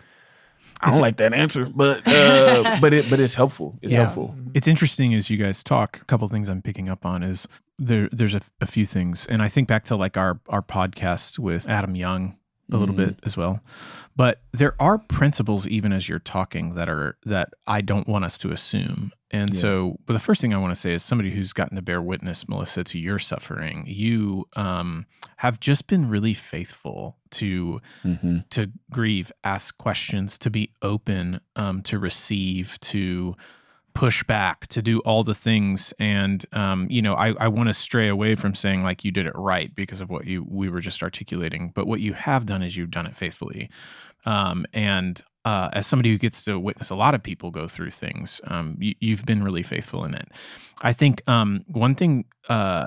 I 0.82 0.92
don't 0.92 1.00
like 1.00 1.18
that 1.18 1.34
answer, 1.34 1.66
but 1.66 2.08
uh, 2.08 2.78
but 2.82 2.94
it 2.94 3.10
but 3.10 3.20
it's 3.20 3.34
helpful. 3.34 3.78
It's 3.82 3.94
yeah. 3.94 4.04
helpful. 4.04 4.36
It's 4.54 4.68
interesting 4.68 5.14
as 5.14 5.30
you 5.30 5.38
guys 5.38 5.64
talk. 5.64 6.00
A 6.02 6.06
couple 6.06 6.28
things 6.28 6.48
I'm 6.48 6.62
picking 6.62 6.90
up 6.90 7.06
on 7.06 7.24
is 7.24 7.48
there. 7.80 8.10
There's 8.12 8.36
a, 8.36 8.42
a, 8.62 8.68
few 8.68 8.86
things, 8.86 9.26
and 9.26 9.42
I 9.42 9.50
think 9.50 9.68
back 9.68 9.86
to 9.86 9.96
like 9.96 10.18
our 10.18 10.40
our 10.50 10.62
podcast 10.62 11.40
with 11.40 11.68
Adam 11.68 11.96
Young 11.96 12.38
a 12.72 12.78
little 12.78 12.96
mm-hmm. 12.96 13.06
bit 13.06 13.20
as 13.24 13.38
well. 13.38 13.62
But 14.16 14.42
there 14.54 14.76
are 14.80 14.98
principles 14.98 15.68
even 15.68 15.92
as 15.92 16.08
you're 16.08 16.20
talking 16.20 16.76
that 16.76 16.90
are 16.90 17.18
that 17.26 17.50
I 17.68 17.82
don't 17.82 18.08
want 18.08 18.26
us 18.26 18.38
to 18.40 18.52
assume. 18.52 19.12
And 19.32 19.54
yeah. 19.54 19.60
so, 19.60 20.00
but 20.06 20.14
the 20.14 20.20
first 20.20 20.40
thing 20.40 20.54
I 20.54 20.58
want 20.58 20.72
to 20.72 20.80
say 20.80 20.94
is 20.94 21.04
somebody 21.04 21.32
who's 21.32 21.52
gotten 21.52 21.76
to 21.76 21.82
bear 21.82 22.02
witness, 22.02 22.48
Melissa, 22.48 22.84
to 22.86 23.00
your 23.00 23.20
suffering. 23.20 23.84
You 23.86 24.48
um, 24.56 25.06
have 25.38 25.60
just 25.60 25.88
been 25.88 26.10
really 26.10 26.34
faithful 26.34 27.18
to 27.32 27.82
mm-hmm. 28.04 28.38
to 28.52 28.72
grieve, 28.92 29.32
ask 29.44 29.78
questions, 29.78 30.38
to 30.40 30.50
be 30.50 30.72
open, 30.82 31.42
um, 31.56 31.82
to 31.84 32.00
receive, 32.00 32.80
to 32.82 33.36
push 33.96 34.24
back 34.26 34.68
to 34.68 34.82
do 34.82 35.00
all 35.00 35.24
the 35.24 35.34
things 35.34 35.94
and 36.00 36.46
um, 36.52 36.86
you 36.90 37.02
know 37.02 37.16
i, 37.16 37.34
I 37.40 37.48
want 37.48 37.70
to 37.70 37.74
stray 37.74 38.10
away 38.10 38.36
from 38.36 38.54
saying 38.54 38.84
like 38.84 39.06
you 39.06 39.12
did 39.12 39.26
it 39.26 39.34
right 39.36 39.74
because 39.74 40.02
of 40.02 40.10
what 40.10 40.26
you 40.26 40.46
we 40.48 40.70
were 40.70 40.82
just 40.82 41.02
articulating 41.02 41.72
but 41.74 41.88
what 41.88 42.02
you 42.02 42.14
have 42.14 42.46
done 42.46 42.62
is 42.62 42.76
you've 42.76 42.92
done 42.92 43.08
it 43.08 43.16
faithfully 43.16 43.70
um, 44.26 44.66
and 44.74 45.24
uh, 45.46 45.70
as 45.74 45.86
somebody 45.86 46.10
who 46.10 46.18
gets 46.18 46.44
to 46.44 46.60
witness 46.60 46.90
a 46.90 46.96
lot 46.96 47.16
of 47.16 47.24
people 47.24 47.52
go 47.52 47.70
through 47.70 47.90
things 47.90 48.42
um, 48.48 48.78
you, 48.80 49.16
have 49.16 49.26
been 49.26 49.42
really 49.42 49.64
faithful 49.64 50.04
in 50.04 50.14
it 50.14 50.28
i 50.82 50.92
think 50.92 51.22
um, 51.30 51.64
one 51.68 51.96
thing 51.96 52.26
uh, 52.50 52.86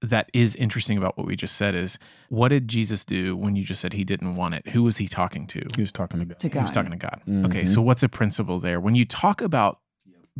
that 0.00 0.30
is 0.32 0.54
interesting 0.54 0.96
about 0.96 1.18
what 1.18 1.26
we 1.26 1.34
just 1.34 1.56
said 1.56 1.74
is 1.74 1.98
what 2.28 2.48
did 2.48 2.68
Jesus 2.68 3.04
do 3.04 3.34
when 3.34 3.56
you 3.56 3.64
just 3.64 3.80
said 3.80 3.94
he 3.94 4.04
didn't 4.04 4.36
want 4.36 4.54
it? 4.54 4.68
Who 4.68 4.82
was 4.82 4.98
he 4.98 5.08
talking 5.08 5.46
to? 5.48 5.66
He 5.74 5.80
was 5.80 5.90
talking 5.90 6.20
to 6.20 6.26
God. 6.26 6.38
To 6.38 6.48
God. 6.50 6.60
He 6.60 6.62
was 6.62 6.72
talking 6.72 6.90
to 6.90 6.98
God. 6.98 7.22
Mm-hmm. 7.26 7.46
Okay, 7.46 7.64
so 7.64 7.80
what's 7.80 8.02
a 8.02 8.08
principle 8.08 8.60
there? 8.60 8.78
When 8.78 8.94
you 8.94 9.06
talk 9.06 9.40
about 9.40 9.80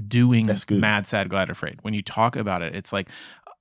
doing 0.08 0.48
mad, 0.70 1.06
sad, 1.06 1.28
glad, 1.28 1.50
afraid. 1.50 1.78
When 1.82 1.94
you 1.94 2.02
talk 2.02 2.36
about 2.36 2.62
it, 2.62 2.74
it's 2.74 2.92
like, 2.92 3.08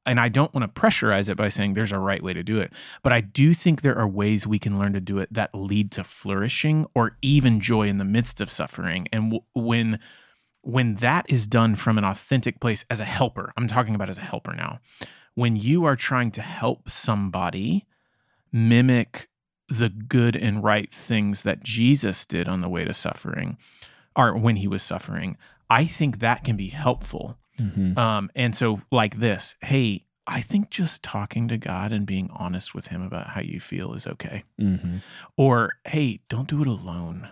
and 0.06 0.20
I 0.20 0.30
don't 0.30 0.54
want 0.54 0.74
to 0.74 0.82
pressurize 0.82 1.30
it 1.30 1.38
by 1.38 1.50
saying 1.50 1.74
there's 1.74 1.92
a 1.92 2.00
right 2.00 2.22
way 2.22 2.34
to 2.34 2.44
do 2.44 2.60
it, 2.60 2.72
but 3.02 3.12
I 3.12 3.22
do 3.22 3.54
think 3.54 3.82
there 3.82 3.98
are 3.98 4.08
ways 4.08 4.46
we 4.46 4.60
can 4.60 4.78
learn 4.78 4.94
to 4.94 5.02
do 5.02 5.18
it 5.20 5.34
that 5.34 5.56
lead 5.56 5.92
to 5.94 6.04
flourishing 6.04 6.86
or 6.94 7.18
even 7.22 7.60
joy 7.60 7.88
in 7.88 7.98
the 7.98 8.06
midst 8.06 8.40
of 8.40 8.50
suffering. 8.50 9.08
And 9.12 9.32
w- 9.32 9.44
when 9.54 10.00
when 10.62 10.96
that 10.96 11.28
is 11.30 11.48
done 11.48 11.76
from 11.76 11.98
an 11.98 12.04
authentic 12.04 12.60
place 12.60 12.86
as 12.90 13.00
a 13.00 13.06
helper, 13.06 13.54
I'm 13.56 13.68
talking 13.68 13.94
about 13.94 14.10
as 14.10 14.18
a 14.18 14.22
helper 14.22 14.54
now. 14.54 14.80
When 15.36 15.56
you 15.56 15.86
are 15.86 15.96
trying 15.96 16.32
to 16.32 16.42
help 16.42 16.90
somebody 16.90 17.86
mimic 18.52 19.30
the 19.70 19.90
good 19.90 20.36
and 20.36 20.64
right 20.64 20.92
things 20.92 21.44
that 21.44 21.64
Jesus 21.64 22.26
did 22.26 22.48
on 22.48 22.62
the 22.62 22.70
way 22.70 22.84
to 22.84 22.94
suffering, 22.94 23.58
or 24.16 24.36
when 24.36 24.56
he 24.56 24.68
was 24.68 24.82
suffering, 24.82 25.38
I 25.70 25.86
think 25.86 26.20
that 26.20 26.44
can 26.44 26.56
be 26.56 26.70
helpful. 26.70 27.38
Mm-hmm. 27.60 27.98
Um, 27.98 28.30
and 28.36 28.56
so, 28.56 28.82
like 28.92 29.20
this, 29.20 29.56
hey, 29.62 30.02
I 30.28 30.42
think 30.42 30.70
just 30.70 31.04
talking 31.04 31.48
to 31.48 31.58
God 31.58 31.92
and 31.92 32.06
being 32.06 32.30
honest 32.34 32.74
with 32.74 32.88
Him 32.88 33.02
about 33.02 33.28
how 33.28 33.42
you 33.42 33.60
feel 33.60 33.94
is 33.94 34.08
okay. 34.08 34.44
Mm-hmm. 34.60 34.98
Or, 35.38 35.74
hey, 35.86 36.22
don't 36.30 36.48
do 36.48 36.62
it 36.62 36.68
alone. 36.68 37.30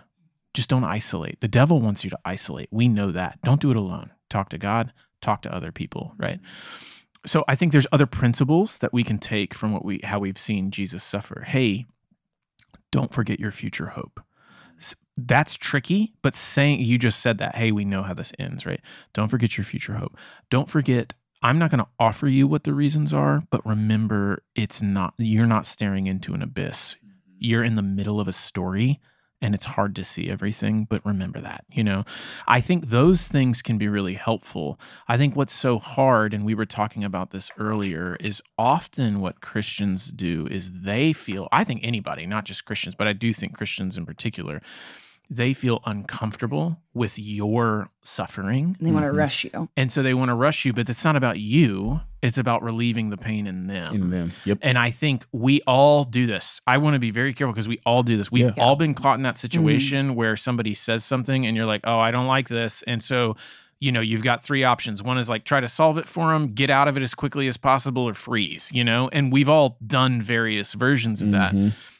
Just 0.54 0.68
don't 0.68 0.84
isolate. 0.84 1.40
The 1.40 1.48
devil 1.48 1.80
wants 1.80 2.04
you 2.04 2.10
to 2.10 2.18
isolate. 2.24 2.68
We 2.70 2.88
know 2.88 3.10
that. 3.10 3.40
Don't 3.42 3.60
do 3.60 3.70
it 3.70 3.76
alone. 3.76 4.12
Talk 4.30 4.48
to 4.50 4.58
God, 4.58 4.92
talk 5.20 5.42
to 5.42 5.54
other 5.54 5.72
people, 5.72 6.14
right? 6.16 6.40
So 7.26 7.44
I 7.48 7.54
think 7.54 7.72
there's 7.72 7.86
other 7.90 8.06
principles 8.06 8.78
that 8.78 8.92
we 8.92 9.02
can 9.02 9.18
take 9.18 9.54
from 9.54 9.72
what 9.72 9.84
we 9.84 10.00
how 10.04 10.20
we've 10.20 10.38
seen 10.38 10.70
Jesus 10.70 11.02
suffer. 11.02 11.44
Hey, 11.46 11.86
don't 12.92 13.12
forget 13.12 13.40
your 13.40 13.50
future 13.50 13.88
hope 13.88 14.20
that's 15.16 15.54
tricky, 15.54 16.14
but 16.22 16.34
saying 16.34 16.80
you 16.80 16.98
just 16.98 17.20
said 17.20 17.38
that, 17.38 17.54
hey, 17.54 17.72
we 17.72 17.84
know 17.84 18.02
how 18.02 18.14
this 18.14 18.32
ends, 18.38 18.66
right? 18.66 18.80
Don't 19.12 19.28
forget 19.28 19.56
your 19.56 19.64
future 19.64 19.94
hope. 19.94 20.16
Don't 20.50 20.68
forget, 20.68 21.12
I'm 21.42 21.58
not 21.58 21.70
going 21.70 21.82
to 21.82 21.90
offer 21.98 22.26
you 22.26 22.46
what 22.46 22.64
the 22.64 22.74
reasons 22.74 23.12
are, 23.12 23.44
but 23.50 23.64
remember, 23.64 24.42
it's 24.56 24.82
not, 24.82 25.14
you're 25.18 25.46
not 25.46 25.66
staring 25.66 26.06
into 26.06 26.34
an 26.34 26.42
abyss. 26.42 26.96
Mm-hmm. 26.96 27.10
You're 27.38 27.64
in 27.64 27.76
the 27.76 27.82
middle 27.82 28.18
of 28.18 28.28
a 28.28 28.32
story 28.32 29.00
and 29.44 29.54
it's 29.54 29.66
hard 29.66 29.94
to 29.94 30.02
see 30.02 30.30
everything, 30.30 30.86
but 30.88 31.04
remember 31.04 31.38
that, 31.38 31.66
you 31.70 31.84
know? 31.84 32.04
I 32.48 32.62
think 32.62 32.88
those 32.88 33.28
things 33.28 33.60
can 33.60 33.76
be 33.76 33.88
really 33.88 34.14
helpful. 34.14 34.80
I 35.06 35.18
think 35.18 35.36
what's 35.36 35.52
so 35.52 35.78
hard, 35.78 36.32
and 36.32 36.46
we 36.46 36.54
were 36.54 36.64
talking 36.64 37.04
about 37.04 37.30
this 37.30 37.50
earlier, 37.58 38.16
is 38.20 38.42
often 38.56 39.20
what 39.20 39.42
Christians 39.42 40.10
do 40.10 40.48
is 40.50 40.72
they 40.72 41.12
feel, 41.12 41.46
I 41.52 41.62
think 41.62 41.80
anybody, 41.82 42.24
not 42.24 42.46
just 42.46 42.64
Christians, 42.64 42.94
but 42.94 43.06
I 43.06 43.12
do 43.12 43.34
think 43.34 43.54
Christians 43.54 43.98
in 43.98 44.06
particular, 44.06 44.62
they 45.30 45.52
feel 45.54 45.80
uncomfortable 45.86 46.80
with 46.92 47.18
your 47.18 47.88
suffering. 48.02 48.76
And 48.78 48.86
they 48.86 48.92
want 48.92 49.04
to 49.06 49.10
Mhm. 49.12 49.16
rush 49.16 49.44
you. 49.44 49.68
And 49.76 49.90
so 49.90 50.02
they 50.02 50.14
want 50.14 50.28
to 50.28 50.34
rush 50.34 50.64
you, 50.64 50.72
but 50.72 50.88
it's 50.88 51.04
not 51.04 51.16
about 51.16 51.40
you. 51.40 52.00
It's 52.22 52.38
about 52.38 52.62
relieving 52.62 53.10
the 53.10 53.16
pain 53.16 53.46
in 53.46 53.66
them. 53.66 53.94
in 53.94 54.10
them. 54.10 54.32
Yep. 54.44 54.58
And 54.62 54.78
I 54.78 54.90
think 54.90 55.26
we 55.32 55.60
all 55.66 56.04
do 56.04 56.26
this. 56.26 56.60
I 56.66 56.78
want 56.78 56.94
to 56.94 56.98
be 57.00 57.10
very 57.10 57.34
careful 57.34 57.52
because 57.52 57.68
we 57.68 57.80
all 57.84 58.02
do 58.02 58.16
this. 58.16 58.30
We've 58.30 58.46
Yeah. 58.56 58.62
all 58.62 58.76
been 58.76 58.94
caught 58.94 59.18
in 59.18 59.22
that 59.22 59.36
situation 59.38 60.14
where 60.14 60.36
somebody 60.36 60.72
says 60.74 61.04
something 61.04 61.44
and 61.46 61.56
you're 61.56 61.66
like, 61.66 61.80
oh, 61.84 61.98
I 61.98 62.10
don't 62.10 62.26
like 62.26 62.48
this. 62.48 62.82
And 62.86 63.02
so, 63.02 63.36
you 63.80 63.92
know, 63.92 64.00
you've 64.00 64.22
got 64.22 64.42
three 64.42 64.64
options. 64.64 65.02
One 65.02 65.18
is 65.18 65.28
like 65.28 65.44
try 65.44 65.60
to 65.60 65.68
solve 65.68 65.98
it 65.98 66.06
for 66.06 66.32
them, 66.32 66.54
get 66.54 66.70
out 66.70 66.88
of 66.88 66.96
it 66.96 67.02
as 67.02 67.14
quickly 67.14 67.46
as 67.48 67.56
possible, 67.58 68.02
or 68.08 68.14
freeze, 68.14 68.70
you 68.72 68.84
know? 68.84 69.08
And 69.12 69.30
we've 69.32 69.48
all 69.48 69.76
done 69.86 70.22
various 70.22 70.72
versions 70.74 71.20
of 71.20 71.30
that. 71.32 71.54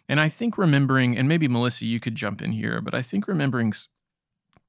And 0.09 0.21
I 0.21 0.29
think 0.29 0.59
remembering, 0.59 1.17
and 1.17 1.29
maybe 1.29 1.49
Melissa, 1.49 1.87
you 1.87 1.99
could 2.01 2.15
jump 2.15 2.43
in 2.43 2.53
here, 2.53 2.81
but 2.81 2.95
I 2.95 3.03
think 3.03 3.27
remembering 3.27 3.73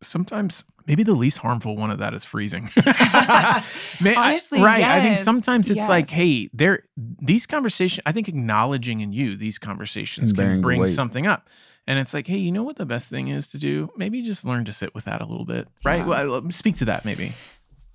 sometimes 0.01 0.63
maybe 0.87 1.03
the 1.03 1.13
least 1.13 1.39
harmful 1.39 1.75
one 1.75 1.89
of 1.91 1.97
that 1.99 2.13
is 2.13 2.23
freezing. 2.25 2.69
May- 2.75 4.15
I- 4.15 4.29
Honestly, 4.31 4.61
right. 4.61 4.83
I 4.83 5.01
think 5.01 5.17
sometimes 5.17 5.69
it's 5.69 5.88
like, 5.89 6.09
hey, 6.09 6.49
there 6.53 6.83
these 6.97 7.45
conversations, 7.45 8.01
I 8.05 8.11
think 8.11 8.27
acknowledging 8.27 9.01
in 9.01 9.11
you 9.13 9.36
these 9.36 9.57
conversations 9.59 10.29
And 10.31 10.38
can 10.38 10.61
bring 10.61 10.79
weight. 10.81 10.89
something 10.89 11.27
up. 11.27 11.49
And 11.88 11.99
it's 11.99 12.13
like, 12.13 12.25
hey, 12.27 12.38
you 12.38 12.51
know 12.51 12.63
what 12.63 12.77
the 12.77 12.86
best 12.86 13.09
thing 13.09 13.27
is 13.27 13.49
to 13.49 13.57
do? 13.59 13.91
Maybe 13.95 14.21
just 14.23 14.43
learn 14.43 14.65
to 14.65 14.73
sit 14.73 14.95
with 14.95 15.05
that 15.05 15.21
a 15.21 15.25
little 15.25 15.45
bit. 15.45 15.67
Right. 15.83 15.97
Yeah. 15.99 16.05
Well, 16.05 16.45
I- 16.47 16.49
speak 16.51 16.77
to 16.77 16.86
that 16.86 17.05
maybe. 17.05 17.33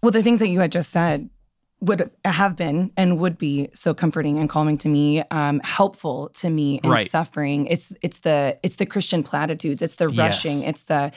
Well, 0.02 0.12
the 0.12 0.22
things 0.22 0.38
that 0.40 0.48
you 0.48 0.60
had 0.60 0.72
just 0.72 0.90
said 0.90 1.28
would 1.80 2.10
have 2.24 2.56
been 2.56 2.90
and 2.96 3.18
would 3.18 3.38
be 3.38 3.68
so 3.72 3.94
comforting 3.94 4.38
and 4.38 4.48
calming 4.50 4.76
to 4.78 4.88
me, 4.88 5.22
um, 5.30 5.60
helpful 5.64 6.28
to 6.34 6.50
me 6.50 6.78
in 6.84 6.90
Right. 6.90 7.10
suffering. 7.10 7.66
It's 7.66 7.92
it's 8.02 8.18
the 8.18 8.58
it's 8.62 8.76
the 8.76 8.86
Christian 8.86 9.22
platitudes. 9.22 9.80
It's 9.80 9.94
the 9.94 10.08
Yes. 10.10 10.18
rushing. 10.44 10.62
It's 10.62 10.82
the 10.82 11.10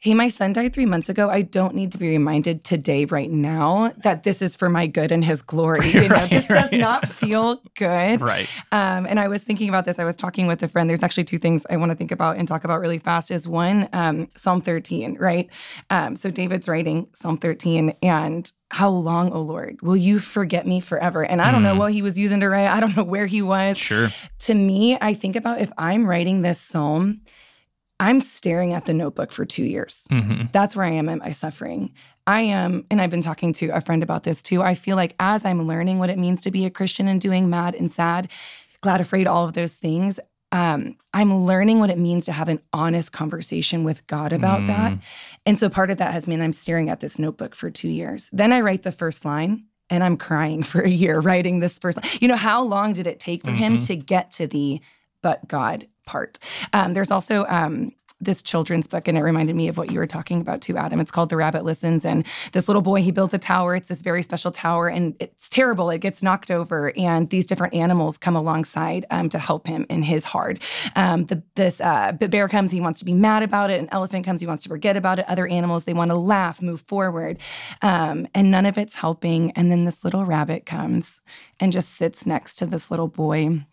hey, 0.00 0.14
my 0.14 0.28
son 0.28 0.52
died 0.52 0.72
three 0.72 0.86
months 0.86 1.08
ago. 1.08 1.28
I 1.28 1.42
don't 1.42 1.74
need 1.74 1.90
to 1.92 1.98
be 1.98 2.08
reminded 2.08 2.62
today, 2.62 3.04
right 3.04 3.30
now, 3.30 3.92
that 4.04 4.22
this 4.22 4.40
is 4.40 4.54
for 4.54 4.68
my 4.68 4.86
good 4.86 5.10
and 5.10 5.24
His 5.24 5.42
glory. 5.42 5.90
You 5.92 6.08
know, 6.08 6.14
Right, 6.14 6.30
this 6.30 6.46
does 6.46 6.70
not 6.72 7.08
feel 7.08 7.60
good. 7.76 8.20
Right. 8.20 8.48
Um, 8.70 9.06
and 9.06 9.18
I 9.18 9.26
was 9.28 9.42
thinking 9.42 9.68
about 9.68 9.84
this. 9.84 9.98
I 9.98 10.04
was 10.04 10.14
talking 10.16 10.46
with 10.46 10.62
a 10.62 10.68
friend. 10.68 10.88
There's 10.88 11.02
actually 11.02 11.24
two 11.24 11.38
things 11.38 11.66
I 11.68 11.76
want 11.76 11.90
to 11.90 11.96
think 11.96 12.12
about 12.12 12.36
and 12.36 12.46
talk 12.46 12.62
about 12.64 12.80
really 12.80 12.98
fast. 12.98 13.30
Is 13.32 13.48
one 13.48 13.88
um, 13.92 14.28
Psalm 14.36 14.60
13, 14.60 15.16
right? 15.18 15.48
Um, 15.90 16.14
so 16.14 16.30
David's 16.30 16.68
writing 16.68 17.08
Psalm 17.14 17.36
13, 17.38 17.94
and 18.02 18.50
how 18.70 18.90
long, 18.90 19.32
O 19.32 19.40
Lord, 19.40 19.80
will 19.82 19.96
you 19.96 20.18
forget 20.20 20.66
me 20.66 20.78
forever? 20.78 21.24
And 21.24 21.40
I 21.42 21.50
don't 21.50 21.62
know 21.62 21.74
Mm. 21.74 21.78
what 21.78 21.92
he 21.92 22.02
was 22.02 22.18
using 22.18 22.40
to 22.40 22.48
write. 22.48 22.68
I 22.68 22.80
don't 22.80 22.94
know 22.96 23.02
where 23.04 23.26
he 23.26 23.42
was. 23.42 23.76
Sure. 23.78 24.10
To 24.40 24.54
me, 24.54 24.96
I 25.00 25.14
think 25.14 25.34
about 25.36 25.60
if 25.60 25.72
I'm 25.78 26.06
writing 26.06 26.42
this 26.42 26.60
psalm, 26.60 27.22
I'm 28.00 28.20
staring 28.20 28.72
at 28.74 28.86
the 28.86 28.94
notebook 28.94 29.32
for 29.32 29.44
two 29.44 29.64
years. 29.64 30.06
hmm 30.10 30.42
That's 30.52 30.76
where 30.76 30.86
I 30.86 30.90
am 30.92 31.08
in 31.08 31.18
my 31.18 31.32
suffering. 31.32 31.92
I 32.26 32.42
am, 32.42 32.84
and 32.90 33.00
I've 33.00 33.10
been 33.10 33.22
talking 33.22 33.52
to 33.54 33.68
a 33.70 33.80
friend 33.80 34.02
about 34.02 34.22
this 34.24 34.42
too. 34.42 34.62
I 34.62 34.74
feel 34.74 34.96
like 34.96 35.14
as 35.18 35.44
I'm 35.44 35.66
learning 35.66 35.98
what 35.98 36.10
it 36.10 36.18
means 36.18 36.42
to 36.42 36.50
be 36.50 36.64
a 36.66 36.70
Christian 36.70 37.08
and 37.08 37.20
doing 37.20 37.48
mad 37.50 37.74
and 37.74 37.90
sad, 37.90 38.30
glad, 38.82 39.00
afraid, 39.00 39.26
all 39.26 39.44
of 39.46 39.54
those 39.54 39.74
things, 39.74 40.20
um, 40.52 40.96
I'm 41.12 41.34
learning 41.44 41.78
what 41.78 41.90
it 41.90 41.98
means 41.98 42.24
to 42.26 42.32
have 42.32 42.48
an 42.48 42.60
honest 42.72 43.12
conversation 43.12 43.82
with 43.84 44.06
God 44.06 44.32
about 44.32 44.66
that. 44.66 44.92
Mm. 44.92 45.00
And 45.46 45.58
so 45.58 45.68
part 45.68 45.90
of 45.90 45.98
that 45.98 46.12
has 46.12 46.26
been 46.26 46.40
I'm 46.40 46.52
staring 46.54 46.88
at 46.88 47.00
this 47.00 47.18
notebook 47.18 47.54
for 47.54 47.70
two 47.70 47.88
years. 47.88 48.30
Then 48.32 48.52
I 48.52 48.60
write 48.60 48.82
the 48.82 48.92
first 48.92 49.24
line 49.24 49.64
and 49.90 50.02
I'm 50.04 50.16
crying 50.16 50.62
for 50.70 50.80
a 50.80 50.88
year 50.88 51.20
writing 51.20 51.60
this 51.60 51.78
first 51.78 51.96
line. 52.02 52.10
You 52.20 52.28
know, 52.28 52.36
how 52.36 52.62
long 52.62 52.92
did 52.94 53.06
it 53.06 53.20
take 53.20 53.44
for 53.44 53.50
him 53.50 53.78
Mhm. 53.78 53.86
to 53.88 53.96
get 53.96 54.30
to 54.32 54.46
the 54.46 54.80
but 55.20 55.48
God 55.48 55.86
part? 56.08 56.38
Um, 56.72 56.94
there's 56.94 57.12
also 57.12 57.44
um, 57.48 57.92
this 58.20 58.42
children's 58.42 58.86
book, 58.86 59.06
and 59.06 59.16
it 59.16 59.22
reminded 59.22 59.54
me 59.54 59.68
of 59.68 59.78
what 59.78 59.92
you 59.92 59.98
were 59.98 60.06
talking 60.06 60.40
about 60.40 60.60
too, 60.60 60.76
Adam. 60.76 60.98
It's 60.98 61.10
called 61.10 61.28
The 61.28 61.36
Rabbit 61.36 61.64
Listens. 61.64 62.04
And 62.04 62.26
this 62.52 62.66
little 62.68 62.82
boy, 62.82 63.00
he 63.02 63.12
builds 63.12 63.32
a 63.34 63.38
tower. 63.38 63.76
It's 63.76 63.88
this 63.88 64.02
very 64.02 64.22
special 64.22 64.50
tower, 64.50 64.88
and 64.88 65.14
it's 65.20 65.48
terrible. 65.48 65.88
It 65.90 66.00
gets 66.00 66.22
knocked 66.22 66.50
over, 66.50 66.92
and 66.96 67.30
these 67.30 67.46
different 67.46 67.74
animals 67.74 68.18
come 68.18 68.34
alongside 68.34 69.06
um, 69.10 69.28
to 69.28 69.38
help 69.38 69.66
him 69.66 69.86
in 69.88 70.02
his 70.02 70.24
hard. 70.24 70.62
Um, 70.96 71.26
the, 71.26 71.42
this 71.54 71.80
uh, 71.80 72.12
bear 72.12 72.48
comes, 72.48 72.70
he 72.72 72.80
wants 72.80 72.98
to 72.98 73.04
be 73.04 73.14
mad 73.14 73.42
about 73.42 73.70
it. 73.70 73.80
An 73.80 73.88
elephant 73.92 74.24
comes, 74.24 74.40
he 74.40 74.46
wants 74.46 74.64
to 74.64 74.68
forget 74.68 74.96
about 74.96 75.20
it. 75.20 75.28
Other 75.28 75.46
animals, 75.46 75.84
they 75.84 75.94
want 75.94 76.10
to 76.10 76.16
laugh, 76.16 76.60
move 76.60 76.80
forward, 76.80 77.38
um, 77.82 78.26
and 78.34 78.50
none 78.50 78.66
of 78.66 78.76
it's 78.78 78.96
helping. 78.96 79.52
And 79.52 79.70
then 79.70 79.84
this 79.84 80.02
little 80.02 80.24
rabbit 80.24 80.66
comes 80.66 81.20
and 81.60 81.72
just 81.72 81.94
sits 81.94 82.26
next 82.26 82.56
to 82.56 82.66
this 82.66 82.90
little 82.90 83.08
boy 83.08 83.64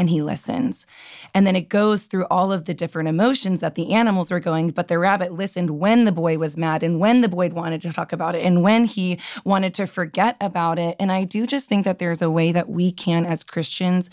and 0.00 0.08
he 0.08 0.22
listens. 0.22 0.86
And 1.34 1.46
then 1.46 1.54
it 1.54 1.68
goes 1.68 2.04
through 2.04 2.24
all 2.30 2.50
of 2.52 2.64
the 2.64 2.72
different 2.72 3.10
emotions 3.10 3.60
that 3.60 3.74
the 3.74 3.92
animals 3.92 4.30
were 4.30 4.40
going, 4.40 4.70
but 4.70 4.88
the 4.88 4.98
rabbit 4.98 5.30
listened 5.30 5.78
when 5.78 6.06
the 6.06 6.10
boy 6.10 6.38
was 6.38 6.56
mad 6.56 6.82
and 6.82 6.98
when 6.98 7.20
the 7.20 7.28
boy 7.28 7.50
wanted 7.50 7.82
to 7.82 7.92
talk 7.92 8.10
about 8.10 8.34
it 8.34 8.42
and 8.42 8.62
when 8.62 8.86
he 8.86 9.20
wanted 9.44 9.74
to 9.74 9.86
forget 9.86 10.38
about 10.40 10.78
it. 10.78 10.96
And 10.98 11.12
I 11.12 11.24
do 11.24 11.46
just 11.46 11.66
think 11.66 11.84
that 11.84 11.98
there's 11.98 12.22
a 12.22 12.30
way 12.30 12.50
that 12.50 12.70
we 12.70 12.90
can, 12.90 13.26
as 13.26 13.44
Christians, 13.44 14.08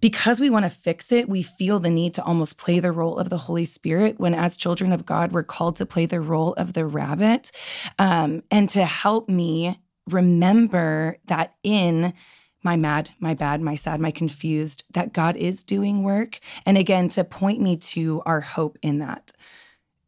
because 0.00 0.40
we 0.40 0.50
want 0.50 0.64
to 0.64 0.70
fix 0.70 1.12
it, 1.12 1.28
we 1.28 1.44
feel 1.44 1.78
the 1.78 1.90
need 1.90 2.12
to 2.14 2.24
almost 2.24 2.58
play 2.58 2.80
the 2.80 2.90
role 2.90 3.16
of 3.16 3.30
the 3.30 3.38
Holy 3.38 3.64
Spirit 3.64 4.18
when, 4.18 4.34
as 4.34 4.56
children 4.56 4.90
of 4.90 5.06
God, 5.06 5.30
we're 5.30 5.44
called 5.44 5.76
to 5.76 5.86
play 5.86 6.06
the 6.06 6.20
role 6.20 6.54
of 6.54 6.72
the 6.72 6.86
rabbit 6.86 7.52
um, 8.00 8.42
and 8.50 8.68
to 8.70 8.84
help 8.84 9.28
me 9.28 9.78
remember 10.08 11.18
that 11.26 11.54
in 11.62 12.14
my 12.62 12.76
mad, 12.76 13.10
my 13.18 13.34
bad, 13.34 13.60
my 13.60 13.74
sad, 13.74 14.00
my 14.00 14.10
confused, 14.10 14.84
that 14.92 15.12
God 15.12 15.36
is 15.36 15.62
doing 15.62 16.02
work. 16.02 16.40
And 16.66 16.76
again, 16.76 17.08
to 17.10 17.24
point 17.24 17.60
me 17.60 17.76
to 17.76 18.22
our 18.26 18.40
hope 18.40 18.78
in 18.82 18.98
that 18.98 19.32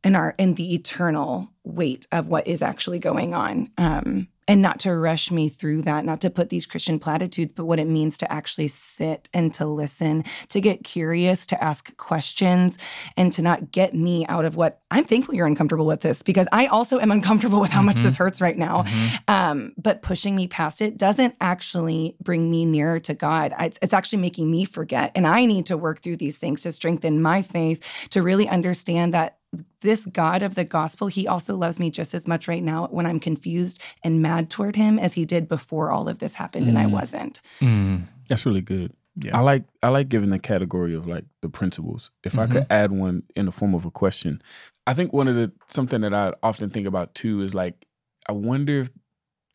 and 0.04 0.16
our 0.16 0.34
in 0.38 0.54
the 0.54 0.74
eternal 0.74 1.50
weight 1.64 2.06
of 2.12 2.28
what 2.28 2.46
is 2.46 2.62
actually 2.62 2.98
going 2.98 3.34
on. 3.34 3.70
Um, 3.78 4.28
and 4.52 4.60
not 4.60 4.78
to 4.80 4.94
rush 4.94 5.30
me 5.30 5.48
through 5.48 5.80
that, 5.80 6.04
not 6.04 6.20
to 6.20 6.28
put 6.28 6.50
these 6.50 6.66
Christian 6.66 6.98
platitudes, 6.98 7.52
but 7.56 7.64
what 7.64 7.78
it 7.78 7.86
means 7.88 8.18
to 8.18 8.30
actually 8.30 8.68
sit 8.68 9.28
and 9.32 9.54
to 9.54 9.64
listen, 9.64 10.24
to 10.50 10.60
get 10.60 10.84
curious, 10.84 11.46
to 11.46 11.64
ask 11.64 11.96
questions, 11.96 12.76
and 13.16 13.32
to 13.32 13.40
not 13.40 13.72
get 13.72 13.94
me 13.94 14.26
out 14.26 14.44
of 14.44 14.54
what 14.54 14.82
I'm 14.90 15.04
thankful 15.04 15.34
you're 15.34 15.46
uncomfortable 15.46 15.86
with 15.86 16.02
this 16.02 16.20
because 16.22 16.46
I 16.52 16.66
also 16.66 16.98
am 17.00 17.10
uncomfortable 17.10 17.60
with 17.62 17.70
how 17.70 17.80
much 17.80 17.96
Mhm. 17.96 18.02
this 18.02 18.16
hurts 18.18 18.42
right 18.42 18.58
now. 18.58 18.82
Mhm. 18.82 19.30
Um, 19.30 19.72
but 19.78 20.02
pushing 20.02 20.36
me 20.36 20.46
past 20.48 20.82
it 20.82 20.98
doesn't 20.98 21.34
actually 21.40 22.16
bring 22.22 22.50
me 22.50 22.66
nearer 22.66 23.00
to 23.00 23.14
God. 23.14 23.54
It's, 23.58 23.78
it's 23.80 23.94
actually 23.94 24.18
making 24.18 24.50
me 24.50 24.66
forget. 24.66 25.12
And 25.14 25.26
I 25.26 25.46
need 25.46 25.64
to 25.66 25.78
work 25.78 26.02
through 26.02 26.16
these 26.18 26.36
things 26.36 26.60
to 26.62 26.72
strengthen 26.72 27.22
my 27.22 27.40
faith, 27.40 27.82
to 28.10 28.22
really 28.22 28.48
understand 28.48 29.14
that 29.14 29.38
this 29.82 30.06
God 30.06 30.42
of 30.42 30.54
the 30.54 30.64
gospel, 30.64 31.08
he 31.08 31.26
also 31.28 31.56
loves 31.56 31.78
me 31.78 31.90
just 31.90 32.14
as 32.14 32.26
much 32.26 32.48
right 32.48 32.62
now 32.62 32.86
when 32.90 33.04
I'm 33.06 33.20
confused 33.20 33.80
and 34.02 34.22
mad 34.22 34.48
toward 34.48 34.76
him 34.76 34.98
as 34.98 35.14
he 35.14 35.24
did 35.24 35.48
before 35.48 35.90
all 35.90 36.08
of 36.08 36.18
this 36.20 36.34
happened 36.34 36.68
and 36.68 36.78
I 36.78 36.84
Mm. 36.86 36.92
wasn't. 36.92 37.40
Mm. 37.60 38.04
That's 38.28 38.46
really 38.46 38.62
good. 38.62 38.92
Yeah. 39.16 39.36
I 39.36 39.40
like 39.40 39.64
I 39.82 39.88
like 39.90 40.08
giving 40.08 40.30
the 40.30 40.38
category 40.38 40.94
of 40.94 41.06
like 41.06 41.24
the 41.42 41.50
principles. 41.50 42.10
If 42.24 42.38
I 42.38 42.46
could 42.46 42.66
add 42.70 42.92
one 42.92 43.24
in 43.36 43.44
the 43.44 43.52
form 43.52 43.74
of 43.74 43.84
a 43.84 43.90
question, 43.90 44.40
I 44.86 44.94
think 44.94 45.12
one 45.12 45.28
of 45.28 45.34
the 45.36 45.52
something 45.66 46.00
that 46.00 46.14
I 46.14 46.32
often 46.42 46.70
think 46.70 46.86
about 46.86 47.14
too 47.14 47.42
is 47.42 47.54
like 47.54 47.86
I 48.26 48.32
wonder 48.32 48.80
if 48.80 48.90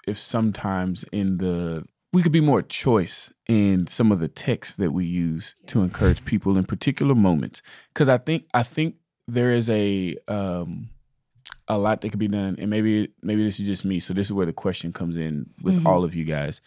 if 0.08 0.20
sometimes 0.20 1.06
in 1.12 1.40
the 1.40 1.86
we 2.14 2.22
could 2.22 2.32
be 2.32 2.40
more 2.40 2.62
choice 2.62 3.34
in 3.50 3.88
some 3.88 4.12
of 4.12 4.20
the 4.20 4.28
texts 4.28 4.76
that 4.76 4.92
we 4.92 5.06
use 5.06 5.56
to 5.68 5.82
encourage 5.82 6.24
people 6.24 6.56
in 6.56 6.64
particular 6.64 7.16
moments 7.16 7.64
because 7.96 8.10
I 8.10 8.20
think 8.20 8.46
I 8.54 8.62
think 8.62 8.96
there 9.28 9.52
is 9.52 9.70
a 9.70 10.16
um 10.28 10.90
a 11.68 11.78
lot 11.78 12.02
that 12.02 12.10
could 12.10 12.20
be 12.20 12.28
done 12.30 12.56
and 12.60 12.70
maybe 12.70 13.10
maybe 13.22 13.44
this 13.44 13.60
is 13.60 13.66
just 13.68 13.84
me 13.86 14.00
so 14.00 14.14
this 14.14 14.28
is 14.28 14.34
where 14.34 14.46
the 14.46 14.54
question 14.54 14.94
comes 14.94 15.18
in 15.18 15.50
with 15.62 15.80
Mhm. 15.82 15.86
all 15.86 16.04
of 16.04 16.16
you 16.16 16.24
guys 16.24 16.62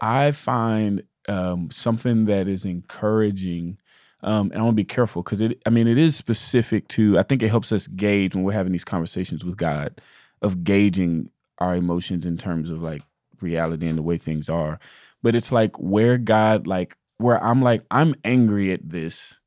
I 0.00 0.32
find 0.32 1.04
um, 1.28 1.70
something 1.70 2.24
that 2.24 2.48
is 2.48 2.64
encouraging, 2.64 3.78
um, 4.24 4.50
and 4.50 4.58
I 4.60 4.62
want 4.62 4.72
to 4.72 4.82
be 4.82 4.84
careful 4.84 5.22
because 5.22 5.40
it. 5.40 5.62
I 5.64 5.70
mean, 5.70 5.86
it 5.86 5.96
is 5.96 6.16
specific 6.16 6.88
to. 6.88 7.16
I 7.20 7.22
think 7.22 7.40
it 7.40 7.48
helps 7.50 7.70
us 7.70 7.86
gauge 7.86 8.34
when 8.34 8.42
we're 8.42 8.50
having 8.52 8.72
these 8.72 8.82
conversations 8.82 9.44
with 9.44 9.56
God, 9.56 10.00
of 10.40 10.64
gauging 10.64 11.30
our 11.58 11.76
emotions 11.76 12.26
in 12.26 12.36
terms 12.36 12.68
of 12.68 12.82
like 12.82 13.02
reality 13.40 13.86
and 13.86 13.96
the 13.96 14.02
way 14.02 14.16
things 14.18 14.48
are. 14.48 14.80
But 15.22 15.36
it's 15.36 15.52
like 15.52 15.78
where 15.78 16.18
God, 16.18 16.66
like 16.66 16.96
where 17.18 17.40
I'm 17.40 17.62
like 17.62 17.84
I'm 17.92 18.16
angry 18.24 18.72
at 18.72 18.90
this, 18.90 19.38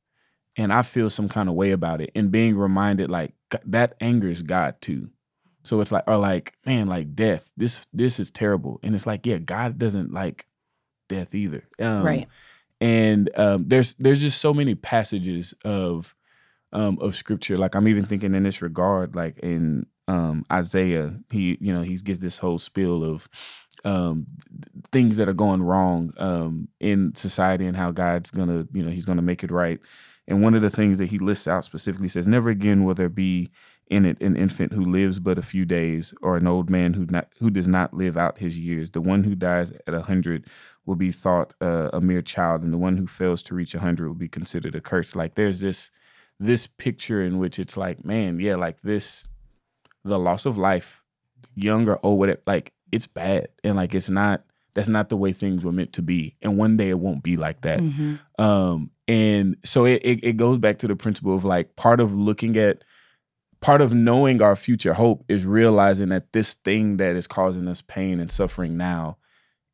and 0.57 0.71
I 0.71 0.81
feel 0.81 1.09
some 1.09 1.29
kind 1.29 1.49
of 1.49 1.55
way 1.55 1.71
about 1.71 2.01
it, 2.01 2.11
and 2.15 2.31
being 2.31 2.55
reminded 2.55 3.09
like 3.09 3.33
that 3.65 3.95
angers 3.99 4.41
God 4.41 4.81
too. 4.81 5.09
So 5.63 5.81
it's 5.81 5.91
like, 5.91 6.03
or 6.07 6.17
like, 6.17 6.53
man, 6.65 6.87
like 6.87 7.15
death. 7.15 7.49
This 7.57 7.85
this 7.91 8.19
is 8.19 8.31
terrible, 8.31 8.79
and 8.83 8.95
it's 8.95 9.07
like, 9.07 9.25
yeah, 9.25 9.37
God 9.37 9.77
doesn't 9.77 10.13
like 10.13 10.47
death 11.09 11.33
either. 11.33 11.63
Um, 11.79 12.03
right. 12.03 12.27
And 12.81 13.29
um, 13.35 13.65
there's 13.67 13.95
there's 13.95 14.21
just 14.21 14.39
so 14.39 14.53
many 14.53 14.75
passages 14.75 15.53
of 15.63 16.15
um, 16.71 16.99
of 16.99 17.15
scripture. 17.15 17.57
Like 17.57 17.75
I'm 17.75 17.87
even 17.87 18.05
thinking 18.05 18.35
in 18.35 18.43
this 18.43 18.61
regard, 18.61 19.15
like 19.15 19.39
in 19.39 19.87
um, 20.07 20.45
Isaiah, 20.51 21.17
he 21.31 21.57
you 21.59 21.73
know 21.73 21.81
he 21.81 21.95
gives 21.97 22.21
this 22.21 22.37
whole 22.37 22.59
spiel 22.59 23.03
of 23.03 23.27
um, 23.83 24.27
things 24.91 25.17
that 25.17 25.29
are 25.29 25.33
going 25.33 25.63
wrong 25.63 26.13
um, 26.17 26.67
in 26.79 27.15
society 27.15 27.65
and 27.65 27.77
how 27.77 27.91
God's 27.91 28.29
gonna 28.29 28.67
you 28.73 28.83
know 28.83 28.91
he's 28.91 29.05
gonna 29.05 29.21
make 29.21 29.43
it 29.43 29.51
right. 29.51 29.79
And 30.27 30.41
one 30.41 30.55
of 30.55 30.61
the 30.61 30.69
things 30.71 30.97
that 30.97 31.07
he 31.07 31.19
lists 31.19 31.47
out 31.47 31.65
specifically 31.65 32.07
says, 32.07 32.27
Never 32.27 32.49
again 32.49 32.83
will 32.83 32.95
there 32.95 33.09
be 33.09 33.51
in 33.87 34.05
it 34.05 34.19
an 34.21 34.35
infant 34.35 34.71
who 34.71 34.83
lives 34.83 35.19
but 35.19 35.37
a 35.37 35.43
few 35.43 35.65
days, 35.65 36.13
or 36.21 36.37
an 36.37 36.47
old 36.47 36.69
man 36.69 36.93
who 36.93 37.05
not 37.09 37.27
who 37.39 37.51
does 37.51 37.67
not 37.67 37.93
live 37.93 38.17
out 38.17 38.39
his 38.39 38.57
years. 38.57 38.89
The 38.91 39.01
one 39.01 39.23
who 39.23 39.35
dies 39.35 39.71
at 39.85 39.93
a 39.93 40.01
hundred 40.01 40.47
will 40.85 40.95
be 40.95 41.11
thought 41.11 41.53
uh, 41.61 41.89
a 41.93 42.01
mere 42.01 42.23
child, 42.23 42.63
and 42.63 42.73
the 42.73 42.79
one 42.79 42.97
who 42.97 43.05
fails 43.05 43.43
to 43.43 43.55
reach 43.55 43.75
a 43.75 43.79
hundred 43.79 44.07
will 44.07 44.15
be 44.15 44.27
considered 44.27 44.73
a 44.75 44.81
curse. 44.81 45.15
Like 45.15 45.35
there's 45.35 45.61
this 45.61 45.91
this 46.39 46.65
picture 46.67 47.21
in 47.21 47.37
which 47.37 47.59
it's 47.59 47.77
like, 47.77 48.03
man, 48.03 48.39
yeah, 48.39 48.55
like 48.55 48.81
this, 48.81 49.27
the 50.03 50.17
loss 50.19 50.45
of 50.45 50.57
life, 50.57 51.03
young 51.53 51.87
or 51.87 51.99
old, 52.03 52.17
whatever, 52.19 52.41
like 52.47 52.73
it's 52.91 53.07
bad, 53.07 53.49
and 53.63 53.75
like 53.75 53.93
it's 53.93 54.09
not. 54.09 54.43
That's 54.73 54.89
not 54.89 55.07
the 55.07 55.15
way 55.15 55.31
things 55.31 55.63
were 55.63 55.71
meant 55.71 55.93
to 55.93 56.01
be, 56.01 56.35
and 56.41 56.57
one 56.57 56.75
day 56.75 56.89
it 56.89 56.99
won't 56.99 57.23
be 57.23 57.37
like 57.37 57.61
that. 57.61 57.79
Mhm. 57.79 58.19
Um, 58.37 58.91
and 59.07 59.55
so 59.63 59.85
it, 59.85 60.01
it 60.03 60.23
it 60.23 60.37
goes 60.37 60.57
back 60.57 60.77
to 60.79 60.87
the 60.87 60.95
principle 60.95 61.35
of 61.35 61.43
like 61.43 61.75
part 61.75 61.99
of 61.99 62.13
looking 62.13 62.57
at 62.57 62.83
part 63.61 63.81
of 63.81 63.93
knowing 63.93 64.41
our 64.41 64.55
future 64.55 64.93
hope 64.93 65.23
is 65.27 65.45
realizing 65.45 66.09
that 66.09 66.33
this 66.33 66.53
thing 66.55 66.97
that 66.97 67.15
is 67.15 67.27
causing 67.27 67.67
us 67.67 67.81
pain 67.81 68.19
and 68.19 68.31
suffering 68.31 68.77
now 68.77 69.17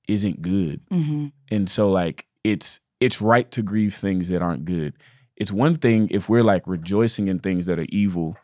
isn't 0.07 0.41
good. 0.41 0.81
Mhm. 0.89 1.31
And 1.49 1.69
so 1.69 1.89
like 1.89 2.25
it's 2.43 2.79
it's 2.99 3.21
right 3.21 3.49
to 3.51 3.61
grieve 3.61 3.95
things 3.95 4.29
that 4.29 4.41
aren't 4.41 4.65
good. 4.65 4.93
It's 5.35 5.51
one 5.51 5.77
thing 5.77 6.07
if 6.11 6.29
we're 6.29 6.43
like 6.43 6.67
rejoicing 6.67 7.27
in 7.27 7.39
things 7.39 7.65
that 7.65 7.79
are 7.79 7.87
evil 7.89 8.37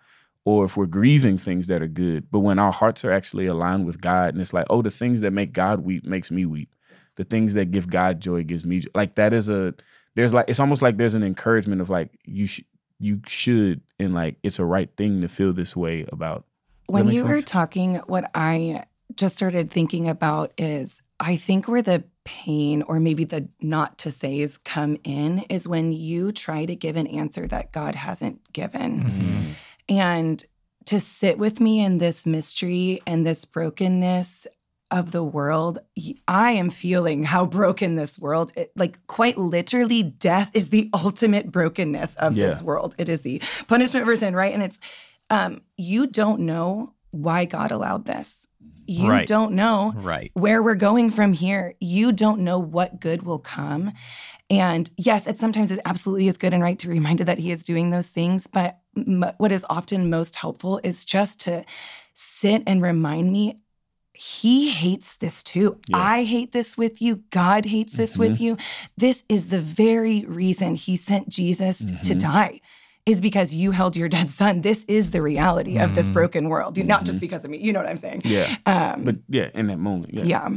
or 0.45 0.65
if 0.65 0.75
we're 0.77 0.85
grieving 0.85 1.37
things 1.37 1.67
that 1.67 1.81
are 1.81 1.87
good. 1.87 2.31
But 2.31 2.39
when 2.39 2.57
our 2.57 2.71
hearts 2.71 3.03
are 3.05 3.11
actually 3.11 3.45
aligned 3.45 3.85
with 3.85 4.01
God 4.01 4.29
and 4.33 4.41
it's 4.41 4.53
like, 4.53 4.65
oh, 4.69 4.81
the 4.81 4.89
things 4.89 5.21
that 5.21 5.31
make 5.31 5.53
God 5.53 5.81
weep 5.81 6.05
makes 6.05 6.31
me 6.31 6.45
weep. 6.45 6.73
The 7.17 7.23
things 7.23 7.53
that 7.53 7.71
give 7.71 7.89
God 7.89 8.19
joy 8.19 8.43
gives 8.43 8.65
me 8.65 8.79
joy. 8.79 8.89
Like 8.95 9.15
that 9.15 9.33
is 9.33 9.49
a 9.49 9.73
there's 10.17 10.33
like 10.33 10.49
it's 10.49 10.59
almost 10.59 10.81
like 10.81 10.97
there's 10.97 11.13
an 11.13 11.23
encouragement 11.23 11.79
of 11.79 11.89
like 11.91 12.09
you 12.25 12.47
should 12.47 12.65
you 12.99 13.21
should 13.27 13.81
and 13.99 14.15
like 14.15 14.35
it's 14.41 14.57
a 14.57 14.65
right 14.65 14.89
thing 14.97 15.21
to 15.21 15.27
feel 15.27 15.53
this 15.53 15.75
way 15.75 16.05
about 16.11 16.43
When 16.87 17.05
make 17.05 17.15
you 17.15 17.23
were 17.23 17.43
talking, 17.43 17.95
what 18.07 18.31
I 18.33 18.85
just 19.15 19.35
started 19.35 19.69
thinking 19.69 20.09
about 20.09 20.53
is 20.57 21.01
I 21.19 21.35
think 21.35 21.67
where 21.67 21.83
the 21.83 22.03
pain 22.25 22.81
or 22.81 22.99
maybe 22.99 23.25
the 23.25 23.47
not 23.61 23.99
to 23.99 24.11
says 24.11 24.57
come 24.57 24.97
in 25.03 25.45
is 25.49 25.67
when 25.67 25.91
you 25.91 26.31
try 26.31 26.65
to 26.65 26.75
give 26.75 26.95
an 26.95 27.07
answer 27.07 27.47
that 27.47 27.71
God 27.71 27.93
hasn't 27.93 28.51
given. 28.51 29.03
Mhm. 29.03 29.95
And 29.95 30.45
to 30.85 30.99
sit 30.99 31.37
with 31.37 31.59
me 31.59 31.79
in 31.79 31.99
this 31.99 32.25
mystery 32.25 33.01
and 33.05 33.25
this 33.25 33.45
brokenness 33.45 34.47
of 34.91 35.11
the 35.11 35.23
world, 35.23 35.79
I 36.27 36.51
am 36.51 36.69
feeling 36.69 37.23
how 37.23 37.45
broken 37.45 37.95
this 37.95 38.17
world, 38.17 38.53
it, 38.55 38.71
like 38.75 39.05
quite 39.07 39.37
literally, 39.37 40.03
death 40.03 40.51
is 40.53 40.69
the 40.69 40.89
ultimate 40.93 41.51
brokenness 41.51 42.15
of 42.15 42.35
this 42.35 42.61
world. 42.61 42.95
It 42.97 43.09
is 43.09 43.21
the 43.21 43.41
punishment 43.67 44.05
for 44.05 44.15
sin, 44.15 44.35
right? 44.35 44.53
And 44.53 44.63
it's, 44.63 44.79
um, 45.29 45.61
you 45.75 46.07
don't 46.07 46.41
know 46.41 46.93
why 47.11 47.45
God 47.45 47.71
allowed 47.71 48.05
this. 48.05 48.47
You 48.85 49.09
Right. 49.09 49.27
don't 49.27 49.51
know 49.53 49.91
Right. 49.97 50.31
where 50.33 50.63
we're 50.63 50.75
going 50.75 51.11
from 51.11 51.33
here. 51.33 51.75
You 51.81 52.13
don't 52.13 52.41
know 52.41 52.57
what 52.57 53.01
good 53.01 53.23
will 53.23 53.39
come. 53.39 53.91
And 54.49 54.89
yes, 54.95 55.27
it 55.27 55.37
sometimes 55.37 55.71
it 55.71 55.79
absolutely 55.83 56.29
is 56.29 56.37
good 56.37 56.53
and 56.53 56.63
right 56.63 56.79
to 56.79 56.89
remind 56.89 57.19
that 57.19 57.37
he 57.37 57.51
is 57.51 57.65
doing 57.65 57.89
those 57.89 58.07
things. 58.07 58.47
But 58.47 58.79
m- 58.95 59.25
what 59.39 59.51
is 59.51 59.65
often 59.69 60.09
most 60.09 60.37
helpful 60.37 60.79
is 60.85 61.03
just 61.03 61.41
to 61.41 61.65
sit 62.13 62.63
and 62.65 62.81
remind 62.81 63.33
me 63.33 63.59
he 64.17 64.69
hates 64.69 65.15
this 65.17 65.43
too. 65.43 65.77
Yeah. 65.87 65.97
I 65.97 66.23
hate 66.23 66.51
this 66.51 66.75
with 66.77 67.01
you. 67.01 67.23
God 67.29 67.65
hates 67.65 67.93
this 67.93 68.17
with 68.17 68.41
you. 68.41 68.57
This 68.97 69.23
is 69.29 69.49
the 69.49 69.59
very 69.61 70.25
reason 70.25 70.73
he 70.75 70.97
sent 70.97 71.29
Jesus 71.29 71.77
to 71.79 72.15
Mhm. 72.15 72.19
die. 72.19 72.61
Is 73.05 73.21
because 73.21 73.53
you 73.53 73.71
held 73.71 73.95
your 73.95 74.09
dead 74.09 74.29
son. 74.29 74.61
This 74.61 74.83
is 74.85 75.11
the 75.11 75.21
reality 75.21 75.77
of 75.77 75.95
this 75.95 76.09
Mhm. 76.09 76.13
broken 76.13 76.49
world. 76.49 76.77
Not 76.83 77.05
just 77.05 77.21
because 77.21 77.45
of 77.45 77.51
me. 77.51 77.57
You 77.57 77.71
know 77.71 77.79
what 77.79 77.87
I'm 77.87 77.95
saying? 77.95 78.23
yeah. 78.25 78.57
Um, 78.65 79.03
But 79.05 79.17
yeah, 79.29 79.49
in 79.53 79.67
that 79.67 79.77
moment, 79.79 80.13
yeah. 80.13 80.23
yeah. 80.25 80.49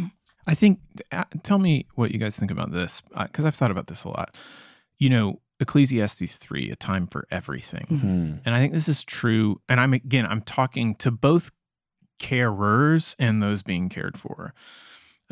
I 0.49 0.55
think, 0.55 0.81
uh, 1.13 1.25
tell 1.45 1.59
me 1.61 1.87
what 1.95 2.11
you 2.11 2.19
guys 2.19 2.37
think 2.37 2.51
about 2.51 2.73
this, 2.73 3.03
because 3.17 3.45
I've 3.45 3.55
thought 3.55 3.71
about 3.71 3.87
this 3.87 4.03
a 4.03 4.09
lot. 4.09 4.35
You 4.99 5.11
know, 5.11 5.41
Ecclesiastes 5.61 6.39
3, 6.39 6.71
a 6.71 6.77
time 6.77 7.07
for 7.07 7.29
everything. 7.31 7.87
Mhm. 7.89 8.41
And 8.45 8.55
I 8.55 8.59
think 8.59 8.73
this 8.73 8.89
is 8.89 9.05
true. 9.05 9.61
And 9.69 9.79
I'm, 9.79 9.93
again, 9.93 10.27
I'm 10.27 10.41
talking 10.41 10.95
to 10.97 11.11
both 11.13 11.53
carers 12.21 13.17
and 13.19 13.43
those 13.43 13.63
being 13.65 13.89
cared 13.89 14.17
for. 14.17 14.55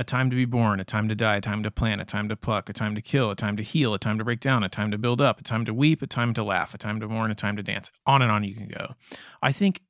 A 0.01 0.05
time 0.05 0.31
to 0.31 0.37
be 0.37 0.45
born, 0.45 0.79
a 0.81 0.85
time 0.85 1.09
to 1.09 1.15
die, 1.15 1.37
a 1.37 1.41
time 1.41 1.63
to 1.65 1.71
plant, 1.73 2.01
a 2.01 2.05
time 2.05 2.29
to 2.29 2.37
pluck, 2.37 2.69
a 2.69 2.73
time 2.73 2.95
to 2.95 3.03
kill, 3.03 3.31
a 3.33 3.37
time 3.37 3.57
to 3.57 3.63
heal, 3.65 3.93
a 3.95 3.99
time 3.99 4.17
to 4.19 4.25
break 4.25 4.39
down, 4.41 4.63
a 4.63 4.69
time 4.69 4.91
to 4.93 4.99
build 4.99 5.21
up, 5.21 5.41
a 5.41 5.43
time 5.43 5.65
to 5.65 5.75
weep, 5.75 6.03
a 6.03 6.07
time 6.07 6.33
to 6.35 6.43
laugh, 6.45 6.73
a 6.73 6.79
time 6.79 7.01
to 7.01 7.09
mourn, 7.09 7.31
a 7.33 7.35
time 7.35 7.57
to 7.57 7.63
dance. 7.65 7.91
On 8.07 8.23
and 8.23 8.31
on 8.31 8.45
you 8.45 8.55
can 8.55 8.69
go. 8.69 8.95
I 9.43 9.51
think 9.51 9.81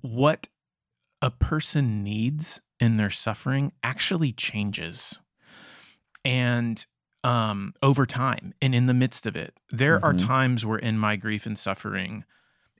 what 0.00 0.48
a 1.22 1.30
person 1.30 2.02
needs 2.02 2.60
in 2.80 2.96
their 2.96 3.10
suffering 3.10 3.72
actually 3.84 4.32
changes. 4.32 5.20
And 6.24 6.84
um, 7.22 7.74
over 7.82 8.06
time 8.06 8.52
and 8.60 8.74
in 8.74 8.86
the 8.86 8.94
midst 8.94 9.26
of 9.26 9.36
it, 9.36 9.58
there 9.70 10.04
are 10.04 10.12
Mhm. 10.12 10.26
times 10.26 10.66
where 10.66 10.78
in 10.78 10.98
my 10.98 11.16
grief 11.16 11.46
and 11.46 11.58
suffering, 11.58 12.24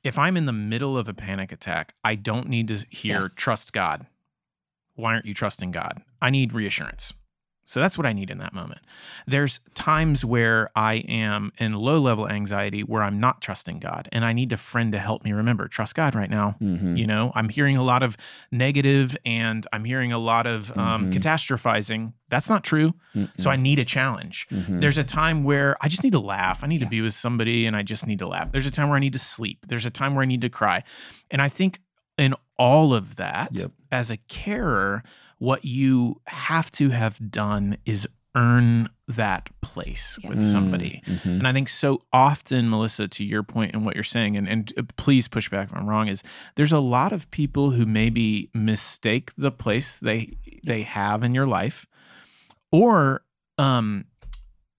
if 0.04 0.18
I'm 0.18 0.36
in 0.36 0.46
the 0.46 0.52
middle 0.52 0.96
of 0.96 1.08
a 1.08 1.14
panic 1.14 1.50
attack, 1.50 1.94
I 2.04 2.14
don't 2.14 2.48
need 2.48 2.68
to 2.68 2.84
hear 2.90 3.22
Yes. 3.22 3.34
trust 3.34 3.72
God. 3.72 4.06
Why 4.94 5.14
aren't 5.14 5.26
you 5.26 5.34
trusting 5.34 5.72
God? 5.72 6.02
I 6.22 6.30
need 6.30 6.52
reassurance. 6.52 7.14
So 7.66 7.80
that's 7.80 7.96
what 7.96 8.06
I 8.06 8.12
need 8.12 8.30
in 8.30 8.38
that 8.38 8.52
moment. 8.52 8.80
There's 9.26 9.60
times 9.74 10.24
where 10.24 10.68
I 10.76 10.94
am 11.08 11.50
in 11.58 11.72
low 11.74 11.98
level 11.98 12.28
anxiety 12.28 12.82
where 12.82 13.02
I'm 13.02 13.18
not 13.18 13.40
trusting 13.40 13.78
God 13.78 14.08
and 14.12 14.24
I 14.24 14.32
need 14.34 14.52
a 14.52 14.56
friend 14.56 14.92
to 14.92 14.98
help 14.98 15.24
me 15.24 15.32
remember 15.32 15.66
trust 15.68 15.94
God 15.94 16.14
right 16.14 16.28
now. 16.30 16.56
Mhm. 16.60 16.98
You 16.98 17.06
know, 17.06 17.32
I'm 17.34 17.48
hearing 17.48 17.76
a 17.76 17.82
lot 17.82 18.02
of 18.02 18.16
negative 18.52 19.16
and 19.24 19.66
I'm 19.72 19.84
hearing 19.84 20.12
a 20.12 20.18
lot 20.18 20.46
of 20.46 20.76
um, 20.76 21.10
Mhm. 21.10 21.14
catastrophizing. 21.14 22.12
That's 22.28 22.48
not 22.50 22.64
true. 22.64 22.94
So 23.38 23.50
I 23.50 23.56
need 23.56 23.78
a 23.78 23.84
challenge. 23.84 24.46
Mhm. 24.50 24.80
There's 24.80 24.98
a 24.98 25.04
time 25.04 25.44
where 25.44 25.76
I 25.80 25.88
just 25.88 26.02
need 26.02 26.12
to 26.12 26.18
laugh. 26.20 26.64
I 26.64 26.66
need 26.66 26.80
Yeah. 26.80 26.86
to 26.86 26.90
be 26.90 27.00
with 27.00 27.14
somebody 27.14 27.64
and 27.66 27.76
I 27.76 27.82
just 27.82 28.06
need 28.06 28.18
to 28.18 28.26
laugh. 28.26 28.50
There's 28.52 28.66
a 28.66 28.70
time 28.70 28.88
where 28.88 28.96
I 28.96 29.00
need 29.00 29.12
to 29.12 29.18
sleep. 29.18 29.66
There's 29.68 29.86
a 29.86 29.90
time 29.90 30.14
where 30.14 30.22
I 30.22 30.26
need 30.26 30.40
to 30.40 30.48
cry. 30.48 30.82
And 31.30 31.40
I 31.40 31.48
think 31.48 31.80
in 32.18 32.34
all 32.58 32.94
of 32.94 33.16
that, 33.16 33.50
Yep. 33.52 33.72
as 33.90 34.10
a 34.10 34.16
carer, 34.16 35.02
what 35.38 35.64
you 35.64 36.20
have 36.28 36.70
to 36.72 36.90
have 36.90 37.30
done 37.30 37.76
is 37.84 38.06
earn 38.36 38.88
that 39.06 39.48
place 39.60 40.18
with 40.24 40.38
Yes. 40.38 40.50
somebody. 40.50 41.02
Mhm. 41.06 41.38
And 41.38 41.46
I 41.48 41.52
think 41.52 41.68
so 41.68 42.02
often, 42.12 42.68
Melissa, 42.68 43.06
to 43.06 43.24
your 43.24 43.42
point 43.44 43.72
and 43.74 43.84
what 43.84 43.94
you're 43.94 44.02
saying, 44.02 44.36
and, 44.36 44.48
and 44.48 44.72
uh, 44.76 44.82
please 44.96 45.28
push 45.28 45.48
back 45.48 45.68
if 45.70 45.76
I'm 45.76 45.86
wrong, 45.86 46.08
is 46.08 46.22
there's 46.56 46.72
a 46.72 46.80
lot 46.80 47.12
of 47.12 47.30
people 47.30 47.70
who 47.72 47.86
maybe 47.86 48.50
mistake 48.54 49.32
the 49.36 49.52
place 49.52 49.98
they 49.98 50.36
they 50.64 50.82
have 50.82 51.22
in 51.22 51.34
your 51.34 51.46
life, 51.46 51.86
or 52.72 53.22
um, 53.58 54.06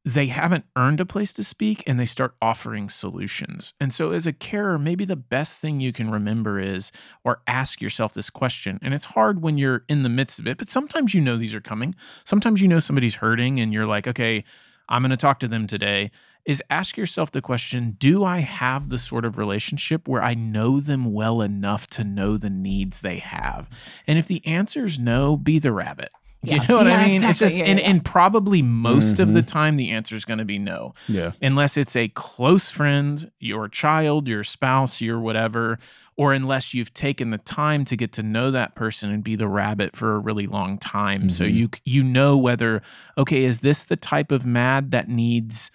they 0.05 0.27
haven't 0.27 0.65
earned 0.75 1.01
a 1.01 1.05
place 1.05 1.33
to 1.33 1.43
speak 1.43 1.83
and 1.87 1.99
they 1.99 2.05
start 2.05 2.35
offering 2.39 2.89
solutions. 2.89 3.73
And 3.79 3.91
so, 3.91 4.11
as 4.11 4.27
a 4.27 4.33
carer, 4.33 4.77
maybe 4.77 5.03
the 5.03 5.15
best 5.15 5.59
thing 5.59 5.79
you 5.79 5.91
can 5.91 6.11
remember 6.11 6.59
is, 6.59 6.91
or 7.23 7.41
ask 7.47 7.81
yourself 7.81 8.13
this 8.13 8.29
question. 8.29 8.77
And 8.83 8.93
it's 8.93 9.05
hard 9.05 9.41
when 9.41 9.57
you're 9.57 9.83
in 9.89 10.03
the 10.03 10.09
midst 10.09 10.37
of 10.37 10.47
it, 10.47 10.59
but 10.59 10.69
sometimes 10.69 11.15
you 11.15 11.21
know 11.21 11.37
these 11.37 11.55
are 11.55 11.61
coming. 11.61 11.95
Sometimes 12.23 12.61
you 12.61 12.67
know 12.67 12.79
somebody's 12.79 13.15
hurting 13.15 13.59
and 13.59 13.73
you're 13.73 13.87
like, 13.87 14.07
okay, 14.07 14.43
I'm 14.87 15.01
going 15.01 15.09
to 15.09 15.17
talk 15.17 15.39
to 15.39 15.47
them 15.47 15.65
today. 15.65 16.11
Is 16.45 16.61
ask 16.69 16.95
yourself 16.95 17.31
the 17.31 17.41
question 17.41 17.95
Do 17.97 18.23
I 18.23 18.39
have 18.41 18.89
the 18.89 18.99
sort 18.99 19.25
of 19.25 19.39
relationship 19.39 20.07
where 20.07 20.21
I 20.21 20.35
know 20.35 20.79
them 20.79 21.11
well 21.11 21.41
enough 21.41 21.87
to 21.87 22.03
know 22.03 22.37
the 22.37 22.51
needs 22.51 23.01
they 23.01 23.17
have? 23.17 23.67
And 24.05 24.19
if 24.19 24.27
the 24.27 24.45
answer 24.45 24.85
is 24.85 24.99
no, 24.99 25.35
be 25.35 25.57
the 25.57 25.71
rabbit. 25.71 26.11
You 26.51 26.59
know 26.67 26.77
what 26.77 26.87
Yeah, 26.87 26.97
I 26.99 27.07
mean? 27.07 27.23
It's 27.23 27.39
just, 27.39 27.57
Yeah, 27.57 27.65
and, 27.65 27.79
yeah. 27.79 27.89
and 27.89 28.03
probably 28.05 28.61
most 28.61 29.19
of 29.19 29.33
the 29.33 29.41
Mhm. 29.41 29.47
time, 29.47 29.75
the 29.77 29.91
answer 29.91 30.15
is 30.15 30.25
going 30.25 30.39
to 30.39 30.45
be 30.45 30.59
no 30.59 30.93
yeah. 31.07 31.31
unless 31.41 31.77
it's 31.77 31.95
a 31.95 32.07
close 32.09 32.69
friend, 32.69 33.31
your 33.39 33.67
child, 33.67 34.27
your 34.27 34.43
spouse, 34.43 35.01
your 35.01 35.19
whatever, 35.19 35.77
or 36.17 36.33
unless 36.33 36.73
you've 36.73 36.93
taken 36.93 37.31
the 37.31 37.37
time 37.39 37.83
to 37.85 37.95
get 37.97 38.11
to 38.13 38.23
know 38.23 38.51
that 38.51 38.75
person 38.75 39.11
and 39.11 39.23
be 39.23 39.35
the 39.35 39.47
rabbit 39.47 39.95
for 39.95 40.15
a 40.15 40.19
really 40.19 40.47
long 40.47 40.77
time. 40.77 41.29
So 41.29 41.43
Mhm. 41.43 41.53
you 41.53 41.69
you 41.83 42.03
know 42.03 42.37
whether 42.37 42.81
okay, 43.17 43.43
is 43.43 43.59
this 43.59 43.83
the 43.83 43.97
type 43.97 44.31
of 44.31 44.45
mad 44.45 44.91
that 44.91 45.09
needs 45.09 45.71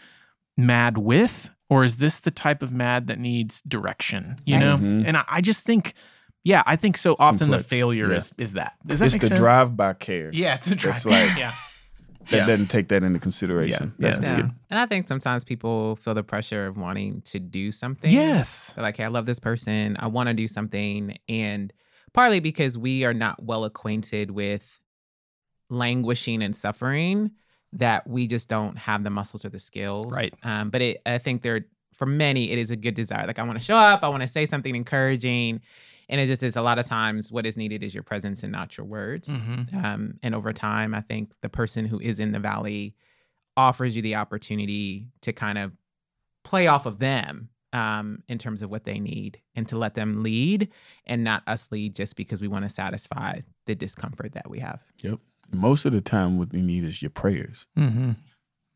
mad 0.56 0.98
with, 0.98 1.50
or 1.68 1.84
is 1.84 1.98
this 1.98 2.20
the 2.20 2.30
type 2.30 2.62
of 2.62 2.72
mad 2.72 3.06
that 3.06 3.18
needs 3.18 3.62
direction? 3.62 4.36
You 4.44 4.56
Right. 4.56 4.60
know, 4.64 4.76
Mhm. 4.78 5.04
and 5.06 5.16
I, 5.16 5.24
I 5.28 5.40
just 5.40 5.64
think, 5.64 5.94
yeah, 6.44 6.62
I 6.66 6.76
think 6.76 6.96
so 6.96 7.16
often 7.18 7.50
the 7.50 7.58
failure 7.58 8.10
Yeah. 8.10 8.18
is 8.18 8.32
is 8.38 8.52
that. 8.54 8.74
Does 8.86 8.98
that 9.00 9.06
It's 9.06 9.14
make 9.14 9.22
the 9.22 9.28
sense? 9.28 9.40
drive 9.40 9.76
by 9.76 9.92
care. 9.94 10.30
Yeah, 10.32 10.54
it's 10.54 10.70
a 10.70 10.74
drive. 10.74 10.96
It's 10.96 11.06
like- 11.06 11.36
yeah. 11.38 11.52
That 12.30 12.36
Yeah. 12.36 12.46
doesn't 12.46 12.68
take 12.68 12.88
that 12.88 13.02
into 13.02 13.18
consideration. 13.18 13.94
Yeah. 13.98 14.10
That's 14.12 14.30
Yeah. 14.30 14.36
good. 14.36 14.50
And 14.70 14.78
I 14.78 14.86
think 14.86 15.08
sometimes 15.08 15.42
people 15.42 15.96
feel 15.96 16.14
the 16.14 16.22
pressure 16.22 16.66
of 16.66 16.76
wanting 16.76 17.22
to 17.22 17.38
do 17.40 17.72
something. 17.72 18.10
Yes. 18.10 18.72
They're 18.76 18.84
like, 18.84 18.96
hey, 18.98 19.04
I 19.04 19.08
love 19.08 19.26
this 19.26 19.40
person. 19.40 19.96
I 19.98 20.06
want 20.06 20.28
to 20.28 20.34
do 20.34 20.46
something. 20.46 21.16
And 21.28 21.72
partly 22.12 22.38
because 22.40 22.76
we 22.78 23.04
are 23.04 23.14
not 23.14 23.42
well 23.42 23.64
acquainted 23.64 24.30
with 24.30 24.80
languishing 25.70 26.42
and 26.42 26.54
suffering, 26.54 27.32
that 27.72 28.06
we 28.08 28.26
just 28.26 28.48
don't 28.48 28.76
have 28.78 29.04
the 29.04 29.10
muscles 29.10 29.44
or 29.44 29.48
the 29.48 29.58
skills. 29.58 30.12
Right. 30.14 30.32
Um, 30.42 30.70
but 30.70 30.82
it, 30.82 31.02
I 31.06 31.18
think 31.18 31.42
there, 31.42 31.66
for 31.94 32.06
many, 32.06 32.50
it 32.50 32.58
is 32.58 32.70
a 32.70 32.76
good 32.76 32.94
desire. 32.94 33.26
Like, 33.26 33.38
I 33.38 33.44
want 33.44 33.58
to 33.58 33.64
show 33.64 33.76
up, 33.76 34.02
I 34.02 34.08
want 34.08 34.22
to 34.22 34.26
say 34.28 34.46
something 34.46 34.74
encouraging. 34.74 35.60
And 36.10 36.20
it 36.20 36.26
just 36.26 36.42
is 36.42 36.56
a 36.56 36.62
lot 36.62 36.78
of 36.78 36.84
times 36.86 37.32
what 37.32 37.46
is 37.46 37.56
needed 37.56 37.82
is 37.82 37.94
your 37.94 38.02
presence 38.02 38.42
and 38.42 38.52
not 38.52 38.76
your 38.76 38.84
words. 38.86 39.28
Mhm. 39.28 39.72
Um, 39.82 40.18
and 40.22 40.34
over 40.34 40.52
time, 40.52 40.94
I 40.94 41.00
think 41.00 41.32
the 41.40 41.48
person 41.48 41.86
who 41.86 41.98
is 42.00 42.20
in 42.20 42.32
the 42.32 42.40
valley 42.40 42.94
offers 43.56 43.96
you 43.96 44.02
the 44.02 44.16
opportunity 44.16 45.06
to 45.22 45.32
kind 45.32 45.56
of 45.56 45.72
play 46.44 46.66
off 46.66 46.84
of 46.86 46.98
them 46.98 47.48
um, 47.72 48.22
in 48.28 48.36
terms 48.38 48.62
of 48.62 48.70
what 48.70 48.84
they 48.84 48.98
need 48.98 49.40
and 49.54 49.68
to 49.68 49.78
let 49.78 49.94
them 49.94 50.22
lead 50.24 50.68
and 51.06 51.22
not 51.22 51.42
us 51.46 51.70
lead 51.70 51.94
just 51.94 52.16
because 52.16 52.40
we 52.40 52.48
want 52.48 52.64
to 52.64 52.68
satisfy 52.68 53.40
the 53.66 53.74
discomfort 53.76 54.32
that 54.32 54.50
we 54.50 54.58
have. 54.58 54.82
Yep. 55.02 55.20
Most 55.52 55.84
of 55.84 55.92
the 55.92 56.00
time, 56.00 56.36
what 56.38 56.52
you 56.52 56.62
need 56.62 56.82
is 56.84 57.00
your 57.02 57.10
prayers. 57.10 57.66
Mm-hmm. 57.78 58.12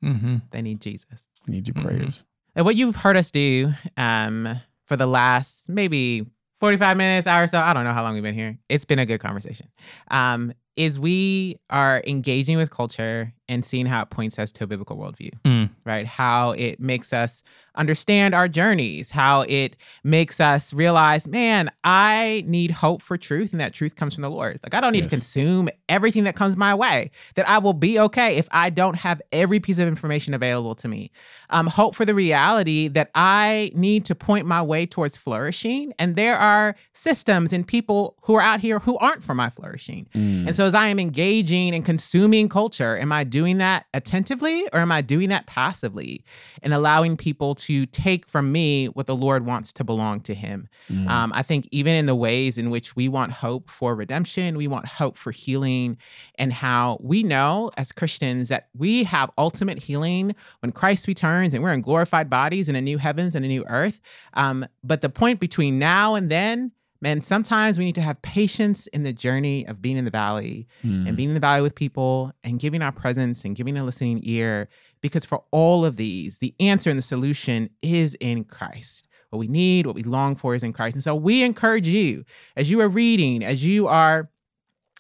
Mm-hmm. 0.05 0.37
They 0.53 0.63
need 0.63 0.81
Jesus. 0.81 1.29
You 1.47 1.55
need 1.55 1.67
your 1.67 1.75
Mhm. 1.75 1.83
prayers. 1.85 2.23
And 2.55 2.65
what 2.65 2.77
you've 2.77 2.97
heard 2.97 3.17
us 3.17 3.31
do 3.33 3.73
um, 3.97 4.61
for 4.87 4.97
the 4.97 5.07
last 5.07 5.69
maybe 5.69 6.27
45 6.65 6.97
minutes, 6.97 7.27
hour 7.27 7.47
so, 7.47 7.59
I 7.61 7.75
don't 7.75 7.85
know 7.85 7.93
how 7.93 8.03
long 8.03 8.15
we've 8.15 8.23
been 8.23 8.33
here. 8.33 8.57
It's 8.71 8.87
been 8.87 8.99
a 8.99 9.05
good 9.05 9.21
conversation. 9.21 9.69
Um, 10.11 10.55
is 10.77 10.99
we 10.99 11.59
are 11.71 12.03
engaging 12.07 12.57
with 12.57 12.71
culture 12.71 13.33
and 13.47 13.65
seeing 13.65 13.85
how 13.85 14.01
it 14.01 14.09
points 14.09 14.39
us 14.39 14.51
to 14.51 14.65
a 14.65 14.67
biblical 14.67 14.97
worldview, 14.97 15.31
Mm. 15.45 15.69
right? 15.85 16.07
How 16.07 16.53
it 16.53 16.81
makes 16.81 17.13
us 17.13 17.43
understand 17.77 18.35
our 18.35 18.49
journeys, 18.49 19.11
how 19.11 19.43
it 19.43 19.77
makes 20.03 20.41
us 20.41 20.73
realize, 20.73 21.29
man, 21.29 21.71
I 21.85 22.43
need 22.47 22.71
hope 22.71 23.03
for 23.03 23.19
truth, 23.19 23.53
and 23.53 23.61
that 23.61 23.75
truth 23.75 23.97
comes 23.97 24.15
from 24.15 24.23
the 24.23 24.31
Lord. 24.31 24.61
Like, 24.63 24.73
I 24.73 24.81
don't 24.81 24.93
need 24.93 25.01
Yes. 25.03 25.11
to 25.11 25.17
consume 25.17 25.69
everything 25.91 26.25
that 26.25 26.37
comes 26.37 26.57
my 26.57 26.75
way, 26.75 27.11
that 27.35 27.47
I 27.47 27.59
will 27.59 27.75
be 27.75 27.99
okay 28.01 28.37
if 28.37 28.49
I 28.51 28.71
don't 28.71 28.97
have 28.97 29.21
every 29.31 29.61
piece 29.61 29.79
of 29.79 29.89
information 29.89 30.33
available 30.33 30.75
to 30.77 30.89
me. 30.89 31.11
Um, 31.51 31.67
hope 31.67 31.95
for 31.95 32.07
the 32.07 32.15
reality 32.15 32.89
that 32.89 33.11
I 33.15 33.73
need 33.75 34.07
to 34.07 34.15
point 34.15 34.47
my 34.47 34.63
way 34.63 34.87
towards 34.87 35.19
flourishing, 35.19 35.93
and 35.99 36.17
there 36.17 36.39
are 36.39 36.77
systems 36.95 37.53
and 37.53 37.67
people 37.67 38.17
who 38.23 38.35
are 38.37 38.41
out 38.43 38.61
here 38.61 38.79
who 38.79 38.97
aren't 38.99 39.23
for 39.23 39.35
my 39.35 39.51
flourishing. 39.51 40.07
Mm. 40.15 40.47
And 40.47 40.57
so, 40.57 40.64
as 40.65 40.75
I 40.75 40.89
am 40.89 40.99
engaging 40.99 41.75
and 41.75 41.85
consuming 41.85 42.49
culture, 42.49 42.99
am 42.99 43.13
I 43.13 43.25
doing 43.25 43.59
that 43.59 43.87
attentively 43.95 44.69
or 44.73 44.81
am 44.81 44.93
I 44.93 45.01
doing 45.01 45.29
that 45.29 45.47
passively 45.47 46.25
and 46.63 46.75
allowing 46.75 47.17
people 47.17 47.55
to 47.57 47.87
take 47.87 48.29
from 48.29 48.53
me 48.53 48.87
what 48.87 49.07
the 49.07 49.17
Lord 49.17 49.47
wants 49.47 49.73
to 49.75 49.85
belong 49.85 50.21
to 50.23 50.35
Him? 50.35 50.69
Mm. 50.91 51.09
Um, 51.09 51.33
I 51.35 51.43
think 51.43 51.69
even 51.71 51.95
in 51.95 52.07
the 52.07 52.15
ways 52.15 52.59
in 52.59 52.71
which 52.71 52.97
we 52.97 53.09
want 53.09 53.33
hope 53.33 53.71
for 53.71 53.95
redemption, 53.95 54.57
we 54.57 54.67
want 54.67 54.87
hope 54.87 55.17
for 55.17 55.31
healing, 55.31 55.97
and 56.37 56.53
how 56.53 56.99
we 57.01 57.23
know 57.23 57.71
as 57.77 57.93
Christians 57.93 58.49
that 58.49 58.69
we 58.77 59.05
have 59.05 59.31
ultimate 59.39 59.79
healing 59.79 60.35
when 60.61 60.73
Christ 60.73 61.07
returns 61.07 61.55
and 61.55 61.63
we're 61.63 61.73
in 61.73 61.83
glorified 61.83 62.29
bodies 62.29 62.69
in 62.69 62.77
a 62.77 62.81
new 62.81 62.99
heavens 62.99 63.35
and 63.35 63.45
a 63.45 63.49
new 63.49 63.65
earth. 63.69 64.01
Um, 64.35 64.67
but 64.83 65.01
the 65.01 65.09
point 65.09 65.41
between 65.41 65.79
now 65.79 66.15
and 66.15 66.31
then, 66.31 66.73
man, 67.01 67.21
sometimes 67.21 67.79
we 67.79 67.85
need 67.85 67.95
to 67.97 68.01
have 68.03 68.21
patience 68.23 68.87
in 68.89 69.03
the 69.03 69.13
journey 69.13 69.67
of 69.67 69.83
being 69.83 69.97
in 69.97 70.05
the 70.05 70.11
valley 70.11 70.67
Mm. 70.83 71.07
and 71.09 71.17
being 71.17 71.29
in 71.31 71.35
the 71.35 71.41
valley 71.41 71.61
with 71.63 71.75
people 71.75 72.33
and 72.43 72.59
giving 72.59 72.81
our 72.83 72.93
presence 72.93 73.45
and 73.45 73.55
giving 73.57 73.77
a 73.77 73.85
listening 73.85 74.21
ear. 74.23 74.69
Because 75.03 75.25
for 75.25 75.45
all 75.51 75.85
of 75.85 75.97
these, 75.97 76.39
the 76.39 76.55
answer 76.61 76.89
and 76.89 76.99
the 76.99 77.03
solution 77.03 77.69
is 77.83 78.15
in 78.21 78.45
Christ. 78.45 79.07
What 79.31 79.39
we 79.39 79.49
need, 79.49 79.87
what 79.87 79.95
we 79.97 80.03
long 80.03 80.35
for 80.37 80.55
is 80.55 80.63
in 80.63 80.73
Christ. 80.73 80.95
And 80.95 81.03
so 81.05 81.15
we 81.15 81.43
encourage 81.43 81.87
you 81.89 82.25
as 82.57 82.71
you 82.71 82.81
are 82.81 82.89
reading, 82.89 83.45
as 83.45 83.65
you 83.65 83.87
are 83.87 84.31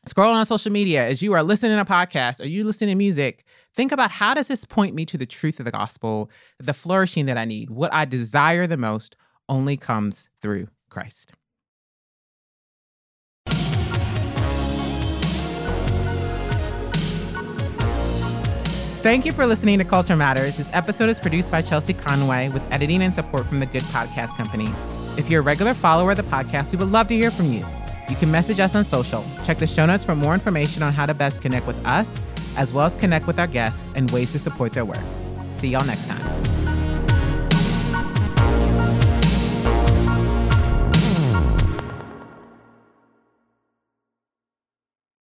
scrolling 0.07 0.35
on 0.35 0.45
social 0.45 0.73
media, 0.73 1.07
as 1.07 1.23
you 1.23 1.33
are 1.33 1.43
listening 1.43 1.77
to 1.77 1.81
a 1.81 1.85
podcast, 1.87 2.41
or 2.41 2.47
you 2.47 2.65
listening 2.65 2.91
to 2.91 2.95
music, 2.97 3.45
think 3.73 3.91
about 3.93 4.11
how 4.11 4.35
does 4.35 4.49
this 4.49 4.65
point 4.67 4.95
me 4.95 5.07
to 5.07 5.17
the 5.17 5.25
truth 5.25 5.59
of 5.59 5.65
the 5.65 5.71
gospel, 5.71 6.31
the 6.59 6.75
flourishing 6.75 7.25
that 7.27 7.39
I 7.39 7.47
need, 7.47 7.71
what 7.71 7.95
I 7.95 8.05
desire 8.05 8.67
the 8.67 8.77
most 8.77 9.17
only 9.49 9.77
comes 9.79 10.29
through 10.43 10.69
Christ. 10.91 11.33
Thank 19.05 19.27
you 19.27 19.33
for 19.33 19.45
listening 19.45 19.77
to 19.81 19.85
Culture 19.85 20.17
Matters. 20.17 20.57
This 20.57 20.71
episode 20.73 21.11
is 21.11 21.21
produced 21.21 21.51
by 21.51 21.61
Chelsea 21.61 21.93
Conway 21.93 22.49
with 22.49 22.63
editing 22.73 23.03
and 23.03 23.15
support 23.15 23.45
from 23.47 23.61
the 23.61 23.67
Good 23.67 23.83
Podcast 23.83 24.35
Company. 24.35 24.67
If 25.19 25.29
you're 25.29 25.41
a 25.41 25.45
regular 25.45 25.75
follower 25.75 26.13
of 26.13 26.17
the 26.17 26.23
podcast, 26.23 26.73
we 26.73 26.79
would 26.79 26.89
love 26.91 27.09
to 27.09 27.15
hear 27.15 27.31
from 27.31 27.53
you. 27.53 27.67
You 28.09 28.17
can 28.17 28.31
message 28.31 28.61
us 28.61 28.75
on 28.75 28.83
social. 28.83 29.23
Check 29.45 29.59
the 29.59 29.67
show 29.67 29.85
notes 29.85 30.05
for 30.05 30.15
more 30.15 30.33
information 30.33 30.83
on 30.83 30.95
how 30.95 31.05
to 31.05 31.13
best 31.13 31.43
connect 31.43 31.67
with 31.67 31.77
us, 31.85 32.19
as 32.57 32.73
well 32.73 32.87
as 32.87 32.97
connect 32.97 33.27
with 33.27 33.39
our 33.39 33.47
guests 33.47 33.91
and 33.95 34.11
ways 34.11 34.33
to 34.33 34.39
support 34.39 34.73
their 34.73 34.87
work. 34.87 35.05
See 35.53 35.69
y'all 35.69 35.85
next 35.85 36.07
time. 36.07 36.64